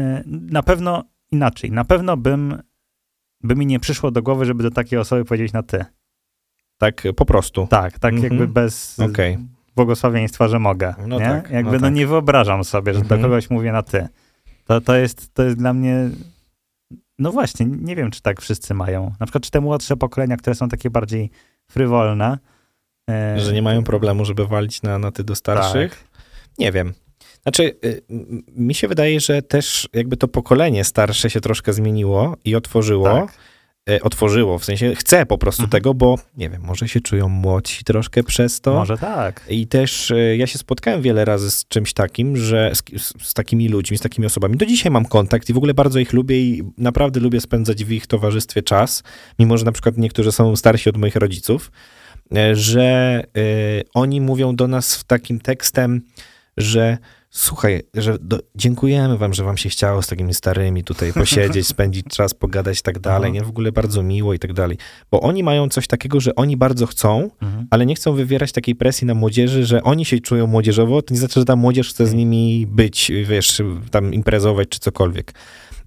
Y, 0.00 0.22
na 0.26 0.62
pewno 0.62 1.04
inaczej. 1.30 1.70
Na 1.72 1.84
pewno 1.84 2.16
bym, 2.16 2.62
by 3.42 3.54
mi 3.56 3.66
nie 3.66 3.80
przyszło 3.80 4.10
do 4.10 4.22
głowy, 4.22 4.44
żeby 4.44 4.62
do 4.62 4.70
takiej 4.70 4.98
osoby 4.98 5.24
powiedzieć 5.24 5.52
na 5.52 5.62
ty. 5.62 5.84
Tak 6.78 7.02
po 7.16 7.24
prostu. 7.26 7.66
Tak, 7.70 7.98
tak 7.98 8.14
Mhm. 8.14 8.32
jakby 8.32 8.48
bez 8.48 9.00
Okej. 9.00 9.38
błogosławieństwa, 9.76 10.48
że 10.48 10.58
mogę. 10.58 10.94
No 11.06 11.18
nie? 11.18 11.24
tak, 11.24 11.50
jakby 11.50 11.72
no 11.72 11.78
no, 11.78 11.86
tak. 11.86 11.94
nie 11.94 12.06
wyobrażam 12.06 12.64
sobie, 12.64 12.94
że 12.94 13.00
Mhm. 13.00 13.20
do 13.20 13.28
kogoś 13.28 13.50
mówię 13.50 13.72
na 13.72 13.82
ty. 13.82 14.08
To, 14.64 14.80
to, 14.80 14.96
jest, 14.96 15.34
to 15.34 15.42
jest 15.42 15.56
dla 15.56 15.72
mnie... 15.72 16.10
No 17.18 17.32
właśnie, 17.32 17.66
nie 17.66 17.96
wiem, 17.96 18.10
czy 18.10 18.22
tak 18.22 18.40
wszyscy 18.40 18.74
mają. 18.74 19.12
Na 19.20 19.26
przykład, 19.26 19.44
czy 19.44 19.50
te 19.50 19.60
młodsze 19.60 19.96
pokolenia, 19.96 20.36
które 20.36 20.54
są 20.56 20.68
takie 20.68 20.90
bardziej 20.90 21.30
frywolne. 21.70 22.38
e, 23.10 23.40
Że 23.40 23.52
nie 23.52 23.62
mają 23.62 23.84
problemu, 23.84 24.24
żeby 24.24 24.46
walić 24.46 24.82
na, 24.82 24.98
na 24.98 25.12
ty 25.12 25.24
do 25.24 25.34
starszych? 25.34 25.90
Tak. 26.12 26.20
Nie 26.58 26.72
wiem. 26.72 26.92
Znaczy, 27.48 27.76
y, 27.84 28.02
mi 28.56 28.74
się 28.74 28.88
wydaje, 28.88 29.20
że 29.20 29.42
też 29.42 29.88
jakby 29.92 30.16
to 30.16 30.28
pokolenie 30.28 30.84
starsze 30.84 31.30
się 31.30 31.40
troszkę 31.40 31.72
zmieniło 31.72 32.36
i 32.44 32.54
otworzyło. 32.54 33.04
Tak. 33.04 33.38
y, 33.90 34.02
Otworzyło, 34.02 34.58
w 34.58 34.64
sensie 34.64 34.94
chce 34.94 35.26
po 35.26 35.38
prostu 35.38 35.62
Mhm. 35.62 35.70
tego, 35.70 35.94
bo 35.94 36.18
nie 36.36 36.50
wiem, 36.50 36.62
może 36.62 36.88
się 36.88 37.00
czują 37.00 37.28
młodsi 37.28 37.84
troszkę 37.84 38.22
przez 38.22 38.60
to. 38.60 38.74
Może 38.74 38.98
tak. 38.98 39.44
I 39.48 39.66
też 39.66 40.10
y, 40.10 40.36
ja 40.38 40.46
się 40.46 40.58
spotkałem 40.58 41.02
wiele 41.02 41.24
razy 41.24 41.50
z 41.50 41.68
czymś 41.68 41.92
takim, 41.92 42.36
że 42.36 42.72
z, 42.74 42.82
z, 43.22 43.34
takimi 43.34 43.68
ludźmi, 43.68 43.98
z 43.98 44.00
takimi 44.00 44.26
osobami. 44.26 44.56
Do 44.56 44.66
dzisiaj 44.66 44.92
mam 44.92 45.04
kontakt 45.04 45.50
i 45.50 45.52
w 45.52 45.56
ogóle 45.56 45.74
bardzo 45.74 45.98
ich 45.98 46.12
lubię 46.12 46.40
i 46.40 46.62
naprawdę 46.78 47.20
lubię 47.20 47.40
spędzać 47.40 47.84
w 47.84 47.92
ich 47.92 48.06
towarzystwie 48.06 48.62
czas, 48.62 49.02
mimo 49.38 49.58
że 49.58 49.64
na 49.64 49.72
przykład 49.72 49.98
niektórzy 49.98 50.32
są 50.32 50.56
starsi 50.56 50.90
od 50.90 50.96
moich 50.96 51.16
rodziców, 51.16 51.70
że 52.52 53.22
y, 53.36 53.84
oni 53.94 54.20
mówią 54.20 54.56
do 54.56 54.68
nas 54.68 54.96
w 54.96 55.04
takim 55.04 55.40
tekstem, 55.40 56.02
że 56.56 56.98
słuchaj, 57.30 57.82
że 57.94 58.18
do, 58.20 58.38
dziękujemy 58.54 59.18
wam, 59.18 59.34
że 59.34 59.44
wam 59.44 59.56
się 59.56 59.68
chciało 59.68 60.02
z 60.02 60.06
takimi 60.06 60.34
starymi 60.34 60.84
tutaj 60.84 61.12
posiedzieć, 61.12 61.66
spędzić 61.76 62.06
czas, 62.06 62.34
pogadać 62.34 62.78
i 62.78 62.82
tak 62.82 62.98
dalej, 62.98 63.30
Aha. 63.30 63.34
nie? 63.34 63.44
W 63.44 63.48
ogóle 63.48 63.72
bardzo 63.72 64.02
miło 64.02 64.34
i 64.34 64.38
tak 64.38 64.52
dalej. 64.52 64.78
Bo 65.10 65.20
oni 65.20 65.42
mają 65.42 65.68
coś 65.68 65.86
takiego, 65.86 66.20
że 66.20 66.34
oni 66.34 66.56
bardzo 66.56 66.86
chcą, 66.86 67.30
Mhm. 67.42 67.66
ale 67.70 67.86
nie 67.86 67.94
chcą 67.94 68.12
wywierać 68.12 68.52
takiej 68.52 68.74
presji 68.74 69.06
na 69.06 69.14
młodzieży, 69.14 69.66
że 69.66 69.82
oni 69.82 70.04
się 70.04 70.20
czują 70.20 70.46
młodzieżowo, 70.46 71.02
to 71.02 71.14
nie 71.14 71.20
znaczy, 71.20 71.40
że 71.40 71.44
ta 71.46 71.56
młodzież 71.56 71.90
chce 71.90 72.06
z 72.06 72.14
nimi 72.14 72.66
być, 72.66 73.12
wiesz, 73.24 73.62
tam 73.90 74.14
imprezować 74.14 74.68
czy 74.68 74.78
cokolwiek. 74.78 75.34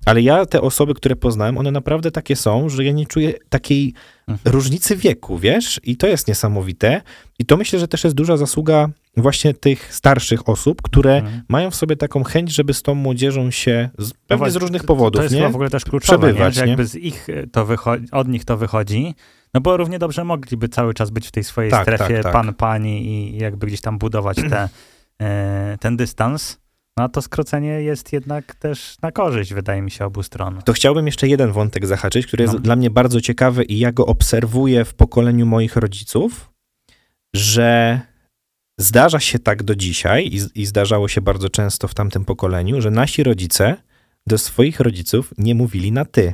Ale 0.06 0.22
ja, 0.22 0.46
te 0.46 0.62
osoby, 0.62 0.94
które 0.94 1.16
poznałem, 1.16 1.58
one 1.58 1.72
naprawdę 1.72 2.12
takie 2.12 2.36
są, 2.36 2.70
że 2.70 2.84
ja 2.84 2.92
nie 2.92 3.06
czuję 3.06 3.34
takiej 3.50 3.94
Mhm. 4.28 4.54
różnicy 4.56 4.96
wieku, 4.96 5.38
wiesz? 5.38 5.80
I 5.84 5.98
to 5.98 6.08
jest 6.08 6.28
niesamowite. 6.28 7.02
I 7.40 7.46
to 7.46 7.58
myślę, 7.58 7.80
że 7.80 7.88
też 7.88 8.04
jest 8.04 8.16
duża 8.16 8.38
zasługa 8.38 8.90
właśnie 9.18 9.54
tych 9.54 9.94
starszych 9.94 10.50
osób, 10.50 10.82
które 10.82 11.16
Mhm. 11.16 11.42
mają 11.50 11.72
w 11.72 11.76
sobie 11.76 11.96
taką 11.96 12.24
chęć, 12.24 12.52
żeby 12.56 12.74
z 12.74 12.82
tą 12.82 12.96
młodzieżą 12.96 13.52
się, 13.52 13.90
z, 13.98 14.12
pewnie 14.28 14.52
z 14.52 14.56
różnych 14.56 14.82
To 14.82 14.88
powodów, 14.88 15.24
jest 15.24 15.36
nie? 15.36 15.50
w 15.50 15.56
ogóle 15.56 15.70
też 15.70 15.84
kluczowe, 15.86 16.28
nie? 16.28 16.34
Przebywać, 16.34 16.56
że 16.56 16.62
nie? 16.64 16.68
jakby 16.70 16.86
z 16.86 16.96
ich 16.96 17.28
to 17.52 17.66
wychodzi, 17.66 18.12
od 18.12 18.28
nich 18.28 18.46
to 18.46 18.58
wychodzi, 18.58 19.16
no 19.54 19.62
bo 19.62 19.78
równie 19.78 20.00
dobrze 20.00 20.24
mogliby 20.24 20.70
cały 20.70 20.94
czas 20.94 21.10
być 21.10 21.28
w 21.28 21.32
tej 21.32 21.44
swojej 21.44 21.72
Tak, 21.72 21.82
strefie 21.84 22.14
tak, 22.14 22.24
tak. 22.24 22.34
pan, 22.34 22.54
pani 22.54 23.08
i 23.08 23.38
jakby 23.38 23.68
gdzieś 23.68 23.82
tam 23.82 23.98
budować 23.98 24.38
te, 24.50 24.70
e, 25.22 25.78
ten 25.80 25.98
dystans. 25.98 26.62
No 26.98 27.04
a 27.04 27.10
to 27.10 27.22
skrócenie 27.22 27.70
jest 27.82 28.14
jednak 28.14 28.56
też 28.56 28.96
na 29.02 29.12
korzyść, 29.12 29.54
wydaje 29.54 29.82
mi 29.82 29.92
się, 29.92 30.06
obu 30.06 30.24
stron. 30.24 30.62
To 30.66 30.74
chciałbym 30.74 31.06
jeszcze 31.06 31.28
jeden 31.28 31.52
wątek 31.52 31.86
zahaczyć, 31.88 32.28
który 32.28 32.44
jest 32.44 32.54
No. 32.54 32.60
dla 32.60 32.76
mnie 32.76 32.90
bardzo 32.90 33.22
ciekawy 33.22 33.64
i 33.64 33.80
ja 33.80 33.92
go 33.92 34.06
obserwuję 34.06 34.86
w 34.86 34.94
pokoleniu 34.94 35.46
moich 35.46 35.76
rodziców, 35.76 36.52
że 37.36 38.00
zdarza 38.82 39.20
się 39.20 39.40
tak 39.40 39.64
do 39.64 39.76
dzisiaj 39.76 40.28
i, 40.28 40.62
i 40.62 40.66
zdarzało 40.66 41.08
się 41.08 41.22
bardzo 41.22 41.50
często 41.50 41.88
w 41.88 41.94
tamtym 41.94 42.26
pokoleniu, 42.26 42.82
że 42.82 42.92
nasi 42.92 43.24
rodzice 43.24 43.78
do 44.28 44.38
swoich 44.38 44.80
rodziców 44.80 45.34
nie 45.38 45.56
mówili 45.56 45.92
na 45.92 46.06
ty. 46.06 46.34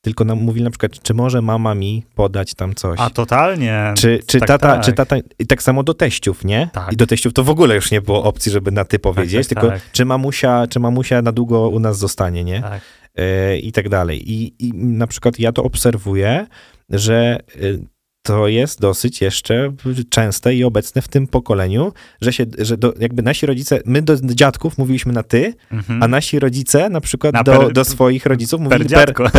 Tylko 0.00 0.24
nam 0.24 0.38
mówili 0.38 0.64
na 0.64 0.70
przykład, 0.70 1.02
czy 1.02 1.14
może 1.14 1.42
mama 1.42 1.74
mi 1.74 2.04
podać 2.14 2.54
tam 2.54 2.74
coś. 2.74 3.00
A 3.00 3.10
totalnie. 3.10 3.94
Czy, 3.96 4.20
czy, 4.26 4.38
tak, 4.38 4.48
tata, 4.48 4.68
tak. 4.68 4.84
czy 4.84 4.92
tata, 4.92 5.16
i 5.38 5.46
tak 5.46 5.62
samo 5.62 5.82
do 5.82 5.94
teściów, 5.94 6.44
nie? 6.44 6.68
Tak. 6.72 6.92
I 6.92 6.96
do 6.96 7.06
teściów 7.06 7.32
to 7.32 7.44
w 7.44 7.50
ogóle 7.50 7.74
już 7.74 7.90
nie 7.90 8.00
było 8.00 8.24
opcji, 8.24 8.52
żeby 8.52 8.70
na 8.70 8.84
ty 8.84 8.98
powiedzieć, 8.98 9.48
tak, 9.48 9.48
tylko 9.48 9.68
tak. 9.74 9.92
czy 9.92 10.04
mamusia, 10.04 10.66
czy 10.66 10.80
mamusia 10.80 11.22
na 11.22 11.32
długo 11.32 11.68
u 11.68 11.80
nas 11.80 11.98
zostanie, 11.98 12.44
nie? 12.44 12.60
Tak. 12.62 12.80
e, 13.14 13.58
i 13.58 13.72
tak 13.72 13.88
dalej. 13.88 14.32
I, 14.32 14.66
I 14.66 14.72
na 14.74 15.06
przykład 15.06 15.38
ja 15.38 15.52
to 15.52 15.62
obserwuję, 15.62 16.46
że 16.90 17.38
e, 17.56 17.93
to 18.26 18.48
jest 18.48 18.80
dosyć 18.80 19.20
jeszcze 19.20 19.72
częste 20.10 20.54
i 20.54 20.64
obecne 20.64 21.02
w 21.02 21.08
tym 21.08 21.26
pokoleniu, 21.26 21.92
że 22.20 22.32
się, 22.32 22.44
że 22.58 22.76
do, 22.76 22.94
jakby 23.00 23.22
nasi 23.22 23.46
rodzice, 23.46 23.80
my 23.86 24.02
do 24.02 24.16
dziadków 24.34 24.78
mówiliśmy 24.78 25.12
na 25.12 25.22
ty, 25.22 25.54
Mhm. 25.72 26.02
a 26.02 26.08
nasi 26.08 26.38
rodzice 26.38 26.88
na 26.90 27.00
przykład 27.00 27.34
Na 27.34 27.42
do, 27.42 27.58
per- 27.58 27.72
do 27.72 27.84
swoich 27.84 28.26
rodziców 28.26 28.60
mówili 28.60 28.84
per, 28.86 29.14
per, 29.14 29.30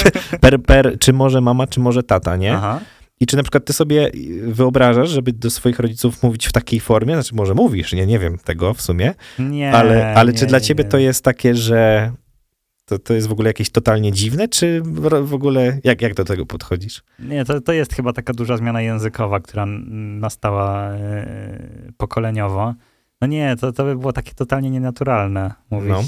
per, 0.40 0.62
per, 0.62 0.98
czy 0.98 1.12
może 1.12 1.40
mama, 1.40 1.66
czy 1.66 1.80
może 1.80 2.02
tata, 2.02 2.36
nie? 2.36 2.54
Aha. 2.54 2.80
I 3.20 3.26
czy 3.26 3.36
na 3.36 3.42
przykład 3.42 3.64
ty 3.64 3.72
sobie 3.72 4.10
wyobrażasz, 4.42 5.08
żeby 5.10 5.32
do 5.32 5.50
swoich 5.50 5.78
rodziców 5.78 6.22
mówić 6.22 6.46
w 6.46 6.52
takiej 6.52 6.80
formie? 6.80 7.14
Znaczy 7.14 7.34
może 7.34 7.54
mówisz, 7.54 7.92
nie, 7.92 8.06
nie 8.06 8.18
wiem 8.18 8.38
tego 8.44 8.74
w 8.74 8.82
sumie, 8.82 9.14
Nie, 9.38 9.72
ale, 9.72 10.14
ale 10.14 10.32
nie, 10.32 10.38
czy 10.38 10.46
dla 10.46 10.60
ciebie 10.60 10.84
nie. 10.84 10.90
to 10.90 10.98
jest 10.98 11.24
takie, 11.24 11.54
że 11.54 12.12
to, 12.86 12.98
to 12.98 13.14
jest 13.14 13.26
w 13.26 13.32
ogóle 13.32 13.48
jakieś 13.48 13.70
totalnie 13.70 14.12
dziwne, 14.12 14.48
czy 14.48 14.82
w 15.22 15.34
ogóle 15.34 15.78
jak, 15.84 16.02
jak 16.02 16.14
do 16.14 16.24
tego 16.24 16.46
podchodzisz? 16.46 17.02
Nie, 17.18 17.44
to, 17.44 17.60
to 17.60 17.72
jest 17.72 17.94
chyba 17.94 18.12
taka 18.12 18.32
duża 18.32 18.56
zmiana 18.56 18.82
językowa, 18.82 19.40
która 19.40 19.66
nastała 20.20 20.90
e, 20.90 21.28
pokoleniowo. 21.96 22.74
No 23.20 23.26
nie, 23.26 23.56
to, 23.60 23.72
to 23.72 23.84
by 23.84 23.96
było 23.96 24.12
takie 24.12 24.34
totalnie 24.34 24.70
nienaturalne 24.70 25.54
mówić. 25.70 25.90
No. 25.90 26.02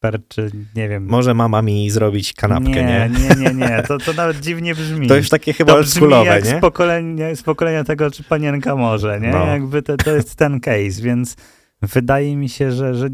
per, 0.00 0.20
czy 0.28 0.50
nie 0.76 0.88
wiem. 0.88 1.06
Może 1.06 1.34
mama 1.34 1.62
mi 1.62 1.90
zrobić 1.90 2.32
kanapkę, 2.32 2.70
nie? 2.70 3.10
nie? 3.18 3.28
Nie, 3.28 3.36
nie, 3.36 3.54
nie, 3.54 3.82
to, 3.88 3.98
to 3.98 4.12
nawet 4.12 4.40
dziwnie 4.40 4.74
brzmi. 4.74 5.06
To 5.06 5.16
już 5.16 5.28
takie 5.28 5.52
chyba 5.52 5.72
oldschoolowe, 5.72 6.42
nie? 6.44 6.58
Z 6.58 6.60
pokolenia, 6.60 7.34
z 7.34 7.42
pokolenia 7.42 7.84
tego, 7.84 8.10
czy 8.10 8.24
panienka 8.24 8.76
może, 8.76 9.20
nie? 9.20 9.30
No. 9.30 9.46
Jakby 9.46 9.82
to, 9.82 9.96
to 9.96 10.16
jest 10.16 10.36
ten 10.36 10.60
case, 10.60 11.02
więc 11.02 11.36
wydaje 11.82 12.36
mi 12.36 12.48
się, 12.48 12.72
że, 12.72 12.94
że 12.94 13.08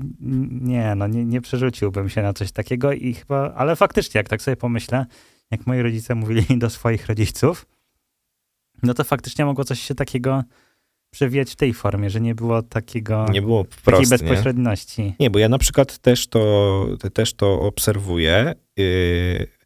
nie, 0.51 0.95
no 0.95 1.07
nie, 1.07 1.25
nie 1.25 1.41
przerzuciłbym 1.41 2.09
się 2.09 2.23
na 2.23 2.33
coś 2.33 2.53
takiego 2.53 2.93
i 2.93 3.15
chyba, 3.15 3.55
ale 3.55 3.77
faktycznie, 3.77 4.19
jak 4.19 4.29
tak 4.29 4.43
sobie 4.43 4.57
pomyślę, 4.57 5.07
jak 5.51 5.67
moi 5.67 5.83
rodzice 5.83 6.15
mówili 6.15 6.45
do 6.59 6.71
swoich 6.71 7.07
rodziców, 7.07 7.67
no 8.83 8.95
to 8.95 9.05
faktycznie 9.05 9.45
mogło 9.45 9.65
coś 9.65 9.81
się 9.81 9.95
takiego 9.95 10.43
przewijać 11.11 11.53
w 11.53 11.57
tej 11.57 11.75
formie, 11.75 12.11
że 12.11 12.21
nie 12.21 12.35
było 12.35 12.63
takiego, 12.63 13.27
Nie 13.33 13.43
było 13.43 13.65
takiej 13.65 13.79
wprost, 13.79 14.11
nie? 14.11 14.19
bezpośredności. 14.19 15.15
Nie, 15.21 15.31
bo 15.31 15.39
ja 15.39 15.49
na 15.49 15.59
przykład 15.59 15.99
też 15.99 16.27
to, 16.27 16.87
też 17.13 17.35
to 17.35 17.61
obserwuję. 17.61 18.55
Yy, 18.77 19.58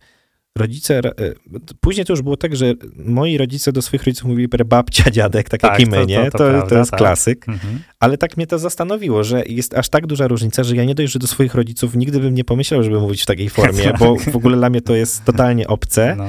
rodzice, 0.58 1.00
yy, 1.18 1.34
później 1.80 2.06
to 2.06 2.12
już 2.12 2.22
było 2.22 2.36
tak, 2.36 2.56
że 2.56 2.74
moi 2.96 3.38
rodzice 3.38 3.72
do 3.72 3.82
swoich 3.82 4.04
rodziców 4.04 4.28
mówili 4.28 4.48
per 4.48 4.66
babcia, 4.66 5.10
dziadek, 5.10 5.48
tak, 5.48 5.60
Tak, 5.60 5.70
jak 5.70 5.80
i 5.88 5.90
my, 5.90 5.96
to- 5.96 6.04
nie? 6.04 6.16
to- 6.24 6.30
to 6.30 6.38
To, 6.38 6.50
prawda, 6.50 6.78
jest 6.78 6.90
tak. 6.90 6.98
klasyk. 7.00 7.48
Mhm. 7.48 7.78
Ale 8.00 8.18
tak 8.18 8.36
mnie 8.36 8.46
to 8.46 8.58
zastanowiło, 8.58 9.24
że 9.24 9.42
jest 9.46 9.74
aż 9.74 9.88
tak 9.88 10.06
duża 10.06 10.28
różnica, 10.28 10.64
że 10.64 10.76
ja 10.76 10.84
nie 10.84 10.94
dość, 10.94 11.12
że 11.12 11.18
do 11.18 11.26
swoich 11.26 11.54
rodziców 11.54 11.96
nigdy 11.96 12.20
bym 12.20 12.34
nie 12.34 12.44
pomyślał, 12.44 12.82
żeby 12.82 13.00
mówić 13.00 13.22
w 13.22 13.26
takiej 13.26 13.48
formie, 13.58 13.84
Tak. 13.84 13.98
bo 13.98 14.16
w 14.16 14.36
ogóle 14.36 14.56
dla 14.56 14.70
mnie 14.70 14.80
to 14.80 14.94
jest 14.94 15.24
totalnie 15.24 15.68
obce. 15.68 16.14
No. 16.18 16.26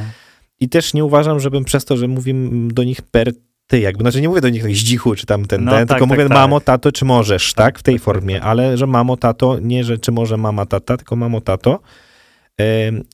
I 0.59 0.69
też 0.69 0.93
nie 0.93 1.05
uważam, 1.05 1.39
żebym 1.39 1.63
przez 1.63 1.85
to, 1.85 1.97
że 1.97 2.07
mówię 2.07 2.33
do 2.67 2.83
nich 2.83 3.01
per 3.01 3.31
ty, 3.67 3.79
jakby, 3.79 4.01
znaczy 4.03 4.21
nie 4.21 4.29
mówię 4.29 4.41
do 4.41 4.49
nich 4.49 4.63
no, 4.63 4.69
zdzichu, 4.69 5.15
czy 5.15 5.25
tam 5.25 5.45
ten, 5.45 5.63
No 5.63 5.71
ten 5.71 5.87
tak, 5.87 5.97
tylko 5.97 6.09
tak, 6.09 6.17
mówię 6.17 6.29
tak. 6.29 6.37
mamo, 6.37 6.61
tato, 6.61 6.91
czy 6.91 7.05
możesz, 7.05 7.53
tak, 7.53 7.65
Tak, 7.65 7.79
w 7.79 7.83
tej 7.83 7.95
tak, 7.95 7.99
tak, 8.01 8.05
formie, 8.05 8.41
ale 8.41 8.77
że 8.77 8.87
mamo, 8.87 9.17
tato, 9.17 9.59
nie, 9.59 9.83
że 9.83 9.97
czy 9.97 10.11
może 10.11 10.37
mama, 10.37 10.65
tata, 10.65 10.97
tylko 10.97 11.15
mamo, 11.15 11.41
tato. 11.41 11.79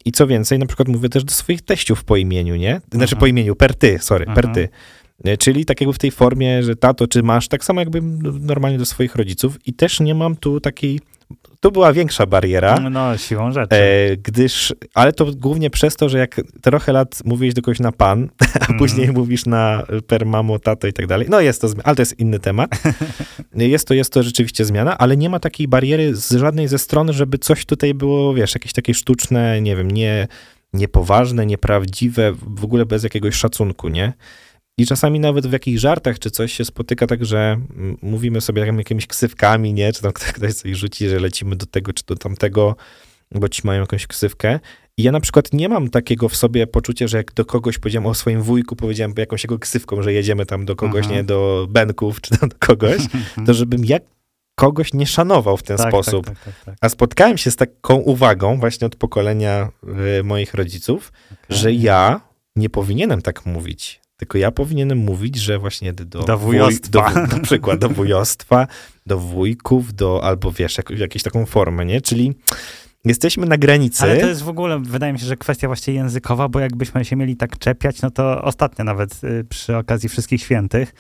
I 0.06 0.12
co 0.12 0.28
więcej, 0.28 0.60
na 0.60 0.66
przykład 0.66 0.88
mówię 0.88 1.10
też 1.10 1.24
do 1.24 1.34
swoich 1.34 1.62
teściów 1.62 2.04
po 2.04 2.18
imieniu, 2.18 2.56
nie? 2.56 2.82
Znaczy 2.92 3.16
Mhm. 3.16 3.20
po 3.20 3.28
imieniu, 3.28 3.56
per 3.56 3.76
ty, 3.76 4.00
sorry, 4.02 4.26
per 4.26 4.46
Mhm. 4.46 4.54
ty. 4.54 4.70
E, 5.24 5.38
Czyli 5.38 5.66
tak 5.66 5.82
jakby 5.82 5.94
w 5.94 6.00
tej 6.00 6.12
formie, 6.12 6.64
że 6.64 6.76
tato, 6.76 7.08
czy 7.08 7.24
masz, 7.24 7.48
tak 7.48 7.64
samo 7.64 7.80
jakby 7.80 8.02
normalnie 8.40 8.78
do 8.78 8.86
swoich 8.86 9.16
rodziców 9.16 9.58
i 9.68 9.74
też 9.74 10.00
nie 10.00 10.16
mam 10.16 10.36
tu 10.36 10.60
takiej, 10.60 11.00
tu 11.60 11.72
była 11.72 11.94
większa 11.94 12.26
bariera, 12.26 12.80
No, 12.80 13.18
siłą 13.18 13.52
rzeczy. 13.52 13.76
e, 13.76 14.18
gdyż, 14.18 14.74
ale 14.94 15.14
to 15.14 15.26
głównie 15.36 15.70
przez 15.70 15.96
to, 15.96 16.10
że 16.10 16.18
jak 16.18 16.42
trochę 16.62 16.92
lat 16.94 17.20
mówiłeś 17.26 17.54
do 17.54 17.62
kogoś 17.62 17.80
na 17.80 17.92
pan, 17.92 18.30
a 18.54 18.60
Mhm. 18.60 18.80
później 18.80 19.12
mówisz 19.12 19.46
na 19.46 19.84
per 20.08 20.26
mamo, 20.26 20.60
tato 20.60 20.88
i 20.88 20.94
tak 20.94 21.08
dalej, 21.08 21.28
no 21.30 21.42
jest 21.42 21.62
to 21.62 21.68
ale 21.84 21.96
to 21.96 22.02
jest 22.02 22.20
inny 22.20 22.40
temat. 22.40 22.70
Jest 23.56 23.88
to, 23.88 23.94
jest 23.94 24.14
to 24.14 24.24
rzeczywiście 24.24 24.66
zmiana, 24.66 24.98
ale 24.98 25.18
nie 25.18 25.30
ma 25.30 25.40
takiej 25.40 25.68
bariery 25.68 26.16
z 26.16 26.32
żadnej 26.32 26.68
ze 26.68 26.78
stron, 26.80 27.14
żeby 27.14 27.38
coś 27.38 27.66
tutaj 27.66 27.94
było, 27.94 28.34
wiesz, 28.34 28.54
jakieś 28.56 28.74
takie 28.74 28.94
sztuczne, 28.94 29.62
nie 29.62 29.76
wiem, 29.76 29.92
nie, 29.92 30.28
niepoważne, 30.74 31.46
nieprawdziwe, 31.46 32.32
w 32.42 32.64
ogóle 32.64 32.86
bez 32.86 33.04
jakiegoś 33.04 33.36
szacunku, 33.36 33.88
nie? 33.90 34.14
I 34.80 34.86
czasami 34.86 35.20
nawet 35.20 35.48
w 35.48 35.52
jakichś 35.52 35.82
żartach 35.82 36.20
czy 36.20 36.32
coś 36.32 36.54
się 36.54 36.66
spotyka 36.66 37.08
tak, 37.08 37.26
że 37.26 37.58
mówimy 38.02 38.42
sobie 38.42 38.66
jak- 38.66 38.78
jakimiś 38.78 39.08
ksywkami, 39.08 39.74
nie? 39.74 39.94
Czy 39.94 40.02
tam 40.02 40.12
ktoś 40.36 40.54
coś 40.54 40.72
rzuci, 40.78 41.10
że 41.10 41.20
lecimy 41.20 41.56
do 41.56 41.66
tego 41.66 41.94
czy 41.94 42.04
do 42.08 42.16
tamtego, 42.16 42.76
bo 43.32 43.50
ci 43.50 43.62
mają 43.64 43.82
jakąś 43.82 44.08
ksywkę. 44.08 44.60
I 44.98 45.04
ja 45.04 45.12
na 45.12 45.20
przykład 45.20 45.54
nie 45.54 45.70
mam 45.70 45.90
takiego 45.90 46.30
w 46.30 46.36
sobie 46.36 46.68
poczucia, 46.68 47.08
że 47.08 47.18
jak 47.18 47.34
do 47.34 47.46
kogoś 47.46 47.78
powiedziałem 47.78 48.06
o 48.06 48.14
swoim 48.14 48.42
wujku, 48.42 48.76
powiedziałem 48.76 49.14
jakąś 49.18 49.44
jego 49.44 49.60
ksywką, 49.60 50.02
że 50.02 50.14
jedziemy 50.14 50.46
tam 50.46 50.66
do 50.66 50.76
kogoś, 50.76 50.98
Mhm. 51.06 51.16
nie? 51.16 51.24
Do 51.24 51.68
Benków 51.70 52.22
czy 52.22 52.38
tam 52.38 52.50
do 52.50 52.56
kogoś, 52.60 52.98
to 53.46 53.54
żebym 53.54 53.86
ja 53.86 53.98
kogoś 54.56 54.94
nie 54.94 55.08
szanował 55.08 55.58
w 55.58 55.64
ten 55.64 55.78
Tak, 55.78 55.88
sposób. 55.90 56.26
Tak, 56.26 56.36
tak, 56.40 56.54
tak, 56.56 56.64
tak. 56.66 56.76
A 56.82 56.90
spotkałem 56.90 57.38
się 57.38 57.52
z 57.52 57.56
taką 57.56 57.96
uwagą 57.96 58.60
właśnie 58.60 58.88
od 58.88 58.96
pokolenia 58.96 59.70
y, 60.20 60.24
moich 60.24 60.54
rodziców, 60.54 61.12
że 61.50 61.74
ja 61.74 62.22
nie 62.56 62.70
powinienem 62.70 63.22
tak 63.22 63.46
mówić. 63.46 63.99
Tylko 64.20 64.38
ja 64.38 64.52
powinienem 64.52 64.98
mówić, 64.98 65.36
że 65.36 65.60
właśnie 65.60 65.94
do, 65.94 66.24
Do 66.24 66.38
wujostwa. 66.38 67.10
Wuj, 67.10 67.28
do, 67.28 67.38
na 67.38 67.44
przykład 67.44 67.80
do 67.80 67.90
wujostwa, 67.90 68.68
do 69.06 69.20
wujków, 69.20 69.94
do, 69.94 70.24
albo 70.24 70.52
wiesz, 70.52 70.78
jak, 70.78 70.90
jakąś 70.90 71.24
taką 71.24 71.46
formę, 71.46 71.86
nie? 71.86 72.02
Czyli 72.02 72.34
jesteśmy 73.06 73.46
na 73.46 73.58
granicy. 73.58 74.04
Ale 74.04 74.18
to 74.18 74.28
jest 74.28 74.44
w 74.44 74.50
ogóle, 74.50 74.80
wydaje 74.80 75.14
mi 75.14 75.20
się, 75.20 75.26
że 75.26 75.38
kwestia 75.38 75.68
właśnie 75.68 75.94
językowa, 75.94 76.50
bo 76.50 76.60
jakbyśmy 76.60 77.06
się 77.06 77.16
mieli 77.16 77.38
tak 77.38 77.58
czepiać, 77.58 78.02
no 78.02 78.12
to 78.12 78.42
ostatnio 78.42 78.86
nawet 78.86 79.24
y, 79.24 79.46
przy 79.50 79.78
okazji 79.78 80.10
Wszystkich 80.10 80.42
Świętych, 80.42 80.94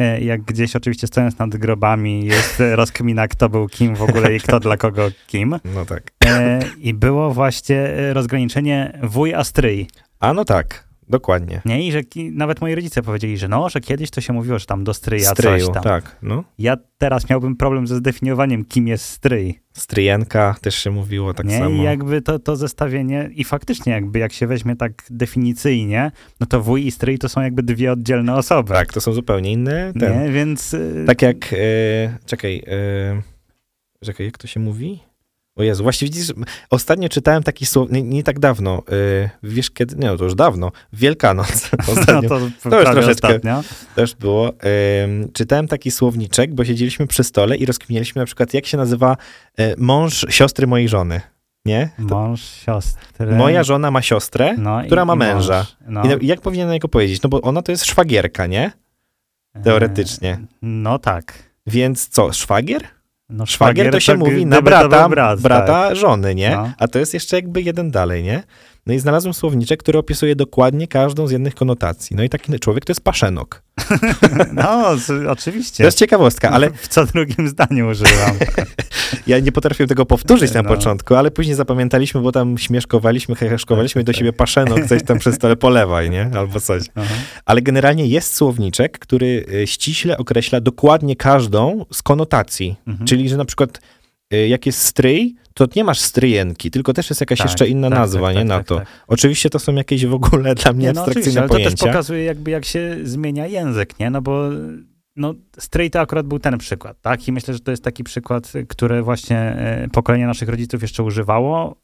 y, 0.00 0.20
jak 0.20 0.42
gdzieś 0.42 0.76
oczywiście 0.76 1.06
stojąc 1.06 1.38
nad 1.38 1.56
grobami 1.56 2.26
jest 2.26 2.62
rozkmina, 2.80 3.28
kto 3.28 3.48
był 3.48 3.68
kim 3.68 3.96
w 3.96 4.02
ogóle 4.02 4.36
i 4.36 4.40
kto 4.40 4.60
dla 4.60 4.76
kogo 4.76 5.10
kim. 5.26 5.58
No 5.64 5.84
tak. 5.86 6.12
E, 6.24 6.60
I 6.78 6.94
było 6.94 7.30
właśnie 7.34 7.98
y, 7.98 8.14
rozgraniczenie 8.14 8.98
wuj 9.02 9.34
a 9.34 9.44
stryj. 9.44 9.88
A 10.20 10.32
no 10.32 10.44
tak, 10.44 10.89
dokładnie. 11.10 11.60
Nie? 11.64 11.86
I 11.86 11.92
że 11.92 12.00
nawet 12.32 12.60
moi 12.60 12.74
rodzice 12.74 13.02
powiedzieli, 13.02 13.38
że 13.38 13.48
no, 13.48 13.68
że 13.68 13.80
kiedyś 13.80 14.10
to 14.10 14.20
się 14.20 14.32
mówiło, 14.32 14.58
że 14.58 14.66
tam 14.66 14.84
do 14.84 14.94
stryja 14.94 15.30
Stryju, 15.30 15.66
coś 15.66 15.74
tam. 15.74 15.82
tak. 15.82 16.16
No. 16.22 16.44
Ja 16.58 16.76
teraz 16.98 17.30
miałbym 17.30 17.56
problem 17.56 17.86
ze 17.86 17.96
zdefiniowaniem, 17.96 18.64
kim 18.64 18.88
jest 18.88 19.04
stryj. 19.04 19.60
Stryjenka 19.72 20.54
też 20.60 20.74
się 20.74 20.90
mówiło 20.90 21.34
tak 21.34 21.46
nie? 21.46 21.58
samo. 21.58 21.70
I 21.70 21.82
jakby 21.82 22.22
to, 22.22 22.38
to 22.38 22.56
zestawienie, 22.56 23.30
i 23.34 23.44
faktycznie 23.44 23.92
jakby 23.92 24.18
jak 24.18 24.32
się 24.32 24.46
weźmie 24.46 24.76
tak 24.76 24.92
definicyjnie, 25.10 26.10
no 26.40 26.46
to 26.46 26.60
wuj 26.62 26.86
i 26.86 26.90
stryj 26.90 27.18
to 27.18 27.28
są 27.28 27.40
jakby 27.40 27.62
dwie 27.62 27.92
oddzielne 27.92 28.34
osoby. 28.34 28.72
Tak, 28.72 28.92
to 28.92 29.00
są 29.00 29.12
zupełnie 29.12 29.52
inne. 29.52 29.92
Ten. 30.00 30.22
Nie? 30.24 30.32
Więc... 30.32 30.74
y, 30.74 31.04
Tak 31.06 31.22
jak, 31.22 31.52
e, 31.52 31.56
czekaj, 32.26 32.62
e, 32.66 33.22
czekaj, 34.04 34.26
jak 34.26 34.38
to 34.38 34.46
się 34.46 34.60
mówi? 34.60 35.00
O 35.56 35.62
Jezu, 35.62 35.82
właśnie 35.82 36.06
widzisz, 36.08 36.32
ostatnio 36.70 37.08
czytałem 37.08 37.42
taki 37.42 37.66
słow, 37.66 37.90
nie, 37.90 38.02
nie 38.02 38.22
tak 38.22 38.38
dawno, 38.38 38.82
e, 39.24 39.30
wiesz 39.42 39.70
kiedy, 39.70 39.96
nie, 39.96 40.06
no 40.06 40.16
to 40.16 40.24
już 40.24 40.34
dawno, 40.34 40.72
Wielkanoc, 40.92 41.70
No 41.88 41.92
ostatnio 42.00 42.28
to, 42.28 42.38
już 42.38 42.52
prawie 42.60 42.92
troszeczkę. 42.92 43.28
ostatnio. 43.28 43.62
też 43.94 44.14
było, 44.14 44.48
e, 44.48 44.52
czytałem 45.32 45.68
taki 45.68 45.90
słowniczek, 45.90 46.54
bo 46.54 46.64
siedzieliśmy 46.64 47.06
przy 47.06 47.24
stole 47.24 47.56
i 47.56 47.66
rozkminialiśmy 47.66 48.20
na 48.22 48.26
przykład, 48.26 48.54
jak 48.54 48.66
się 48.66 48.76
nazywa 48.76 49.16
e, 49.58 49.74
mąż 49.78 50.26
siostry 50.28 50.66
mojej 50.66 50.88
żony, 50.88 51.20
nie? 51.64 51.90
To, 52.08 52.14
Mąż, 52.14 52.40
siostry. 52.40 53.26
moja 53.26 53.62
żona 53.62 53.90
ma 53.90 54.02
siostrę, 54.02 54.54
no, 54.58 54.82
która 54.86 55.02
i, 55.02 55.06
ma 55.06 55.16
męża. 55.16 55.58
Mąż. 55.58 55.76
No. 55.86 56.04
i 56.04 56.08
na, 56.08 56.14
jak 56.22 56.40
powinienem 56.40 56.68
na 56.68 56.74
niego 56.74 56.88
powiedzieć? 56.88 57.22
No 57.22 57.28
bo 57.28 57.40
ona 57.40 57.62
to 57.62 57.72
jest 57.72 57.84
szwagierka, 57.84 58.46
nie? 58.46 58.72
Teoretycznie. 59.64 60.30
E, 60.32 60.46
No 60.62 60.98
tak. 60.98 61.32
Więc 61.66 62.08
co, 62.08 62.32
szwagier? 62.32 62.82
No, 63.30 63.46
Szwagier 63.46 63.92
to 63.92 64.00
się 64.00 64.16
mówi 64.16 64.46
na 64.46 64.62
brata, 64.62 65.08
brat, 65.08 65.40
brata 65.40 65.66
tak. 65.66 65.96
żony, 65.96 66.34
nie? 66.34 66.50
No. 66.50 66.72
A 66.78 66.88
to 66.88 66.98
jest 66.98 67.14
jeszcze 67.14 67.36
jakby 67.36 67.62
jeden 67.62 67.90
dalej, 67.90 68.22
nie? 68.22 68.42
No 68.86 68.94
i 68.94 68.98
znalazłem 68.98 69.34
słowniczek, 69.34 69.80
który 69.80 69.98
opisuje 69.98 70.36
dokładnie 70.36 70.88
każdą 70.88 71.26
z 71.26 71.30
jednych 71.30 71.54
konotacji. 71.54 72.16
No 72.16 72.22
i 72.22 72.28
taki 72.28 72.58
człowiek 72.58 72.84
to 72.84 72.90
jest 72.90 73.00
paszenok. 73.04 73.62
No, 74.52 74.86
oczywiście. 75.28 75.76
To 75.76 75.82
jest 75.88 75.98
ciekawostka, 75.98 76.50
ale 76.50 76.70
W 76.70 76.88
co 76.88 77.06
drugim 77.06 77.48
zdaniu 77.48 77.88
używam. 77.90 78.36
ja 79.26 79.38
nie 79.38 79.52
potrafiłem 79.52 79.88
tego 79.88 80.06
powtórzyć 80.06 80.52
na 80.52 80.62
No. 80.62 80.68
początku, 80.68 81.14
ale 81.14 81.30
później 81.30 81.56
zapamiętaliśmy, 81.56 82.20
bo 82.20 82.32
tam 82.32 82.58
śmieszkowaliśmy, 82.58 83.34
heheszkowaliśmy 83.34 84.04
do 84.04 84.12
Tak, 84.12 84.18
siebie 84.18 84.32
paszenok, 84.32 84.86
coś 84.86 85.02
tam 85.02 85.18
przez 85.18 85.34
stole 85.34 85.56
polewaj, 85.66 86.10
nie? 86.10 86.30
Albo 86.34 86.60
coś. 86.60 86.82
Aha. 86.94 87.14
Ale 87.44 87.62
generalnie 87.62 88.06
jest 88.06 88.34
słowniczek, 88.34 88.98
który 88.98 89.44
y, 89.54 89.66
ściśle 89.66 90.18
określa 90.18 90.60
dokładnie 90.60 91.16
każdą 91.16 91.84
z 91.92 92.02
konotacji. 92.02 92.76
Mhm. 92.86 93.06
Czyli, 93.06 93.28
że 93.28 93.36
na 93.36 93.44
przykład 93.44 93.80
y, 94.34 94.48
jak 94.48 94.66
jest 94.66 94.82
stryj, 94.82 95.34
to 95.54 95.66
nie 95.76 95.84
masz 95.84 96.00
stryjenki, 96.00 96.70
tylko 96.70 96.92
też 96.92 97.10
jest 97.10 97.20
jakaś 97.20 97.38
Tak, 97.38 97.46
jeszcze 97.48 97.68
inna 97.68 97.90
tak, 97.90 97.98
nazwa, 97.98 98.26
tak, 98.26 98.34
nie 98.34 98.40
tak, 98.40 98.48
na 98.48 98.56
tak, 98.58 98.66
to. 98.66 98.76
tak. 98.76 98.86
Oczywiście 99.06 99.50
to 99.50 99.58
są 99.58 99.74
jakieś 99.74 100.06
w 100.06 100.14
ogóle 100.14 100.54
dla 100.64 100.72
mnie 100.72 100.86
Nie, 100.86 100.92
no 100.92 101.00
abstrakcyjne 101.04 101.40
ale 101.40 101.48
to 101.48 101.54
też 101.54 101.62
pojęcia. 101.64 101.86
pokazuje 101.86 102.24
jakby 102.24 102.50
jak 102.50 102.64
się 102.64 102.96
zmienia 103.02 103.46
język, 103.46 103.98
nie? 103.98 104.10
No 104.10 104.22
bo 104.22 104.50
no, 105.16 105.34
stryj 105.58 105.90
to 105.90 106.00
akurat 106.00 106.26
był 106.26 106.38
ten 106.38 106.58
przykład, 106.58 107.00
tak? 107.00 107.28
I 107.28 107.32
myślę, 107.32 107.54
że 107.54 107.60
to 107.60 107.70
jest 107.70 107.84
taki 107.84 108.04
przykład, 108.04 108.52
który 108.68 109.02
właśnie 109.02 109.38
e, 109.38 109.88
pokolenie 109.92 110.26
naszych 110.26 110.48
rodziców 110.48 110.82
jeszcze 110.82 111.02
używało. 111.02 111.76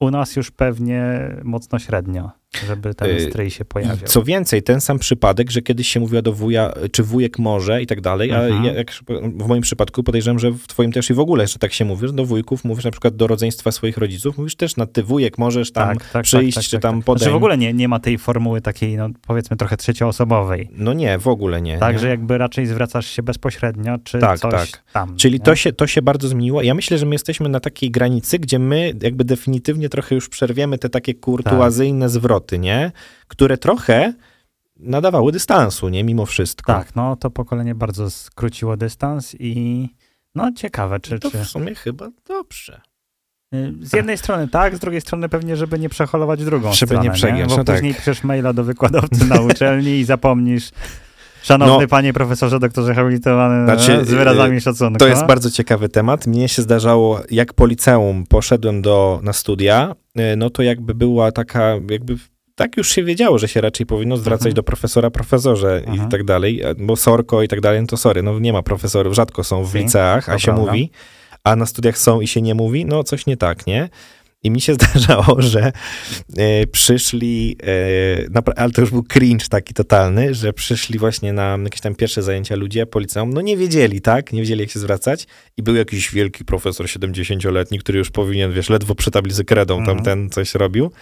U 0.00 0.10
nas 0.10 0.36
już 0.36 0.50
pewnie 0.50 1.02
mocno 1.44 1.78
średnio, 1.78 2.30
żeby 2.66 2.94
ten 2.94 3.10
Y, 3.16 3.20
stryj 3.20 3.50
się 3.50 3.62
I 3.62 3.66
pojawiał. 3.66 3.96
co 4.08 4.22
więcej, 4.22 4.62
ten 4.62 4.80
sam 4.80 4.98
przypadek, 4.98 5.50
że 5.50 5.62
kiedyś 5.62 5.88
się 5.88 6.00
mówiło 6.00 6.22
do 6.22 6.32
wuja, 6.32 6.72
czy 6.92 7.02
wujek 7.02 7.38
może 7.38 7.82
i 7.82 7.86
tak 7.86 8.00
dalej, 8.00 8.32
a 8.32 8.40
Mhm. 8.42 8.64
ja, 8.64 8.72
jak, 8.72 8.90
w 9.38 9.46
moim 9.48 9.62
przypadku 9.62 10.02
podejrzewam, 10.02 10.38
że 10.38 10.50
w 10.50 10.66
twoim 10.66 10.92
też 10.92 11.10
i 11.10 11.14
w 11.14 11.20
ogóle 11.20 11.44
jeszcze 11.44 11.58
tak 11.58 11.72
się 11.72 11.84
mówi, 11.84 12.06
że 12.06 12.12
do 12.12 12.24
wujków 12.24 12.64
mówisz 12.64 12.84
na 12.84 12.90
przykład 12.90 13.16
do 13.16 13.26
rodzeństwa 13.26 13.72
swoich 13.72 13.96
rodziców, 13.98 14.38
mówisz 14.38 14.56
też 14.56 14.76
na 14.76 14.86
ty 14.86 15.02
wujek 15.02 15.38
możesz 15.38 15.72
tam 15.72 15.96
przyjść, 16.22 16.68
czy 16.70 16.78
tam 16.78 16.96
tak. 16.96 17.04
podejść. 17.04 17.22
Znaczy 17.22 17.32
w 17.32 17.36
ogóle 17.36 17.58
nie, 17.58 17.72
nie 17.72 17.88
ma 17.88 18.00
tej 18.00 18.18
formuły 18.18 18.60
takiej, 18.60 18.96
no 18.96 19.08
powiedzmy 19.26 19.56
trochę 19.56 19.76
trzecioosobowej. 19.76 20.68
No 20.72 20.92
nie, 20.92 21.18
w 21.18 21.28
ogóle 21.28 21.62
nie. 21.62 21.78
Tak, 21.78 22.02
nie? 22.02 22.08
jakby 22.08 22.38
raczej 22.38 22.66
zwracasz 22.66 23.06
się 23.06 23.22
bezpośrednio, 23.22 23.98
czy 24.04 24.18
Tak, 24.18 24.38
coś 24.38 24.52
tak. 24.70 24.82
tam. 24.92 25.16
Czyli 25.16 25.34
nie? 25.34 25.40
to 25.40 25.56
się, 25.56 25.72
to 25.72 25.86
się 25.86 26.02
bardzo 26.02 26.28
zmieniło. 26.28 26.62
Ja 26.62 26.74
myślę, 26.74 26.98
że 26.98 27.06
my 27.06 27.14
jesteśmy 27.14 27.48
na 27.48 27.60
takiej 27.60 27.90
granicy, 27.90 28.38
gdzie 28.38 28.58
my 28.58 28.92
jakby 29.02 29.24
definitywnie 29.24 29.88
trochę 29.88 30.14
już 30.14 30.28
przerwiemy 30.28 30.78
te 30.78 30.88
takie 30.88 31.14
kurtuazyjne 31.14 32.08
zwroty, 32.08 32.37
nie? 32.58 32.92
Które 33.28 33.58
trochę 33.58 34.12
nadawały 34.76 35.32
dystansu, 35.32 35.88
nie? 35.88 36.04
Mimo 36.04 36.26
wszystko. 36.26 36.72
Tak, 36.72 36.96
no 36.96 37.16
to 37.16 37.30
pokolenie 37.30 37.74
bardzo 37.74 38.10
skróciło 38.10 38.76
dystans 38.76 39.36
i 39.38 39.88
no 40.34 40.52
ciekawe, 40.52 41.00
czy... 41.00 41.18
To 41.18 41.30
w 41.30 41.44
sumie 41.46 41.74
chyba 41.74 42.08
dobrze. 42.28 42.80
Y, 43.54 43.74
Z 43.82 43.92
jednej 43.92 44.18
strony 44.18 44.48
tak, 44.48 44.76
z 44.76 44.78
drugiej 44.78 45.00
strony 45.00 45.28
pewnie, 45.28 45.56
żeby 45.56 45.78
nie 45.78 45.88
przeholować 45.88 46.44
drugą 46.44 46.72
Żeby 46.72 46.86
stronę. 46.94 47.04
nie 47.08 47.10
przegiąć, 47.14 47.50
Bo 47.50 47.56
no 47.56 47.64
tak. 47.64 47.76
później 47.76 47.94
piszesz 47.94 48.24
maila 48.24 48.52
do 48.52 48.64
wykładowcy 48.64 49.24
na 49.24 49.40
uczelni 49.40 49.90
i 49.90 50.04
zapomnisz 50.04 50.70
Szanowny 51.48 51.82
No. 51.84 51.88
panie 51.88 52.12
profesorze, 52.12 52.58
doktorze 52.58 52.94
habilitowany, 52.94 53.64
Znaczy, 53.64 53.92
e, 54.00 54.04
z 54.04 54.10
wyrazami 54.10 54.60
szacunku. 54.60 54.98
To 54.98 55.08
jest 55.08 55.26
bardzo 55.26 55.50
ciekawy 55.50 55.88
temat. 55.88 56.26
Mnie 56.26 56.48
się 56.48 56.62
zdarzało, 56.62 57.20
jak 57.30 57.54
po 57.54 57.66
liceum 57.66 58.24
poszedłem 58.28 58.82
do, 58.82 59.20
na 59.22 59.32
studia, 59.32 59.94
y, 60.18 60.36
no 60.36 60.50
to 60.50 60.62
jakby 60.62 60.94
była 60.94 61.32
taka, 61.32 61.74
jakby 61.90 62.16
tak 62.54 62.76
już 62.76 62.88
się 62.90 63.04
wiedziało, 63.04 63.38
że 63.38 63.48
się 63.48 63.60
raczej 63.60 63.86
powinno 63.86 64.16
zwracać 64.16 64.46
Mhm. 64.46 64.54
do 64.54 64.62
profesora, 64.62 65.10
profesorze 65.10 65.82
Mhm. 65.86 66.08
i 66.08 66.10
tak 66.10 66.24
dalej, 66.24 66.62
e, 66.62 66.74
bo 66.74 66.96
sorko 66.96 67.42
i 67.42 67.48
tak 67.48 67.60
dalej, 67.60 67.80
no 67.80 67.86
to 67.86 67.96
sorry, 67.96 68.22
no 68.22 68.38
nie 68.38 68.52
ma 68.52 68.62
profesorów, 68.62 69.14
rzadko 69.14 69.44
są 69.44 69.64
w 69.64 69.74
liceach, 69.74 70.28
a 70.28 70.38
się 70.38 70.52
mówi, 70.52 70.90
a 71.44 71.56
na 71.56 71.66
studiach 71.66 71.98
są 71.98 72.20
i 72.20 72.26
się 72.26 72.42
nie 72.42 72.54
mówi, 72.54 72.84
no 72.86 73.04
coś 73.04 73.26
nie 73.26 73.36
tak, 73.36 73.66
nie? 73.66 73.88
I 74.42 74.50
mi 74.50 74.60
się 74.60 74.74
zdarzało, 74.80 75.42
że 75.42 75.72
e, 76.36 76.66
przyszli, 76.66 77.56
e, 77.62 78.28
napra- 78.30 78.52
ale 78.56 78.70
to 78.70 78.80
już 78.80 78.90
był 78.90 79.02
cringe 79.02 79.48
taki 79.48 79.74
totalny, 79.74 80.34
że 80.34 80.52
przyszli 80.52 80.98
właśnie 80.98 81.32
na 81.32 81.58
jakieś 81.64 81.80
tam 81.80 81.94
pierwsze 81.94 82.22
zajęcia 82.22 82.56
ludzie 82.56 82.86
po 82.86 82.98
liceum, 83.00 83.32
no 83.32 83.40
nie 83.40 83.56
wiedzieli, 83.56 84.00
tak? 84.00 84.32
Nie 84.32 84.40
wiedzieli, 84.40 84.60
jak 84.60 84.70
się 84.70 84.78
zwracać. 84.78 85.26
I 85.56 85.62
był 85.62 85.74
jakiś 85.76 86.10
wielki 86.12 86.44
profesor 86.44 86.86
70-letni, 86.86 87.78
który 87.78 87.98
już 87.98 88.10
powinien, 88.10 88.52
wiesz, 88.52 88.70
ledwo 88.70 88.94
przy 88.94 89.10
tablicy 89.10 89.44
kredą 89.44 89.76
tam 89.78 89.98
Mhm. 89.98 90.04
ten 90.04 90.30
coś 90.30 90.54
robił. 90.54 90.92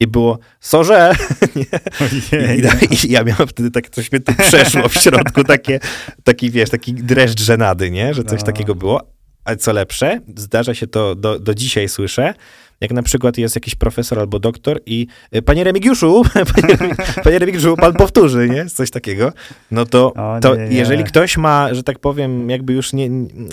I 0.00 0.06
było, 0.06 0.38
sorze! 0.60 1.12
I, 2.90 3.06
I 3.06 3.12
ja 3.12 3.24
miałem 3.24 3.48
wtedy 3.48 3.70
tak, 3.70 3.90
coś 3.90 4.12
mnie 4.12 4.20
tu 4.20 4.32
przeszło 4.34 4.88
w 4.88 4.94
środku, 4.94 5.44
takie, 5.44 5.80
taki, 6.24 6.50
wiesz, 6.50 6.70
taki 6.70 6.94
dreszcz 6.94 7.40
żenady, 7.40 7.90
nie? 7.90 8.14
Że 8.14 8.24
coś 8.24 8.40
No. 8.40 8.46
takiego 8.46 8.74
było. 8.74 9.00
Ale 9.44 9.56
co 9.56 9.72
lepsze, 9.72 10.20
zdarza 10.36 10.74
się 10.74 10.86
to, 10.86 11.14
do, 11.14 11.38
do 11.38 11.54
dzisiaj 11.54 11.88
słyszę, 11.88 12.34
jak 12.80 12.92
na 12.92 13.02
przykład 13.02 13.38
jest 13.38 13.54
jakiś 13.54 13.74
profesor 13.74 14.18
albo 14.18 14.38
doktor 14.38 14.80
i 14.86 15.06
y, 15.36 15.42
panie 15.42 15.64
Remigiuszu, 15.64 16.22
panie, 16.54 16.78
panie 17.24 17.38
Remigiuszu, 17.38 17.76
pan 17.76 17.92
powtórzy, 17.92 18.48
nie? 18.48 18.66
Coś 18.66 18.90
takiego. 18.90 19.32
No 19.70 19.86
to, 19.86 20.12
to 20.42 20.56
nie, 20.56 20.68
nie. 20.68 20.76
jeżeli 20.76 21.04
ktoś 21.04 21.36
ma, 21.36 21.74
że 21.74 21.82
tak 21.82 21.98
powiem, 21.98 22.50
jakby 22.50 22.72
już 22.72 22.92
nie, 22.92 23.08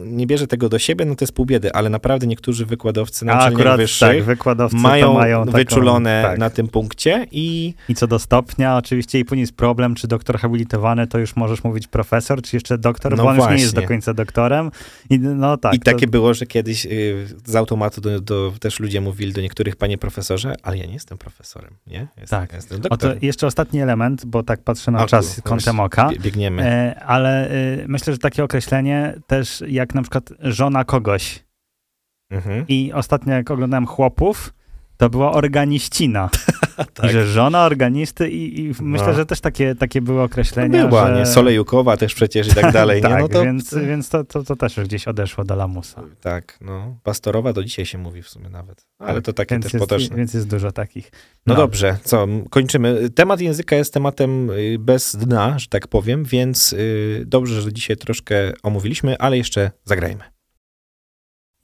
nie 0.05 0.27
bierze 0.27 0.47
tego 0.47 0.69
do 0.69 0.79
siebie, 0.79 1.05
no 1.05 1.15
to 1.15 1.23
jest 1.23 1.33
pół 1.33 1.45
biedy, 1.45 1.73
ale 1.73 1.89
naprawdę 1.89 2.27
niektórzy 2.27 2.65
wykładowcy 2.65 3.25
na 3.25 3.37
uczelniach 3.37 3.77
wyższych 3.77 4.09
tak, 4.09 4.23
wykładowcy 4.23 4.77
mają, 4.77 5.13
mają 5.13 5.45
taką, 5.45 5.57
wyczulone 5.57 6.23
tak. 6.23 6.39
na 6.39 6.49
tym 6.49 6.67
punkcie 6.67 7.27
i 7.31 7.73
I 7.89 7.95
co 7.95 8.07
do 8.07 8.19
stopnia, 8.19 8.77
oczywiście 8.77 9.19
i 9.19 9.25
później 9.25 9.41
jest 9.41 9.55
problem, 9.55 9.95
czy 9.95 10.07
doktor 10.07 10.39
habilitowany, 10.39 11.07
to 11.07 11.19
już 11.19 11.35
możesz 11.35 11.63
mówić 11.63 11.87
profesor, 11.87 12.41
czy 12.41 12.55
jeszcze 12.55 12.77
doktor, 12.77 13.17
No 13.17 13.23
bo 13.23 13.29
on 13.29 13.35
już 13.35 13.47
nie 13.47 13.53
jest 13.53 13.75
do 13.75 13.81
właśnie. 13.81 13.87
końca 13.87 14.13
doktorem. 14.13 14.71
I 15.09 15.19
no 15.19 15.57
tak. 15.57 15.73
I 15.73 15.79
takie 15.79 16.05
to, 16.05 16.11
było, 16.11 16.33
że 16.33 16.45
kiedyś 16.45 16.85
y, 16.85 17.27
z 17.45 17.55
automatu 17.55 18.01
do, 18.01 18.21
do, 18.21 18.53
też 18.59 18.79
ludzie 18.79 19.01
mówili 19.01 19.14
do 19.33 19.41
niektórych, 19.41 19.75
panie 19.75 19.97
profesorze, 19.97 20.55
ale 20.63 20.77
ja 20.77 20.85
nie 20.85 20.93
jestem 20.93 21.17
profesorem, 21.17 21.75
nie? 21.87 22.07
Jestem, 22.17 22.39
Tak. 22.39 22.53
jestem 22.53 22.77
o, 22.77 22.81
to 22.81 22.89
doktorem. 22.89 23.19
jeszcze 23.21 23.47
ostatni 23.47 23.81
element, 23.81 24.25
bo 24.25 24.43
tak 24.43 24.61
patrzę 24.63 24.91
na 24.91 24.99
A, 24.99 25.05
czas 25.05 25.41
kątem 25.43 25.79
oka. 25.79 26.09
bie- 26.09 26.19
Biegniemy. 26.19 26.63
E, 26.63 26.99
ale 27.03 27.49
e, 27.49 27.51
myślę, 27.87 28.13
że 28.13 28.19
takie 28.19 28.43
określenie 28.43 29.13
też 29.27 29.63
jak 29.67 29.95
na 29.95 30.01
przykład 30.01 30.29
żona 30.39 30.83
kogoś. 30.83 31.43
Mhm. 32.31 32.65
I 32.67 32.93
ostatnio 32.93 33.33
jak 33.33 33.51
oglądałem 33.51 33.85
chłopów, 33.85 34.53
to 34.97 35.09
była 35.09 35.31
organiścina. 35.31 36.29
Tak. 36.93 37.05
I 37.05 37.13
że 37.13 37.27
żona 37.27 37.65
organisty 37.65 38.29
i, 38.29 38.59
i 38.59 38.73
myślę, 38.81 39.07
No. 39.07 39.13
że 39.13 39.25
też 39.25 39.41
takie, 39.41 39.75
takie 39.75 40.01
były 40.01 40.17
No 40.17 40.23
określenia, 40.23 40.87
była, 40.87 41.07
że... 41.07 41.15
nie? 41.19 41.25
Solejukowa 41.25 41.97
też 41.97 42.13
przecież 42.13 42.47
i 42.47 42.55
tak 42.55 42.73
dalej, 42.73 43.01
nie? 43.01 43.01
tak, 43.09 43.21
No 43.21 43.27
to, 43.27 43.43
więc, 43.43 43.73
więc 43.73 44.09
to, 44.09 44.23
to, 44.23 44.43
to 44.43 44.55
też 44.55 44.77
już 44.77 44.87
gdzieś 44.87 45.07
odeszło 45.07 45.43
do 45.43 45.55
lamusa. 45.55 46.01
Tak, 46.21 46.57
no. 46.61 46.97
Pastorowa 47.03 47.53
do 47.53 47.63
dzisiaj 47.63 47.85
się 47.85 47.97
mówi 47.97 48.21
w 48.23 48.29
sumie 48.29 48.49
nawet. 48.49 48.85
Ale 48.99 49.13
Tak, 49.13 49.23
to 49.25 49.33
takie 49.33 49.55
więc 49.55 49.63
też 49.63 49.73
jest, 49.73 49.83
potoczne. 49.85 50.17
Więc 50.17 50.33
jest 50.33 50.47
dużo 50.49 50.71
takich. 50.71 51.11
No 51.45 51.55
dobrze, 51.55 51.97
co, 52.03 52.27
kończymy. 52.49 53.09
Temat 53.09 53.41
języka 53.41 53.75
jest 53.75 53.93
tematem 53.93 54.49
y, 54.49 54.77
bez 54.79 55.15
dna, 55.15 55.59
że 55.59 55.67
tak 55.67 55.87
powiem, 55.87 56.23
więc 56.23 56.73
y, 56.73 57.23
dobrze, 57.27 57.61
że 57.61 57.73
dzisiaj 57.73 57.97
troszkę 57.97 58.35
omówiliśmy, 58.63 59.17
ale 59.17 59.37
jeszcze 59.37 59.71
zagrajmy. 59.85 60.34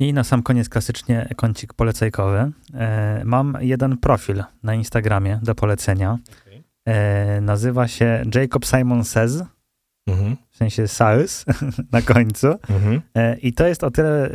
I 0.02 0.14
na 0.14 0.24
sam 0.24 0.44
koniec 0.44 0.70
klasycznie 0.70 1.30
kącik 1.36 1.74
polecajkowy. 1.74 2.52
E, 2.74 3.22
mam 3.26 3.58
jeden 3.60 3.98
profil 3.98 4.44
na 4.64 4.74
Instagramie 4.76 5.40
do 5.44 5.56
polecenia. 5.56 6.18
E, 6.86 7.42
nazywa 7.42 7.88
się 7.88 8.24
Jacob 8.36 8.66
Simon 8.66 9.04
Says, 9.04 9.44
Mhm. 10.08 10.38
w 10.50 10.58
sensie 10.58 10.88
Says 10.88 11.46
na 11.92 12.02
końcu. 12.02 12.48
Mhm. 12.48 13.02
E, 13.16 13.38
I 13.38 13.54
to 13.54 13.68
jest 13.68 13.84
o 13.84 13.92
tyle 13.92 14.26
e, 14.26 14.32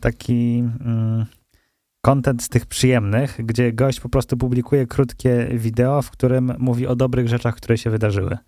taki 0.00 0.64
mm, 0.84 1.26
content 2.00 2.42
z 2.42 2.48
tych 2.48 2.66
przyjemnych, 2.66 3.46
gdzie 3.46 3.72
gość 3.72 4.00
po 4.00 4.08
prostu 4.08 4.36
publikuje 4.36 4.86
krótkie 4.86 5.46
wideo, 5.52 6.02
w 6.02 6.10
którym 6.10 6.52
mówi 6.58 6.86
o 6.86 6.96
dobrych 6.96 7.28
rzeczach, 7.28 7.56
które 7.56 7.78
się 7.78 7.90
wydarzyły. 7.90 8.38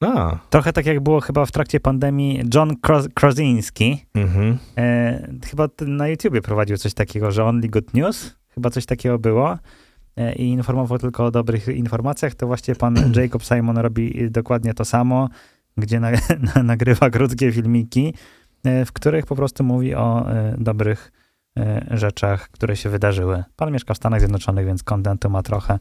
A, 0.00 0.38
Trochę 0.50 0.72
tak 0.72 0.86
jak 0.86 1.00
było 1.00 1.20
chyba 1.20 1.46
w 1.46 1.52
trakcie 1.52 1.80
pandemii 1.80 2.42
John 2.54 2.76
Krasinski, 3.14 4.04
mhm. 4.14 4.58
e, 4.78 5.28
chyba 5.50 5.68
na 5.86 6.08
YouTubie 6.08 6.42
prowadził 6.42 6.76
coś 6.76 6.94
takiego, 6.94 7.30
że 7.30 7.44
Only 7.44 7.68
Good 7.68 7.94
News, 7.94 8.36
chyba 8.48 8.70
coś 8.70 8.86
takiego 8.86 9.18
było 9.18 9.58
e, 10.16 10.34
i 10.34 10.48
informował 10.48 10.98
tylko 10.98 11.24
o 11.24 11.30
dobrych 11.30 11.68
informacjach, 11.68 12.34
to 12.34 12.46
właśnie 12.46 12.74
pan 12.74 12.96
Jacob 13.16 13.44
Simon 13.44 13.78
robi 13.78 14.30
dokładnie 14.30 14.74
to 14.74 14.84
samo, 14.84 15.28
gdzie 15.76 16.00
na, 16.00 16.10
na, 16.54 16.62
nagrywa 16.62 17.10
krótkie 17.10 17.52
filmiki, 17.52 18.14
e, 18.64 18.84
w 18.84 18.92
których 18.92 19.26
po 19.26 19.36
prostu 19.36 19.64
mówi 19.64 19.94
o 19.94 20.32
e, 20.32 20.54
dobrych 20.58 21.12
rzeczach, 21.90 22.48
które 22.48 22.76
się 22.76 22.88
wydarzyły. 22.88 23.44
Pan 23.56 23.72
mieszka 23.72 23.94
w 23.94 23.96
Stanach 23.96 24.20
Zjednoczonych, 24.20 24.66
więc 24.66 24.82
kontentu 24.82 25.30
ma 25.30 25.42
trochę. 25.42 25.78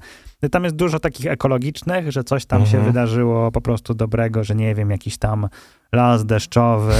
Tam 0.51 0.63
jest 0.63 0.75
dużo 0.75 0.99
takich 0.99 1.25
ekologicznych, 1.25 2.11
że 2.11 2.23
coś 2.23 2.45
tam 2.45 2.61
się 2.65 2.77
Mhm. 2.77 2.85
wydarzyło 2.85 3.51
po 3.51 3.61
prostu 3.61 3.93
dobrego, 3.93 4.43
że 4.43 4.55
nie 4.55 4.75
wiem, 4.75 4.91
jakiś 4.91 5.17
tam 5.17 5.49
las 5.91 6.25
deszczowy, 6.25 6.93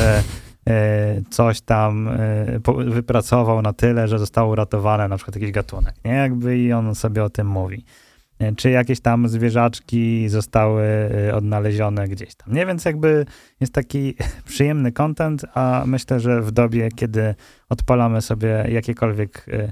e, 0.68 1.22
coś 1.30 1.62
tam 1.62 2.08
e, 2.08 2.60
wypracował 2.88 3.62
na 3.62 3.74
tyle, 3.74 4.08
że 4.08 4.20
zostało 4.20 4.52
uratowane 4.52 5.08
na 5.08 5.16
przykład 5.18 5.36
jakiś 5.36 5.52
gatunek, 5.52 5.96
nie? 6.06 6.12
Jakby 6.12 6.58
i 6.58 6.74
on 6.74 6.96
sobie 6.96 7.24
o 7.24 7.30
tym 7.30 7.48
mówi. 7.48 7.86
Czy 8.58 8.70
jakieś 8.70 9.00
tam 9.00 9.28
zwierzaczki 9.28 10.30
zostały 10.30 10.84
e, 10.84 11.36
odnalezione 11.36 12.08
gdzieś 12.08 12.36
tam. 12.36 12.54
Nie, 12.54 12.66
więc 12.66 12.86
jakby 12.86 13.26
jest 13.60 13.74
taki 13.74 14.16
przyjemny 14.48 14.92
content, 14.92 15.46
a 15.54 15.84
myślę, 15.86 16.20
że 16.20 16.42
w 16.42 16.52
dobie, 16.52 16.90
kiedy 16.96 17.36
odpalamy 17.70 18.22
sobie 18.22 18.66
jakiekolwiek 18.70 19.46
e, 19.52 19.72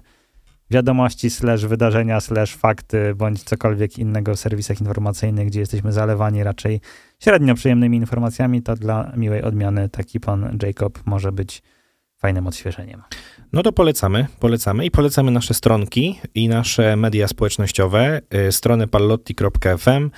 wiadomości, 0.71 1.29
slash 1.29 1.65
wydarzenia, 1.65 2.21
slash 2.21 2.55
fakty, 2.55 3.15
bądź 3.15 3.43
cokolwiek 3.43 3.99
innego 3.99 4.35
w 4.35 4.39
serwisach 4.39 4.81
informacyjnych, 4.81 5.47
gdzie 5.47 5.59
jesteśmy 5.59 5.91
zalewani 5.91 6.43
raczej 6.43 6.81
średnio 7.19 7.55
przyjemnymi 7.55 7.97
informacjami, 7.97 8.61
to 8.61 8.75
dla 8.75 9.11
miłej 9.15 9.43
odmiany 9.43 9.89
taki 9.89 10.19
pan 10.19 10.57
Jacob 10.63 10.99
może 11.05 11.31
być 11.31 11.63
fajnym 12.17 12.47
odświeżeniem. 12.47 13.01
No 13.53 13.63
to 13.63 13.71
polecamy, 13.71 14.27
polecamy 14.39 14.85
i 14.85 14.91
polecamy 14.91 15.31
nasze 15.31 15.53
stronki 15.53 16.19
i 16.35 16.47
nasze 16.47 16.95
media 16.95 17.27
społecznościowe, 17.27 18.21
y, 18.47 18.51
stronę 18.51 18.87
pallotti.fm, 18.87 20.11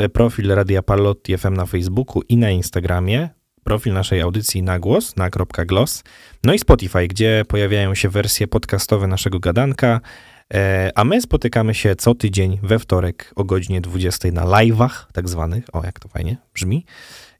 y, 0.00 0.08
profil 0.08 0.54
Radia 0.54 0.82
Pallotti 0.82 1.38
FM 1.38 1.54
na 1.54 1.66
Facebooku 1.66 2.22
i 2.28 2.36
na 2.36 2.50
Instagramie, 2.50 3.28
profil 3.64 3.92
naszej 3.92 4.20
audycji 4.20 4.62
na 4.62 4.78
głos, 4.78 5.16
na 5.16 5.30
.glos, 5.66 6.04
no 6.44 6.54
i 6.54 6.58
Spotify, 6.58 7.08
gdzie 7.08 7.44
pojawiają 7.48 7.94
się 7.94 8.08
wersje 8.08 8.48
podcastowe 8.48 9.06
naszego 9.06 9.40
gadanka, 9.40 10.00
e, 10.54 10.90
a 10.94 11.04
my 11.04 11.20
spotykamy 11.20 11.74
się 11.74 11.96
co 11.96 12.14
tydzień 12.14 12.58
we 12.62 12.78
wtorek 12.78 13.32
o 13.36 13.44
godzinie 13.44 13.80
20 13.80 14.32
na 14.32 14.44
live'ach 14.44 15.06
tak 15.12 15.28
zwanych, 15.28 15.64
o 15.72 15.84
jak 15.84 16.00
to 16.00 16.08
fajnie 16.08 16.36
brzmi, 16.54 16.84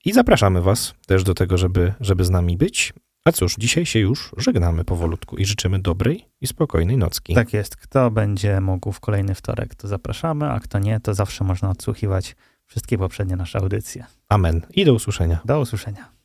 i 0.05 0.13
zapraszamy 0.13 0.63
was 0.63 0.95
też 1.07 1.25
do 1.25 1.35
tego, 1.35 1.59
żeby, 1.59 1.93
żeby 2.01 2.25
z 2.25 2.31
nami 2.31 2.57
być. 2.57 2.93
A 3.27 3.33
cóż, 3.33 3.55
dzisiaj 3.59 3.87
się 3.87 3.99
już 3.99 4.35
żegnamy 4.37 4.85
powolutku 4.85 5.37
i 5.37 5.45
życzymy 5.45 5.79
dobrej 5.79 6.29
i 6.41 6.47
spokojnej 6.47 6.97
nocki. 6.97 7.35
Tak 7.35 7.53
jest. 7.53 7.77
Kto 7.77 8.11
będzie 8.11 8.61
mógł 8.61 8.93
w 8.93 9.01
kolejny 9.01 9.35
wtorek, 9.35 9.75
to 9.75 9.89
zapraszamy, 9.89 10.51
a 10.51 10.61
kto 10.61 10.79
nie, 10.79 11.01
to 11.01 11.15
zawsze 11.15 11.45
można 11.45 11.71
odsłuchiwać 11.71 12.37
wszystkie 12.67 12.99
poprzednie 12.99 13.37
nasze 13.37 13.59
audycje. 13.59 14.07
Amen 14.29 14.63
i 14.75 14.85
do 14.85 14.95
usłyszenia. 14.95 15.41
Do 15.45 15.61
usłyszenia. 15.61 16.16